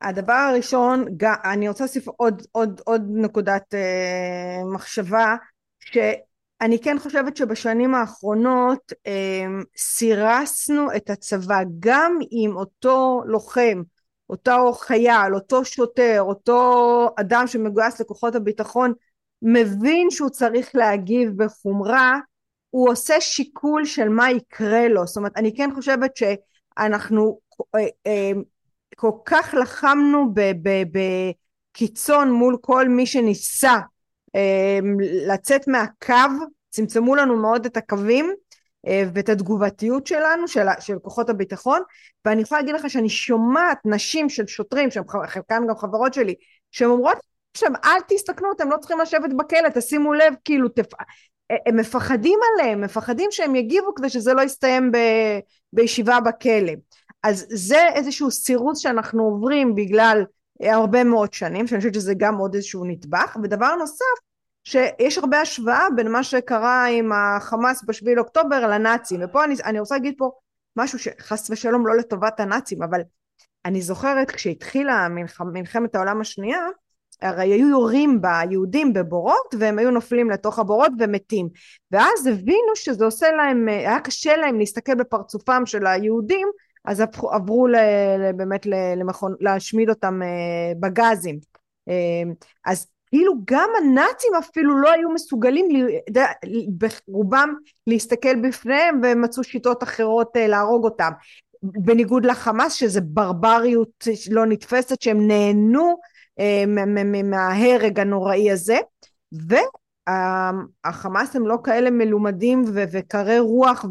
[0.01, 1.05] הדבר הראשון,
[1.45, 5.37] אני רוצה להוסיף עוד, עוד, עוד נקודת אה, מחשבה,
[6.65, 9.47] שאני כן חושבת שבשנים האחרונות אה,
[9.77, 13.83] סירסנו את הצבא גם עם אותו לוחם,
[14.31, 18.93] אותו חייל, אותו שוטר, אותו אדם שמגויס לכוחות הביטחון,
[19.43, 22.19] מבין שהוא צריך להגיב בחומרה,
[22.71, 25.07] הוא עושה שיקול של מה יקרה לו.
[25.07, 26.23] זאת אומרת, אני כן חושבת ש...
[26.79, 27.41] אנחנו
[27.77, 28.31] אה, אה,
[28.97, 30.35] כל כך לחמנו
[30.93, 33.79] בקיצון מול כל מי שניסה
[35.27, 38.35] לצאת מהקו, צמצמו לנו מאוד את הקווים
[38.87, 41.83] ואת התגובתיות שלנו, של, של כוחות הביטחון,
[42.25, 46.35] ואני יכולה להגיד לך שאני שומעת נשים של שוטרים, שחלקן גם חברות שלי,
[46.71, 47.19] שהן אומרות
[47.55, 50.93] עכשיו אל תסתכנו, אתם לא צריכים לשבת בכלא, תשימו לב, כאילו, תפ...
[51.67, 54.99] הם מפחדים עליהם, מפחדים שהם יגיבו כדי שזה לא יסתיים ב,
[55.73, 56.73] בישיבה בכלא.
[57.23, 60.25] אז זה איזשהו סירוס שאנחנו עוברים בגלל
[60.61, 64.24] הרבה מאוד שנים, שאני חושבת שזה גם עוד איזשהו נדבך, ודבר נוסף,
[64.65, 69.95] שיש הרבה השוואה בין מה שקרה עם החמאס בשביל אוקטובר לנאצים, ופה אני, אני רוצה
[69.95, 70.31] להגיד פה
[70.77, 73.01] משהו שחס ושלום לא לטובת הנאצים, אבל
[73.65, 76.67] אני זוכרת כשהתחילה מלח, מלחמת העולם השנייה,
[77.23, 81.49] הרי היו יורים ביהודים בבורות והם היו נופלים לתוך הבורות ומתים.
[81.91, 86.49] ואז הבינו שזה עושה להם, היה קשה להם להסתכל בפרצופם של היהודים
[86.85, 87.77] אז עברו ל,
[88.37, 88.67] באמת
[88.97, 91.39] למכון, להשמיד אותם אה, בגזים.
[91.89, 92.33] אה,
[92.65, 95.69] אז כאילו גם הנאצים אפילו לא היו מסוגלים
[97.09, 97.55] ברובם
[97.87, 101.11] להסתכל בפניהם ומצאו שיטות אחרות אה, להרוג אותם.
[101.63, 105.97] בניגוד לחמאס שזה ברבריות לא נתפסת שהם נהנו
[106.41, 106.65] אה,
[107.25, 108.79] מההרג הנוראי הזה.
[110.07, 113.85] והחמאס הם לא כאלה מלומדים וקרי רוח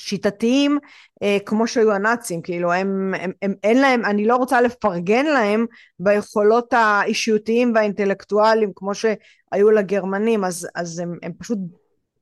[0.00, 0.78] ושיטתיים
[1.22, 5.66] אה, כמו שהיו הנאצים כאילו הם, הם, הם אין להם אני לא רוצה לפרגן להם
[5.98, 11.58] ביכולות האישיותיים והאינטלקטואליים כמו שהיו לגרמנים אז, אז הם, הם פשוט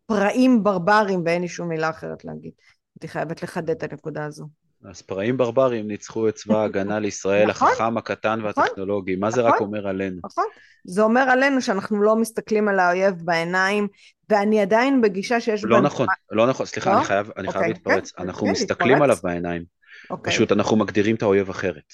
[0.06, 2.52] פראים ברברים ואין לי שום מילה אחרת להגיד.
[2.96, 4.46] הייתי חייבת לחדד את הנקודה הזו
[4.84, 9.16] אז פראים ברברים ניצחו את צבא ההגנה לישראל נכון, החכם, הקטן נכון, והטכנולוגי.
[9.16, 9.66] מה זה רק נכון.
[9.66, 10.20] אומר עלינו?
[10.24, 10.44] נכון.
[10.84, 13.88] זה אומר עלינו שאנחנו לא מסתכלים על האויב בעיניים,
[14.28, 15.64] ואני עדיין בגישה שיש...
[15.64, 18.12] לא נכון, לא נכון, סליחה, אני חייב אוקיי, להתפרץ.
[18.12, 19.64] כן, אנחנו מסתכלים עליו בעיניים.
[20.10, 20.32] אוקיי.
[20.32, 21.92] פשוט אנחנו מגדירים את האויב אחרת.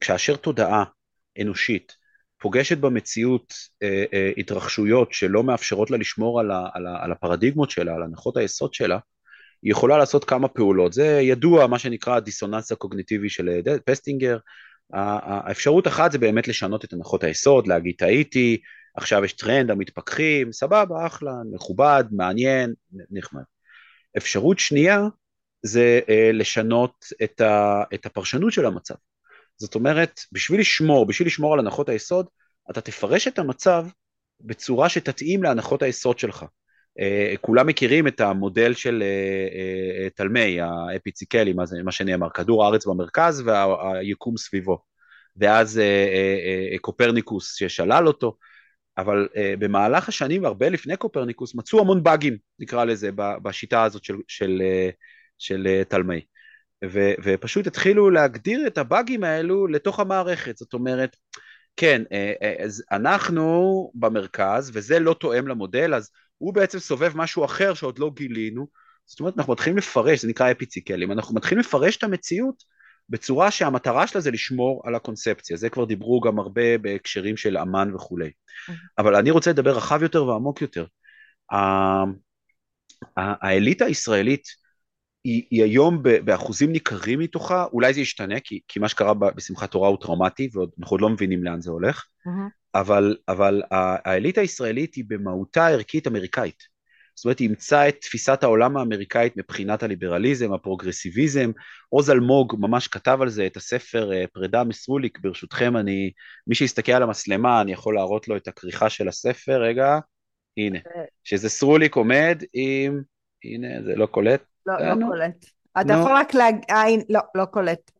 [0.00, 0.84] כאשר תודעה
[1.40, 1.96] אנושית
[2.40, 6.40] פוגשת במציאות אה, אה, התרחשויות שלא מאפשרות לה לשמור
[7.02, 8.98] על הפרדיגמות שלה, על הנחות היסוד שלה,
[9.62, 14.38] היא יכולה לעשות כמה פעולות, זה ידוע מה שנקרא הדיסוננס הקוגניטיבי של אה, פסטינגר,
[14.92, 18.60] האפשרות אחת זה באמת לשנות את הנחות היסוד, להגיד טעיתי,
[18.96, 22.74] עכשיו יש טרנד המתפכחים, סבבה, אחלה, מכובד, מעניין,
[23.10, 23.42] נחמד.
[24.16, 25.00] אפשרות שנייה
[25.62, 28.94] זה אה, לשנות את, ה, את הפרשנות של המצב.
[29.56, 32.26] זאת אומרת, בשביל לשמור, בשביל לשמור על הנחות היסוד,
[32.70, 33.86] אתה תפרש את המצב
[34.40, 36.44] בצורה שתתאים להנחות היסוד שלך.
[37.00, 41.52] אה, כולם מכירים את המודל של אה, אה, תלמי, האפיציקלי,
[41.84, 44.78] מה, שנאמר, כדור הארץ במרכז והיקום סביבו.
[45.40, 45.80] ואז
[46.80, 48.36] קופרניקוס ששלל אותו,
[48.98, 53.10] אבל במהלך השנים, הרבה לפני קופרניקוס, מצאו המון באגים, נקרא לזה,
[53.42, 54.62] בשיטה הזאת של, של,
[55.38, 56.20] של תלמי.
[56.84, 61.16] ו, ופשוט התחילו להגדיר את הבאגים האלו לתוך המערכת, זאת אומרת,
[61.76, 62.02] כן,
[62.92, 68.66] אנחנו במרכז, וזה לא תואם למודל, אז הוא בעצם סובב משהו אחר שעוד לא גילינו,
[69.06, 72.64] זאת אומרת אנחנו מתחילים לפרש, זה נקרא אפיציקלים, אנחנו מתחילים לפרש את המציאות
[73.08, 77.94] בצורה שהמטרה שלה זה לשמור על הקונספציה, זה כבר דיברו גם הרבה בהקשרים של אמן
[77.94, 78.30] וכולי.
[78.98, 80.86] אבל אני רוצה לדבר רחב יותר ועמוק יותר.
[83.16, 84.44] האליטה הישראלית
[85.24, 89.88] היא, היא היום באחוזים ניכרים מתוכה, אולי זה ישתנה, כי, כי מה שקרה בשמחת תורה
[89.88, 92.57] הוא טראומטי, ואנחנו עוד לא מבינים לאן זה הולך, mm-hmm.
[92.74, 96.78] אבל, אבל האליטה הישראלית היא במהותה ערכית אמריקאית.
[97.14, 101.50] זאת אומרת, היא אימצה את תפיסת העולם האמריקאית מבחינת הליברליזם, הפרוגרסיביזם.
[101.88, 106.10] עוז אלמוג ממש כתב על זה את הספר אה, פרידה מסרוליק, ברשותכם, אני,
[106.46, 109.98] מי שיסתכל על המצלמה, אני יכול להראות לו את הכריכה של הספר, רגע,
[110.56, 111.04] הנה, אה.
[111.24, 113.02] שזה סרוליק עומד עם,
[113.44, 114.42] הנה, זה לא קולט.
[114.66, 115.44] לא, לא קולט.
[115.80, 117.90] אתה יכול רק להגיד, לא, לא קולט.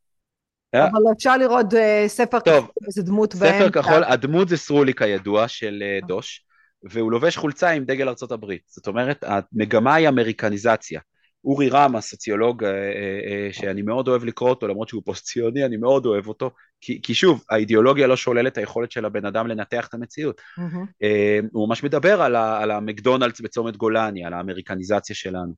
[0.74, 0.86] אה?
[0.86, 3.58] אבל אפשר לראות אה, ספר כחול, איזה דמות באמצע.
[3.58, 6.44] ספר כחול, הדמות זה סרוליק הידוע של אה, דוש,
[6.90, 8.62] והוא לובש חולצה עם דגל ארצות הברית.
[8.66, 11.00] זאת אומרת, המגמה היא אמריקניזציה.
[11.44, 12.64] אורי רם, הסוציולוג
[13.52, 16.50] שאני מאוד אוהב לקרוא אותו, למרות שהוא פוסט ציוני, אני מאוד אוהב אותו,
[16.80, 20.40] כי, כי שוב, האידיאולוגיה לא שוללת את היכולת של הבן אדם לנתח את המציאות.
[20.40, 21.46] Mm-hmm.
[21.52, 25.52] הוא ממש מדבר על, ה, על המקדונלדס בצומת גולני, על האמריקניזציה שלנו.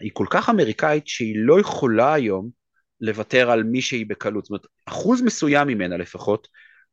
[0.00, 2.50] היא כל כך אמריקאית שהיא לא יכולה היום
[3.00, 6.48] לוותר על מי שהיא בקלות, זאת אומרת אחוז מסוים ממנה לפחות,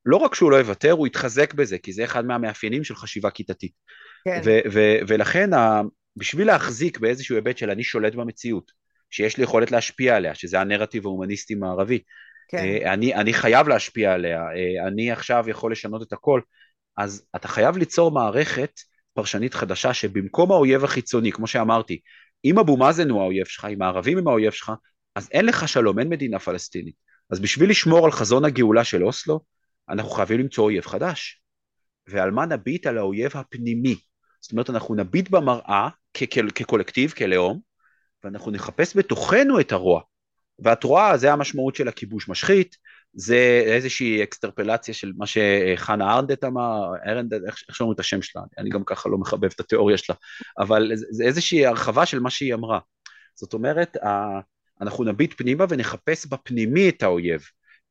[0.05, 3.71] לא רק שהוא לא יוותר, הוא יתחזק בזה, כי זה אחד מהמאפיינים של חשיבה כיתתית.
[4.25, 4.41] כן.
[5.07, 5.81] ולכן ה-
[6.17, 8.71] בשביל להחזיק באיזשהו היבט של אני שולט במציאות,
[9.09, 11.99] שיש לי יכולת להשפיע עליה, שזה הנרטיב ההומניסטי מערבי,
[12.47, 12.57] כן.
[12.57, 16.41] אה, אני, אני חייב להשפיע עליה, אה, אני עכשיו יכול לשנות את הכל,
[16.97, 18.71] אז אתה חייב ליצור מערכת
[19.13, 21.99] פרשנית חדשה שבמקום האויב החיצוני, כמו שאמרתי,
[22.45, 24.71] אם אבו מאזן הוא האויב שלך, אם הערבים הם האויב שלך,
[25.15, 26.95] אז אין לך שלום, אין מדינה פלסטינית.
[27.29, 29.39] אז בשביל לשמור על חזון הגאולה של אוסלו,
[29.89, 31.41] אנחנו חייבים למצוא אויב חדש.
[32.07, 32.87] ועל מה נביט?
[32.87, 33.95] על האויב הפנימי.
[34.41, 35.89] זאת אומרת, אנחנו נביט במראה
[36.55, 37.59] כקולקטיב, כלאום,
[38.23, 40.01] ואנחנו נחפש בתוכנו את הרוע.
[40.59, 42.75] ואת רואה, זה המשמעות של הכיבוש משחית,
[43.13, 48.69] זה איזושהי אקסטרפלציה של מה שחנה ארנדט אמר, ארנדט, איך שאומרים את השם שלה, אני
[48.69, 50.15] גם ככה לא מחבב את התיאוריה שלה,
[50.59, 52.79] אבל זה איזושהי הרחבה של מה שהיא אמרה.
[53.35, 53.97] זאת אומרת,
[54.81, 57.41] אנחנו נביט פנימה ונחפש בפנימי את האויב,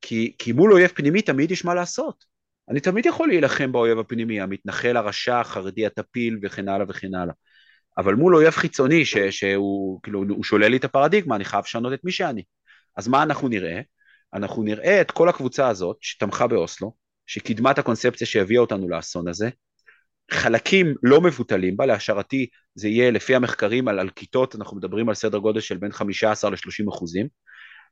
[0.00, 2.24] כי, כי מול אויב פנימי תמיד יש מה לעשות.
[2.68, 7.34] אני תמיד יכול להילחם באויב הפנימי, המתנחל, הרשע, החרדי, הטפיל וכן הלאה וכן הלאה.
[7.98, 11.92] אבל מול אויב חיצוני ש, שהוא כאילו, הוא שולל לי את הפרדיגמה, אני חייב לשנות
[11.92, 12.42] את מי שאני.
[12.96, 13.80] אז מה אנחנו נראה?
[14.34, 16.92] אנחנו נראה את כל הקבוצה הזאת שתמכה באוסלו,
[17.26, 19.50] שקידמה את הקונספציה שהביאה אותנו לאסון הזה,
[20.32, 25.14] חלקים לא מבוטלים בה, להשערתי זה יהיה לפי המחקרים על, על כיתות, אנחנו מדברים על
[25.14, 27.28] סדר גודל של בין 15 ל-30 אחוזים,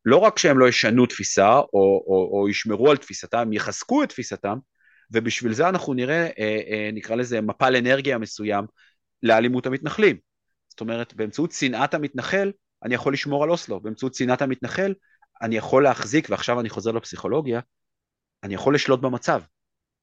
[0.05, 4.09] לא רק שהם לא ישנו תפיסה או, או, או ישמרו על תפיסתם, הם יחזקו את
[4.09, 4.59] תפיסתם,
[5.13, 8.65] ובשביל זה אנחנו נראה, אה, אה, נקרא לזה מפל אנרגיה מסוים
[9.23, 10.17] לאלימות המתנחלים.
[10.69, 12.53] זאת אומרת, באמצעות שנאת המתנחל,
[12.85, 14.95] אני יכול לשמור על אוסלו, באמצעות שנאת המתנחל,
[15.43, 17.61] אני יכול להחזיק, ועכשיו אני חוזר לפסיכולוגיה,
[18.43, 19.43] אני יכול לשלוט במצב.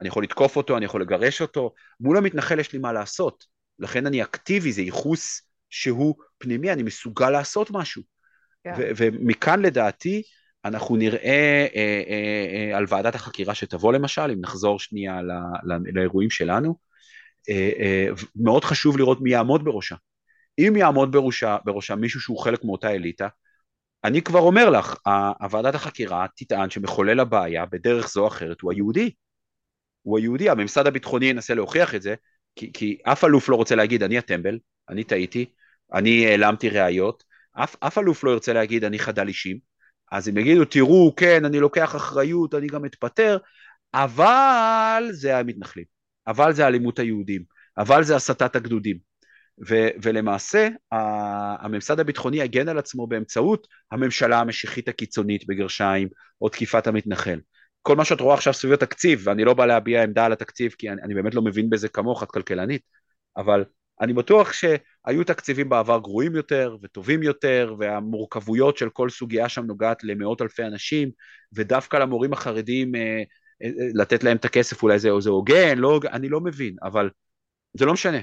[0.02, 3.46] אני יכול לתקוף אותו, אני יכול לגרש אותו, מול המתנחל יש לי מה לעשות,
[3.80, 8.02] לכן אני אקטיבי, זה ייחוס שהוא פנימי, אני מסוגל לעשות משהו.
[8.02, 8.76] Yeah.
[8.78, 8.92] כן.
[8.98, 10.22] ומכאן לדעתי,
[10.66, 15.76] אנחנו נראה אה, אה, אה, על ועדת החקירה שתבוא למשל, אם נחזור שנייה לא, לא,
[15.94, 16.76] לאירועים שלנו,
[17.50, 19.96] אה, אה, מאוד חשוב לראות מי יעמוד בראשה.
[20.60, 23.28] אם יעמוד בראשה, בראשה מישהו שהוא חלק מאותה אליטה,
[24.04, 24.96] אני כבר אומר לך,
[25.40, 29.12] הוועדת החקירה תטען שמחולל הבעיה בדרך זו או אחרת הוא היהודי.
[30.08, 32.16] הוא היהודי, הממסד הביטחוני ינסה להוכיח את זה,
[32.56, 34.60] כי, כי אף אלוף לא רוצה להגיד אני הטמבל,
[34.90, 35.46] אני טעיתי,
[35.94, 37.24] אני העלמתי ראיות,
[37.54, 39.58] אף, אף אלוף לא ירצה להגיד אני חדל אישים,
[40.12, 43.38] אז הם יגידו תראו כן אני לוקח אחריות, אני גם אתפטר,
[43.94, 45.86] אבל זה המתנחלים,
[46.28, 47.44] אבל זה אלימות היהודים,
[47.78, 48.98] אבל זה הסטת הגדודים.
[49.70, 50.70] ו- ולמעשה
[51.62, 56.08] הממסד הביטחוני יגן על עצמו באמצעות הממשלה המשיחית הקיצונית בגרשיים
[56.42, 57.40] או תקיפת המתנחל.
[57.88, 60.90] כל מה שאת רואה עכשיו סביב התקציב, ואני לא בא להביע עמדה על התקציב כי
[60.90, 62.82] אני, אני באמת לא מבין בזה כמוך, את כלכלנית,
[63.38, 63.66] אבל
[64.02, 70.04] אני בטוח שהיו תקציבים בעבר גרועים יותר וטובים יותר, והמורכבויות של כל סוגיה שם נוגעת
[70.04, 71.12] למאות אלפי אנשים,
[71.54, 76.00] ודווקא למורים החרדים אה, אה, אה, לתת להם את הכסף אולי זה, זה הוגן, לא,
[76.12, 77.10] אני לא מבין, אבל
[77.74, 78.20] זה לא משנה.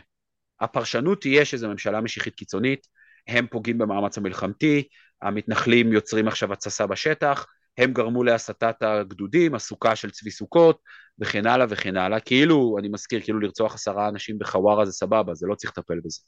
[0.61, 2.87] הפרשנות תהיה שזו ממשלה משיחית קיצונית,
[3.27, 4.89] הם פוגעים במאמץ המלחמתי,
[5.23, 7.47] המתנחלים יוצרים עכשיו התססה בשטח,
[7.79, 10.79] הם גרמו להסטת הגדודים, הסוכה של צבי סוכות,
[11.19, 15.47] וכן הלאה וכן הלאה, כאילו, אני מזכיר, כאילו לרצוח עשרה אנשים בחווארה זה סבבה, זה
[15.47, 16.21] לא צריך לטפל בזה.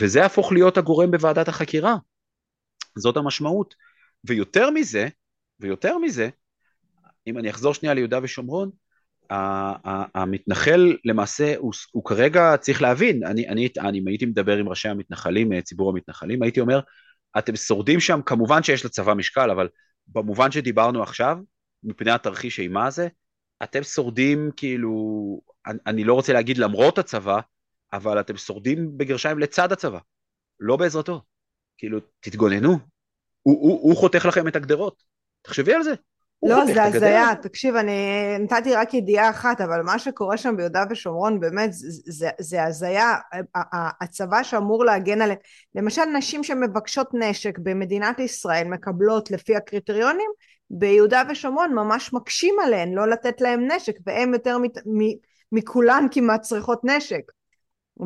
[0.00, 1.96] וזה יהפוך להיות הגורם בוועדת החקירה,
[2.98, 3.74] זאת המשמעות.
[4.24, 5.08] ויותר מזה,
[5.60, 6.28] ויותר מזה,
[7.26, 8.70] אם אני אחזור שנייה ליהודה ושומרון,
[10.14, 14.88] המתנחל למעשה הוא, הוא כרגע צריך להבין, אני, אני, אני, אם הייתי מדבר עם ראשי
[14.88, 16.80] המתנחלים, ציבור המתנחלים, הייתי אומר,
[17.38, 19.68] אתם שורדים שם, כמובן שיש לצבא משקל, אבל
[20.06, 21.38] במובן שדיברנו עכשיו,
[21.82, 23.08] מפני התרחיש אימה הזה,
[23.62, 24.90] אתם שורדים כאילו,
[25.66, 27.40] אני, אני לא רוצה להגיד למרות הצבא,
[27.92, 29.98] אבל אתם שורדים בגרשיים לצד הצבא,
[30.60, 31.22] לא בעזרתו.
[31.78, 32.70] כאילו, תתגוננו,
[33.42, 35.02] הוא, הוא, הוא חותך לכם את הגדרות,
[35.42, 35.94] תחשבי על זה.
[36.44, 37.92] לא, זה הזיה, תקשיב, אני
[38.38, 41.70] נתתי רק ידיעה אחת, אבל מה שקורה שם ביהודה ושומרון באמת
[42.38, 43.14] זה הזיה,
[44.00, 45.38] הצבא שאמור להגן עליהם,
[45.74, 50.30] למשל נשים שמבקשות נשק במדינת ישראל מקבלות לפי הקריטריונים,
[50.70, 54.56] ביהודה ושומרון ממש מקשים עליהן לא לתת להם נשק, והן יותר
[55.52, 57.22] מכולן כמעט צריכות נשק.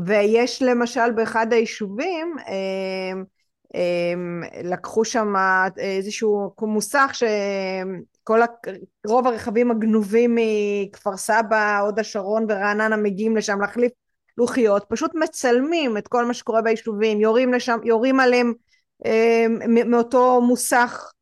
[0.07, 3.23] ויש למשל באחד היישובים, אה,
[4.65, 5.35] לקחו שם
[5.77, 7.23] איזשהו מוסך ש...
[8.25, 8.47] כל ה...
[9.07, 13.93] רוב הרכבים הגנובים מכפר סבא, הוד השרון ורעננה מגיעים לשם להחליף
[14.39, 18.53] לוחיות, פשוט מצלמים את כל מה שקורה ביישובים, יורים לשם, יורים עליהם
[19.07, 19.47] אה,
[19.87, 21.13] מאותו מוסך,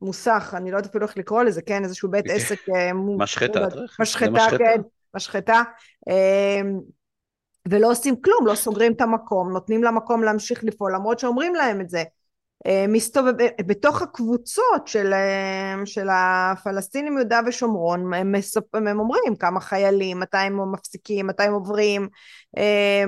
[0.00, 2.68] מוסך, אני לא יודעת אפילו איך לקרוא לזה, כן, איזשהו בית עסק.
[2.68, 3.66] אה, משחטה,
[4.00, 4.80] משחטה, כן,
[5.14, 5.62] משחטה.
[7.72, 11.80] אה, ולא עושים כלום, לא סוגרים את המקום, נותנים למקום להמשיך לפעול, למרות שאומרים להם
[11.80, 12.02] את זה.
[12.66, 13.32] אה, מסתובב,
[13.66, 20.36] בתוך הקבוצות של, אה, של הפלסטינים יהודה ושומרון הם, מסופ, הם אומרים כמה חיילים, מתי
[20.36, 22.08] הם מפסיקים, מתי הם עוברים
[22.58, 23.04] אה,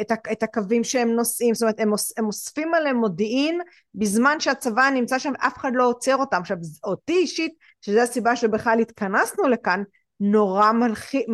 [0.00, 3.60] את, את הקווים שהם נוסעים, זאת אומרת הם, הם אוספים עליהם מודיעין
[3.94, 6.40] בזמן שהצבא נמצא שם ואף אחד לא עוצר אותם.
[6.40, 9.82] עכשיו אותי אישית, שזו הסיבה שבכלל התכנסנו לכאן,
[10.20, 11.26] נורא מלחיץ,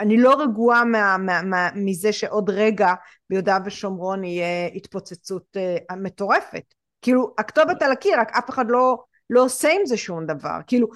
[0.00, 2.94] אני לא רגועה מה, מה, מה, מזה שעוד רגע
[3.30, 6.74] ביהודה ושומרון יהיה התפוצצות uh, מטורפת.
[7.02, 8.98] כאילו, הכתובת על הקיר, רק אף אחד לא,
[9.30, 10.58] לא עושה עם זה שום דבר.
[10.66, 10.88] כאילו,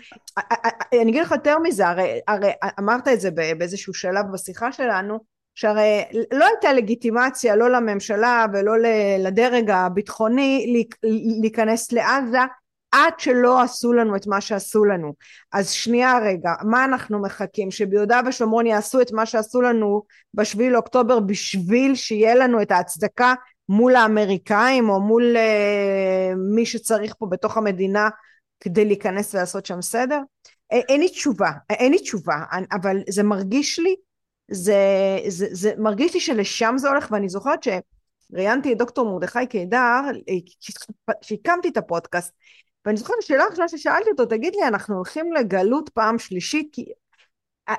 [0.93, 5.19] אני אגיד לך יותר מזה, הרי, הרי אמרת את זה באיזשהו שלב בשיחה שלנו,
[5.55, 8.73] שהרי לא הייתה לגיטימציה לא לממשלה ולא
[9.19, 10.85] לדרג הביטחוני
[11.41, 12.39] להיכנס לעזה
[12.95, 15.15] עד שלא עשו לנו את מה שעשו לנו.
[15.53, 17.71] אז שנייה רגע, מה אנחנו מחכים?
[17.71, 20.03] שביהודה ושומרון יעשו את מה שעשו לנו
[20.35, 23.35] בשביעי לאוקטובר בשביל שיהיה לנו את ההצדקה
[23.69, 28.09] מול האמריקאים או מול uh, מי שצריך פה בתוך המדינה
[28.61, 30.21] כדי להיכנס ולעשות שם סדר?
[30.71, 32.37] אין לי תשובה, אין לי תשובה,
[32.73, 33.95] אבל זה מרגיש לי,
[34.51, 34.77] זה,
[35.29, 40.01] זה, זה מרגיש לי שלשם זה הולך ואני זוכרת שראיינתי את דוקטור מרדכי קידר,
[41.21, 42.33] כשהקמתי את הפודקאסט,
[42.85, 46.69] ואני זוכרת השאלה הראשונה ששאלתי אותו, תגיד לי, אנחנו הולכים לגלות פעם שלישית?
[46.73, 46.85] כי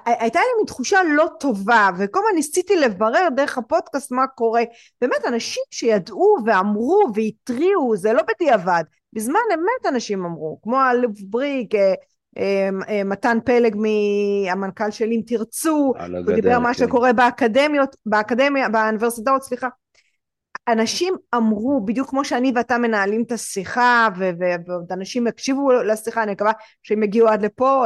[0.05, 4.63] הייתה לי מין תחושה לא טובה, וכל הזמן ניסיתי לברר דרך הפודקאסט מה קורה.
[5.01, 8.83] באמת, אנשים שידעו ואמרו והתריעו, זה לא בדיעבד.
[9.13, 12.69] בזמן אמת אנשים אמרו, כמו האלוף בריק, אה,
[13.05, 15.93] מתן פלג מהמנכ"ל של אם תרצו,
[16.25, 16.85] הוא דיבר מה כן.
[16.85, 19.67] שקורה באקדמיות, באקדמיה, באוניברסיטאות, סליחה.
[20.67, 24.07] אנשים אמרו, בדיוק כמו שאני ואתה מנהלים את השיחה,
[24.67, 26.51] ועוד אנשים יקשיבו לשיחה, אני מקווה
[26.83, 27.85] שהם יגיעו עד לפה,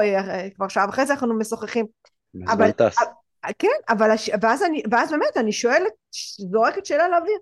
[0.56, 1.85] כבר שעה וחצי אנחנו משוחחים.
[2.47, 2.72] אבל,
[3.60, 4.10] כן, אבל
[4.41, 5.91] ואז, אני, ואז באמת אני שואלת,
[6.51, 7.38] זורקת שאלה לאוויר,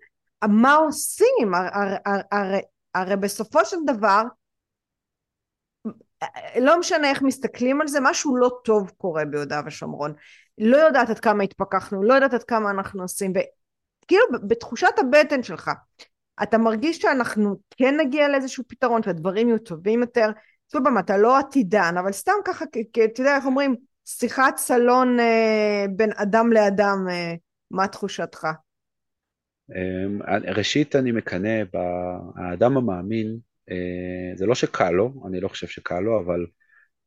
[0.47, 1.53] מה עושים?
[1.53, 1.95] הרי,
[2.31, 2.61] הרי,
[2.95, 4.23] הרי בסופו של דבר,
[6.59, 10.13] לא משנה איך מסתכלים על זה, משהו לא טוב קורה ביהודה ושומרון.
[10.57, 13.33] לא יודעת עד כמה התפכחנו, לא יודעת עד כמה אנחנו עושים,
[14.07, 15.71] וכאילו בתחושת הבטן שלך,
[16.43, 20.29] אתה מרגיש שאנחנו כן נגיע לאיזשהו פתרון, שהדברים יהיו טובים יותר.
[20.71, 23.75] שוב פעם, אתה לא עתידן, אבל סתם ככה, אתה יודע איך אומרים,
[24.05, 27.33] שיחת סלון אה, בין אדם לאדם, אה,
[27.71, 28.47] מה תחושתך?
[29.75, 30.19] אמ,
[30.55, 33.37] ראשית אני מקנא באדם המאמין,
[33.71, 36.45] אה, זה לא שקל לו, אני לא חושב שקל לו, אבל,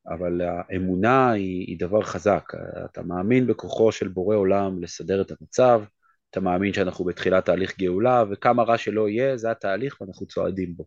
[0.07, 2.45] אבל האמונה היא, היא דבר חזק.
[2.85, 5.83] אתה מאמין בכוחו של בורא עולם לסדר את המצב,
[6.31, 10.85] אתה מאמין שאנחנו בתחילת תהליך גאולה, וכמה רע שלא יהיה, זה התהליך ואנחנו צועדים בו.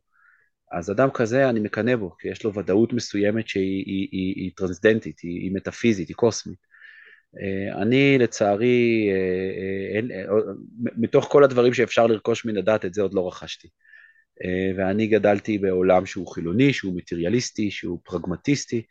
[0.72, 4.52] אז אדם כזה אני מקנא בו, כי יש לו ודאות מסוימת שהיא היא, היא, היא
[4.56, 6.74] טרנסדנטית, היא, היא מטאפיזית, היא קוסמית.
[7.42, 10.36] אה, אני לצערי, אה, אה,
[10.98, 13.68] מתוך כל הדברים שאפשר לרכוש מן הדת, את זה עוד לא רכשתי.
[14.78, 18.86] ואני גדלתי בעולם שהוא חילוני, שהוא מטריאליסטי, שהוא פרגמטיסטי,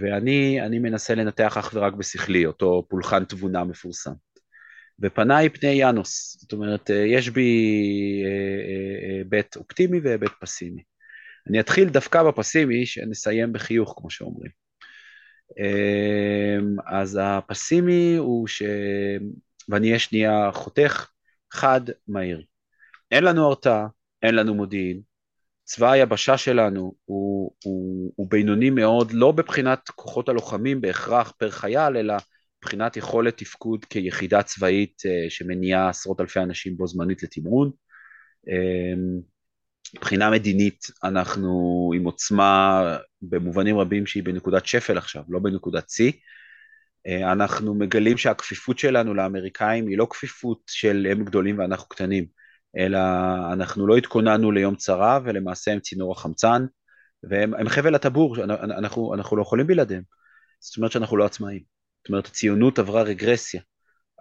[0.00, 4.12] ואני מנסה לנתח אך ורק בשכלי, אותו פולחן תבונה מפורסם.
[5.00, 7.42] ופניי פני יאנוס, זאת אומרת, אה, יש בי
[9.18, 10.82] היבט אה, אה, אופטימי והיבט פסימי.
[11.48, 14.50] אני אתחיל דווקא בפסימי, שנסיים בחיוך, כמו שאומרים.
[16.86, 18.62] אז הפסימי הוא ש...
[19.68, 21.08] ואני אהיה שנייה חותך,
[21.52, 22.44] חד, מהיר.
[23.10, 23.86] אין לנו הרתעה,
[24.22, 25.00] אין לנו מודיעין,
[25.64, 31.96] צבא היבשה שלנו הוא, הוא, הוא בינוני מאוד, לא בבחינת כוחות הלוחמים בהכרח פר חייל,
[31.96, 32.14] אלא
[32.64, 37.70] מבחינת יכולת תפקוד כיחידה צבאית אה, שמניעה עשרות אלפי אנשים בו זמנית לתמרון.
[38.48, 39.20] אמ,
[39.96, 42.82] מבחינה מדינית אנחנו עם עוצמה
[43.22, 46.12] במובנים רבים שהיא בנקודת שפל עכשיו, לא בנקודת שיא.
[47.06, 52.26] אה, אנחנו מגלים שהכפיפות שלנו לאמריקאים היא לא כפיפות של הם גדולים ואנחנו קטנים,
[52.76, 52.98] אלא
[53.52, 56.66] אנחנו לא התכוננו ליום צרה ולמעשה הם צינור החמצן
[57.22, 60.02] והם חבל הטבור, אנחנו, אנחנו לא יכולים בלעדיהם.
[60.60, 61.74] זאת אומרת שאנחנו לא עצמאים.
[62.04, 63.60] זאת אומרת, הציונות עברה רגרסיה.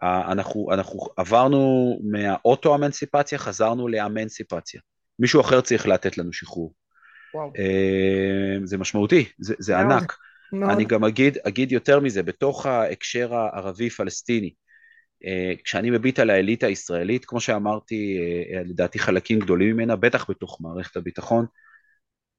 [0.03, 4.81] אנחנו, אנחנו עברנו מהאוטו-אמנסיפציה, חזרנו לאמנסיפציה.
[5.19, 6.73] מישהו אחר צריך לתת לנו שחרור.
[7.33, 7.51] וואו.
[7.57, 10.17] אה, זה משמעותי, זה, זה מאוד, ענק.
[10.53, 10.71] מאוד.
[10.71, 14.53] אני גם אגיד, אגיד יותר מזה, בתוך ההקשר הערבי-פלסטיני,
[15.25, 18.17] אה, כשאני מביט על האליטה הישראלית, כמו שאמרתי,
[18.53, 21.45] אה, לדעתי חלקים גדולים ממנה, בטח בתוך מערכת הביטחון,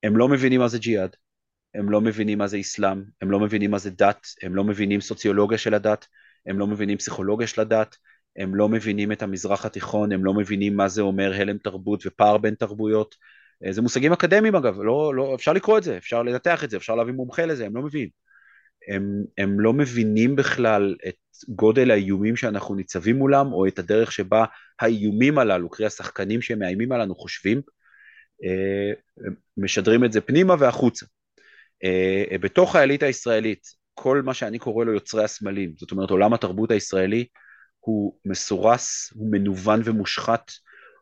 [0.03, 1.17] הם לא מבינים מה זה ג'יהאד,
[1.75, 5.01] הם לא מבינים מה זה אסלאם, הם לא מבינים מה זה דת, הם לא מבינים
[5.01, 6.07] סוציולוגיה של הדת,
[6.47, 7.97] הם לא מבינים פסיכולוגיה של הדת,
[8.37, 12.39] הם לא מבינים את המזרח התיכון, הם לא מבינים מה זה אומר הלם תרבות ופער
[12.39, 13.15] בין תרבויות.
[13.67, 16.77] אה, זה מושגים אקדמיים אגב, לא, לא, אפשר לקרוא את זה, אפשר לנתח את זה,
[16.77, 18.09] אפשר להביא מומחה לזה, הם לא מבינים.
[18.89, 21.15] הם, הם לא מבינים בכלל את
[21.49, 24.45] גודל האיומים שאנחנו ניצבים מולם, או את הדרך שבה
[24.81, 27.61] האיומים הללו, קרי השחקנים שמאיימים עלינו חושבים,
[28.45, 28.93] אה,
[29.57, 31.07] משדרים את זה פנימה והחוצה.
[31.85, 36.71] Uh, בתוך האליטה הישראלית, כל מה שאני קורא לו יוצרי הסמלים, זאת אומרת עולם התרבות
[36.71, 37.27] הישראלי
[37.81, 40.51] הוא מסורס, הוא מנוון ומושחת,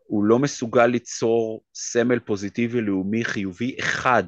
[0.05, 4.23] הוא לא מסוגל ליצור סמל פוזיטיבי לאומי חיובי אחד,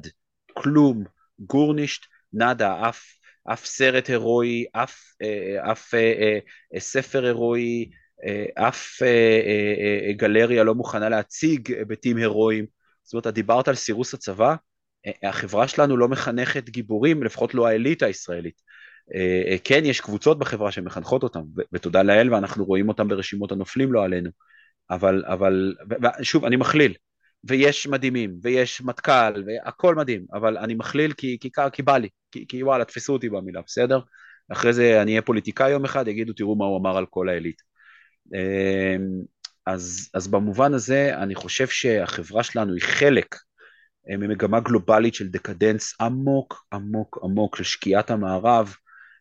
[0.53, 1.03] כלום,
[1.39, 3.05] גורנישט, נאדה, אף,
[3.53, 6.39] אף סרט הירואי, אף, אה, אף אה,
[6.73, 7.89] אה, ספר הירואי,
[8.25, 12.65] אה, אף אה, אה, אה, גלריה לא מוכנה להציג היבטים הירואיים.
[13.03, 14.55] זאת אומרת, את דיברת על סירוס הצבא,
[15.23, 18.61] החברה שלנו לא מחנכת גיבורים, לפחות לא האליטה הישראלית.
[19.15, 21.41] אה, אה, כן, יש קבוצות בחברה שמחנכות אותם,
[21.73, 24.29] ותודה לאל, ואנחנו רואים אותם ברשימות הנופלים, לא עלינו.
[24.89, 25.73] אבל, אבל,
[26.21, 26.93] שוב, אני מכליל,
[27.43, 32.45] ויש מדהימים, ויש מטכ"ל, והכל מדהים, אבל אני מכליל כי, כי, כי בא לי, כי,
[32.47, 33.99] כי וואלה, תפסו אותי במילה, בסדר?
[34.51, 37.63] אחרי זה אני אהיה פוליטיקאי יום אחד, יגידו, תראו מה הוא אמר על כל האליטה.
[38.35, 38.95] אה,
[39.65, 43.35] אז, אז במובן הזה, אני חושב שהחברה שלנו היא חלק
[44.07, 48.75] ממגמה גלובלית של דקדנס עמוק עמוק עמוק של שקיעת המערב,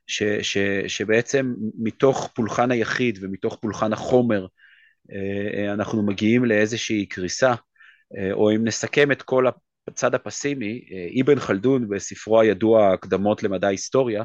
[0.07, 4.47] ש, ש, שבעצם מתוך פולחן היחיד ומתוך פולחן החומר
[5.13, 7.55] אה, אה, אנחנו מגיעים לאיזושהי קריסה,
[8.19, 9.47] אה, או אם נסכם את כל
[9.89, 10.81] הצד הפסימי,
[11.23, 14.25] אבן חלדון בספרו הידוע הקדמות למדע היסטוריה,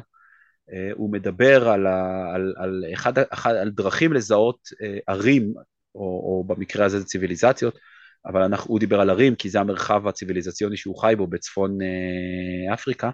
[0.94, 4.68] הוא מדבר על, ה, על, על, אחד, אחד, על דרכים לזהות
[5.06, 5.54] ערים,
[5.94, 7.78] או, או במקרה הזה זה ציוויליזציות,
[8.26, 12.74] אבל אנחנו, הוא דיבר על ערים, כי זה המרחב הציוויליזציוני שהוא חי בו בצפון אה,
[12.74, 13.10] אפריקה,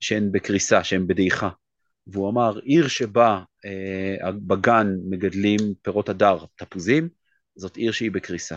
[0.00, 1.48] שהן בקריסה, שהן בדעיכה.
[2.06, 7.08] והוא אמר, עיר שבה אה, בגן מגדלים פירות הדר, תפוזים,
[7.56, 8.56] זאת עיר שהיא בקריסה.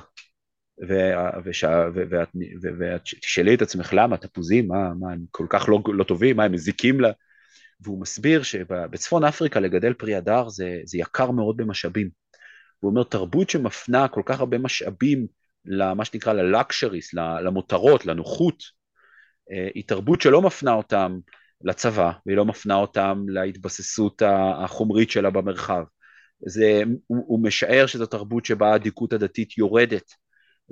[2.80, 6.44] ואת תשאלי את עצמך למה, תפוזים, מה, מה, הם כל כך לא, לא טובים, מה,
[6.44, 7.12] הם מזיקים לה?
[7.82, 12.10] והוא מסביר שבצפון אפריקה לגדל פרי הדר זה, זה יקר מאוד במשאבים.
[12.80, 15.28] הוא אומר, תרבות שמפנה כל כך הרבה משאבים
[15.66, 18.64] למה שנקרא ללקשריס, למותרות, לנוחות,
[19.52, 21.20] אה, היא תרבות שלא מפנה אותם
[21.62, 24.22] לצבא, והיא לא מפנה אותם להתבססות
[24.64, 25.84] החומרית שלה במרחב.
[26.46, 30.14] זה, הוא, הוא משער שזו תרבות שבה האדיקות הדתית יורדת,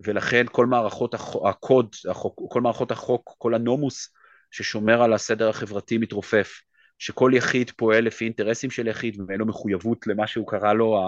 [0.05, 1.13] ולכן כל מערכות
[1.45, 4.13] הקוד, החוק, כל מערכות החוק, כל הנומוס
[4.51, 6.61] ששומר על הסדר החברתי מתרופף,
[6.99, 11.01] שכל יחיד פועל לפי אינטרסים של יחיד ואין לו מחויבות למה שהוא קרא לו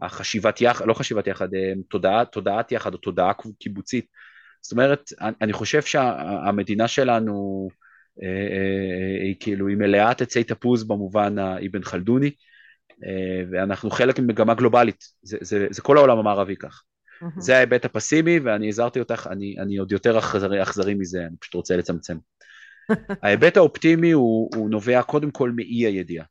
[0.00, 4.06] החשיבת יחד, לא חשיבת יחד, אה, תודעת, תודעת יחד או תודעה קיבוצית.
[4.60, 7.68] זאת אומרת, אני חושב שהמדינה שלנו
[8.22, 12.30] אה, אה, היא כאילו, היא מלאת עצי תפוז במובן האבן חלדוני,
[13.50, 16.82] ואנחנו חלק ממגמה גלובלית, זה, זה, זה כל העולם המערבי כך.
[17.22, 17.40] Mm-hmm.
[17.40, 21.54] זה ההיבט הפסימי, ואני הזהרתי אותך, אני, אני עוד יותר אכזרי, אכזרי מזה, אני פשוט
[21.54, 22.16] רוצה לצמצם.
[23.22, 26.24] ההיבט האופטימי הוא, הוא נובע קודם כל מאי הידיעה.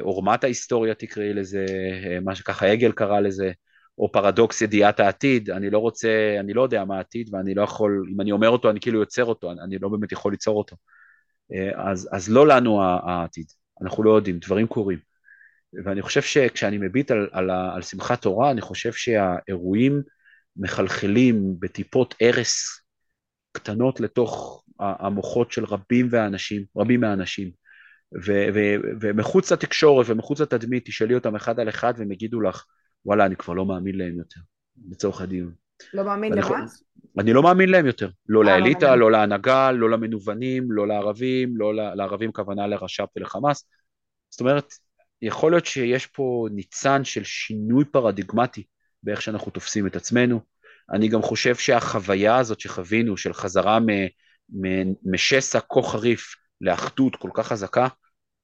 [0.00, 1.66] עורמת ההיסטוריה תקראי לזה,
[2.24, 3.52] מה שככה הגל קרא לזה,
[3.98, 8.04] או פרדוקס ידיעת העתיד, אני לא רוצה, אני לא יודע מה העתיד ואני לא יכול,
[8.14, 10.76] אם אני אומר אותו אני כאילו יוצר אותו, אני לא באמת יכול ליצור אותו.
[11.74, 13.46] אז, אז לא לנו העתיד,
[13.82, 14.98] אנחנו לא יודעים, דברים קורים.
[15.84, 20.02] ואני חושב שכשאני מביט על, על, על שמחת תורה, אני חושב שהאירועים
[20.56, 22.82] מחלחלים בטיפות ארס
[23.52, 27.61] קטנות לתוך המוחות של רבים והאנשים, רבים מהאנשים.
[28.26, 32.64] ו- ו- ומחוץ לתקשורת ומחוץ לתדמית, תשאלי אותם אחד על אחד והם יגידו לך,
[33.04, 34.40] וואלה, אני כבר לא מאמין להם יותר,
[34.90, 35.52] לצורך הדיון.
[35.94, 36.64] לא מאמין למה?
[37.18, 38.10] אני לא מאמין להם יותר.
[38.28, 43.68] לא, לא לאליטה, לא להנהגה, לא למנוונים, לא לערבים, לא לערבים כוונה לרש"פ ולחמאס.
[44.30, 44.72] זאת אומרת,
[45.22, 48.64] יכול להיות שיש פה ניצן של שינוי פרדיגמטי
[49.02, 50.40] באיך שאנחנו תופסים את עצמנו.
[50.92, 53.78] אני גם חושב שהחוויה הזאת שחווינו, של חזרה
[55.04, 57.86] משסע כה חריף לאחדות כל כך חזקה,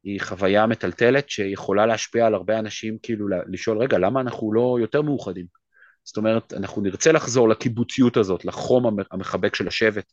[0.03, 5.03] היא חוויה מטלטלת שיכולה להשפיע על הרבה אנשים, כאילו לשאול, רגע, למה אנחנו לא יותר
[5.03, 5.47] מאוחדים?
[6.05, 10.13] זאת אומרת, אנחנו נרצה לחזור לקיבוציות הזאת, לחום המחבק של השבט,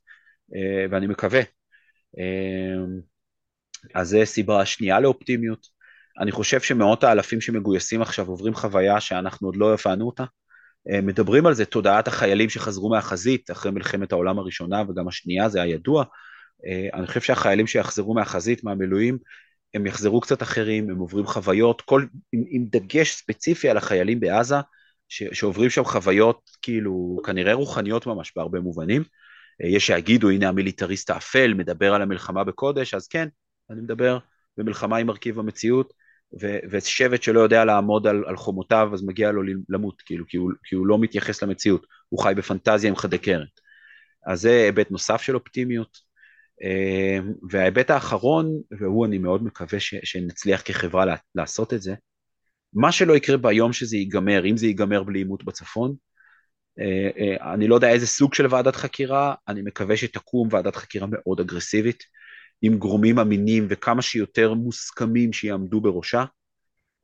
[0.56, 1.42] אה, ואני מקווה.
[2.20, 2.86] אה,
[3.96, 5.68] אז זו סיבה שנייה לאופטימיות.
[6.22, 10.24] אני חושב שמאות האלפים שמגויסים עכשיו עוברים חוויה שאנחנו עוד לא הבנו אותה.
[10.90, 15.62] אה, מדברים על זה, תודעת החיילים שחזרו מהחזית אחרי מלחמת העולם הראשונה וגם השנייה, זה
[15.62, 16.04] היה ידוע.
[16.94, 19.18] אני חושב שהחיילים שיחזרו מהחזית, מהמילואים,
[19.76, 24.56] הם יחזרו קצת אחרים, הם עוברים חוויות, כל, עם, עם דגש ספציפי על החיילים בעזה,
[25.10, 29.04] ש, שעוברים שם חוויות כאילו כנראה רוחניות ממש בהרבה מובנים.
[29.64, 33.28] אה, יש שיגידו, הנה המיליטריסט האפל מדבר על המלחמה בקודש, אז כן,
[33.70, 34.18] אני מדבר
[34.58, 35.94] במלחמה עם מרכיב המציאות,
[36.42, 40.52] ו, ושבט שלא יודע לעמוד על, על חומותיו, אז מגיע לו למות, כאילו, כי הוא,
[40.64, 43.46] כי הוא לא מתייחס למציאות, הוא חי בפנטזיה עם חדי קרן.
[44.28, 46.15] אז זה היבט נוסף של אופטימיות.
[46.64, 51.96] אמ, וההיבט האחרון, והוא אני מאוד מקווה ש, שנצליח כחברה לעשות את זה,
[52.74, 55.96] מה שלא יקרה ביום שזה ייגמר, אם זה ייגמר בלי עימות בצפון,
[56.80, 61.08] אה, אה, אני לא יודע איזה סוג של ועדת חקירה, אני מקווה שתקום ועדת חקירה
[61.12, 62.04] מאוד אגרסיבית,
[62.62, 66.26] עם גורמים אמינים וכמה שיותר מוסכמים שיעמדו בראשה,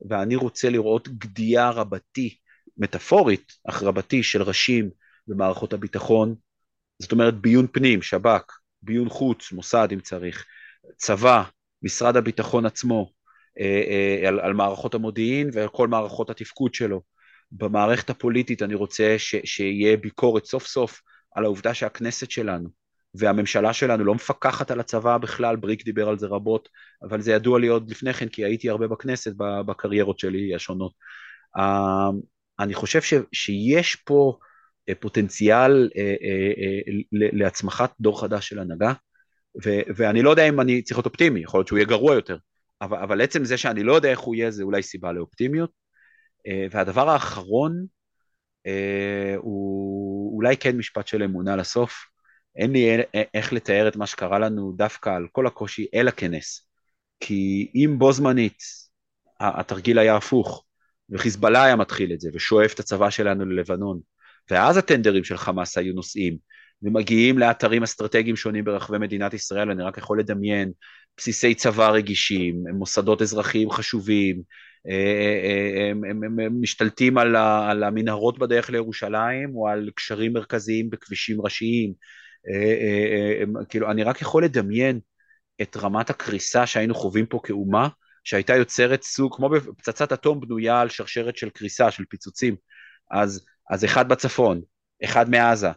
[0.08, 2.36] ואני רוצה לראות גדיעה רבתי,
[2.76, 4.90] מטאפורית, אך רבתי, של ראשים
[5.26, 6.34] במערכות הביטחון,
[6.98, 10.44] זאת אומרת ביון פנים, שב"כ, ביון חוץ, מוסד אם צריך,
[10.96, 11.42] צבא,
[11.82, 13.12] משרד הביטחון עצמו,
[13.60, 13.82] אה,
[14.22, 17.02] אה, על, על מערכות המודיעין ועל כל מערכות התפקוד שלו.
[17.52, 21.00] במערכת הפוליטית אני רוצה ש, שיהיה ביקורת סוף סוף
[21.34, 22.68] על העובדה שהכנסת שלנו
[23.14, 26.68] והממשלה שלנו לא מפקחת על הצבא בכלל, בריק דיבר על זה רבות,
[27.02, 30.92] אבל זה ידוע לי עוד לפני כן, כי הייתי הרבה בכנסת בקריירות שלי השונות.
[31.56, 32.10] אה,
[32.58, 34.38] אני חושב ש, שיש פה
[35.00, 38.92] פוטנציאל אה, אה, להצמחת דור חדש של הנהגה,
[39.96, 42.36] ואני לא יודע אם אני צריך להיות אופטימי, יכול להיות שהוא יהיה גרוע יותר,
[42.80, 45.70] אבל, אבל עצם זה שאני לא יודע איך הוא יהיה זה אולי סיבה לאופטימיות.
[46.70, 47.86] והדבר האחרון
[49.36, 52.04] הוא אולי כן משפט של אמונה לסוף,
[52.56, 52.88] אין לי
[53.34, 56.68] איך לתאר את מה שקרה לנו דווקא על כל הקושי אלא כנס.
[57.20, 58.58] כי אם בו זמנית
[59.40, 60.64] התרגיל היה הפוך,
[61.10, 64.00] וחיזבאללה היה מתחיל את זה, ושואף את הצבא שלנו ללבנון,
[64.50, 66.36] ואז הטנדרים של חמאס היו נוסעים,
[66.82, 70.72] ומגיעים לאתרים אסטרטגיים שונים ברחבי מדינת ישראל, אני רק יכול לדמיין,
[71.16, 74.42] בסיסי צבא רגישים, מוסדות אזרחיים חשובים,
[74.88, 79.90] אה, אה, הם, הם, הם, הם משתלטים על, ה, על המנהרות בדרך לירושלים, או על
[79.94, 81.92] קשרים מרכזיים בכבישים ראשיים,
[82.48, 85.00] אה, הם, כאילו, אני רק יכול לדמיין
[85.62, 87.88] את רמת הקריסה שהיינו חווים פה כאומה,
[88.24, 92.56] שהייתה יוצרת סוג, כמו בפצצת אטום בנויה על שרשרת של קריסה, של פיצוצים.
[93.10, 94.60] אז, אז אחד בצפון,
[95.04, 95.70] אחד מעזה,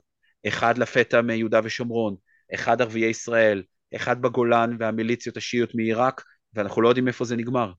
[0.48, 2.16] אחד לפתע מיהודה ושומרון,
[2.54, 3.64] אחד ערביי ישראל,
[3.96, 6.24] אחד בגולן והמיליציות השיעיות מעיראק,
[6.54, 7.72] ואנחנו לא יודעים איפה זה נגמר.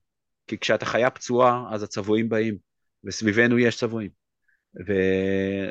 [0.47, 2.57] כי כשאתה חיה פצועה, אז הצבועים באים,
[3.03, 4.09] וסביבנו יש צבועים.
[4.87, 4.93] ו...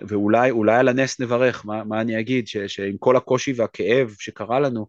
[0.09, 2.57] ואולי על הנס נברך, מה, מה אני אגיד, ש...
[2.57, 4.87] שעם כל הקושי והכאב שקרה לנו,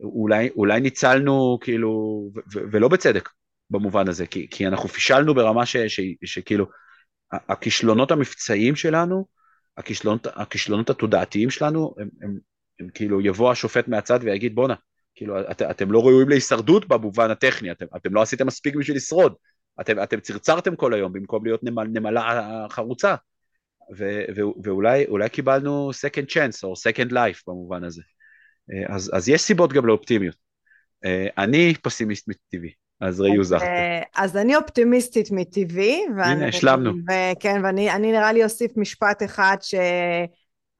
[0.00, 1.90] אולי, אולי ניצלנו כאילו,
[2.36, 2.38] ו...
[2.52, 2.60] ו...
[2.72, 3.28] ולא בצדק
[3.70, 5.76] במובן הזה, כי, כי אנחנו פישלנו ברמה ש...
[5.76, 6.00] ש...
[6.24, 6.66] שכאילו,
[7.32, 9.26] הכישלונות המבצעיים שלנו,
[9.76, 12.38] הכישלונות, הכישלונות התודעתיים שלנו, הם, הם,
[12.80, 14.74] הם כאילו יבוא השופט מהצד ויגיד בואנה,
[15.14, 19.34] כאילו את, אתם לא ראויים להישרדות במובן הטכני, אתם, אתם לא עשיתם מספיק בשביל לשרוד,
[19.80, 23.14] אתם, אתם צרצרתם כל היום במקום להיות נמל, נמלה חרוצה,
[23.96, 24.04] ו,
[24.36, 28.02] ו, ואולי קיבלנו second chance או second life במובן הזה.
[28.72, 30.36] אה, אז, אז יש סיבות גם לאופטימיות.
[31.04, 32.79] אה, אני פסימיסט מטבעי.
[33.00, 33.62] אז ראי הוזכת.
[33.62, 36.04] אה, אז אני אופטימיסטית מטבעי.
[36.24, 36.92] הנה, השלמנו.
[37.40, 39.56] כן, ואני נראה לי אוסיף משפט אחד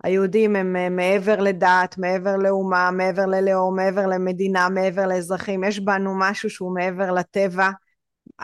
[0.02, 5.64] שהיהודים הם אה, מעבר לדת, מעבר לאומה, מעבר ללאום, מעבר למדינה, מעבר לאזרחים.
[5.64, 7.70] יש בנו משהו שהוא מעבר לטבע,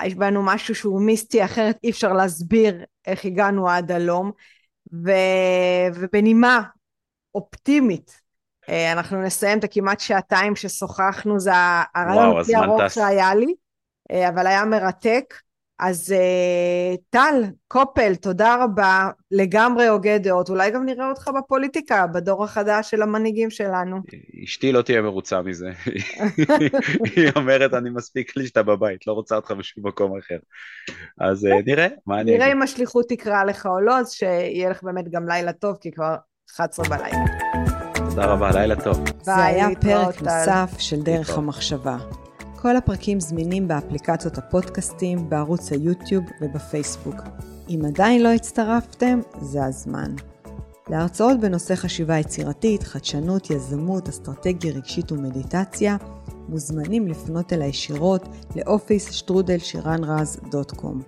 [0.05, 4.31] יש בנו משהו שהוא מיסטי, אחרת אי אפשר להסביר איך הגענו עד הלום.
[4.93, 5.11] ו...
[5.95, 6.63] ובנימה
[7.35, 8.21] אופטימית,
[8.69, 11.51] אה, אנחנו נסיים את הכמעט שעתיים ששוחחנו, זה
[11.95, 13.55] הרעיון הכי ארוך שהיה לי.
[14.11, 15.35] אה, אבל היה מרתק.
[15.79, 22.45] אז uh, טל, קופל, תודה רבה, לגמרי הוגה דעות, אולי גם נראה אותך בפוליטיקה, בדור
[22.45, 23.97] החדש של המנהיגים שלנו.
[24.45, 25.71] אשתי לא תהיה מרוצה מזה,
[27.17, 30.39] היא אומרת אני מספיק לי שאתה בבית, לא רוצה אותך בשום מקום אחר.
[31.21, 32.41] אז uh, נראה, מה אני אגיד.
[32.41, 35.91] נראה אם השליחות תקרא לך או לא, אז שיהיה לך באמת גם לילה טוב, כי
[35.91, 36.15] כבר
[36.55, 37.25] 11 בלילה.
[38.11, 39.05] תודה רבה, לילה טוב.
[39.23, 41.97] זה היה פרק נוסף של דרך המחשבה.
[42.57, 47.17] כל הפרקים זמינים באפליקציות הפודקאסטים, בערוץ היוטיוב ובפייסבוק.
[47.69, 50.15] אם עדיין לא הצטרפתם, זה הזמן.
[50.89, 55.97] להרצאות בנושא חשיבה יצירתית, חדשנות, יזמות, אסטרטגיה רגשית ומדיטציה,
[56.49, 61.03] מוזמנים לפנות אל הישירות לאופיס שטרודל שירן רז דוט קום.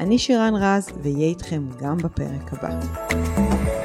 [0.00, 3.83] אני שירן רז, ואהיה איתכם גם בפרק הבא.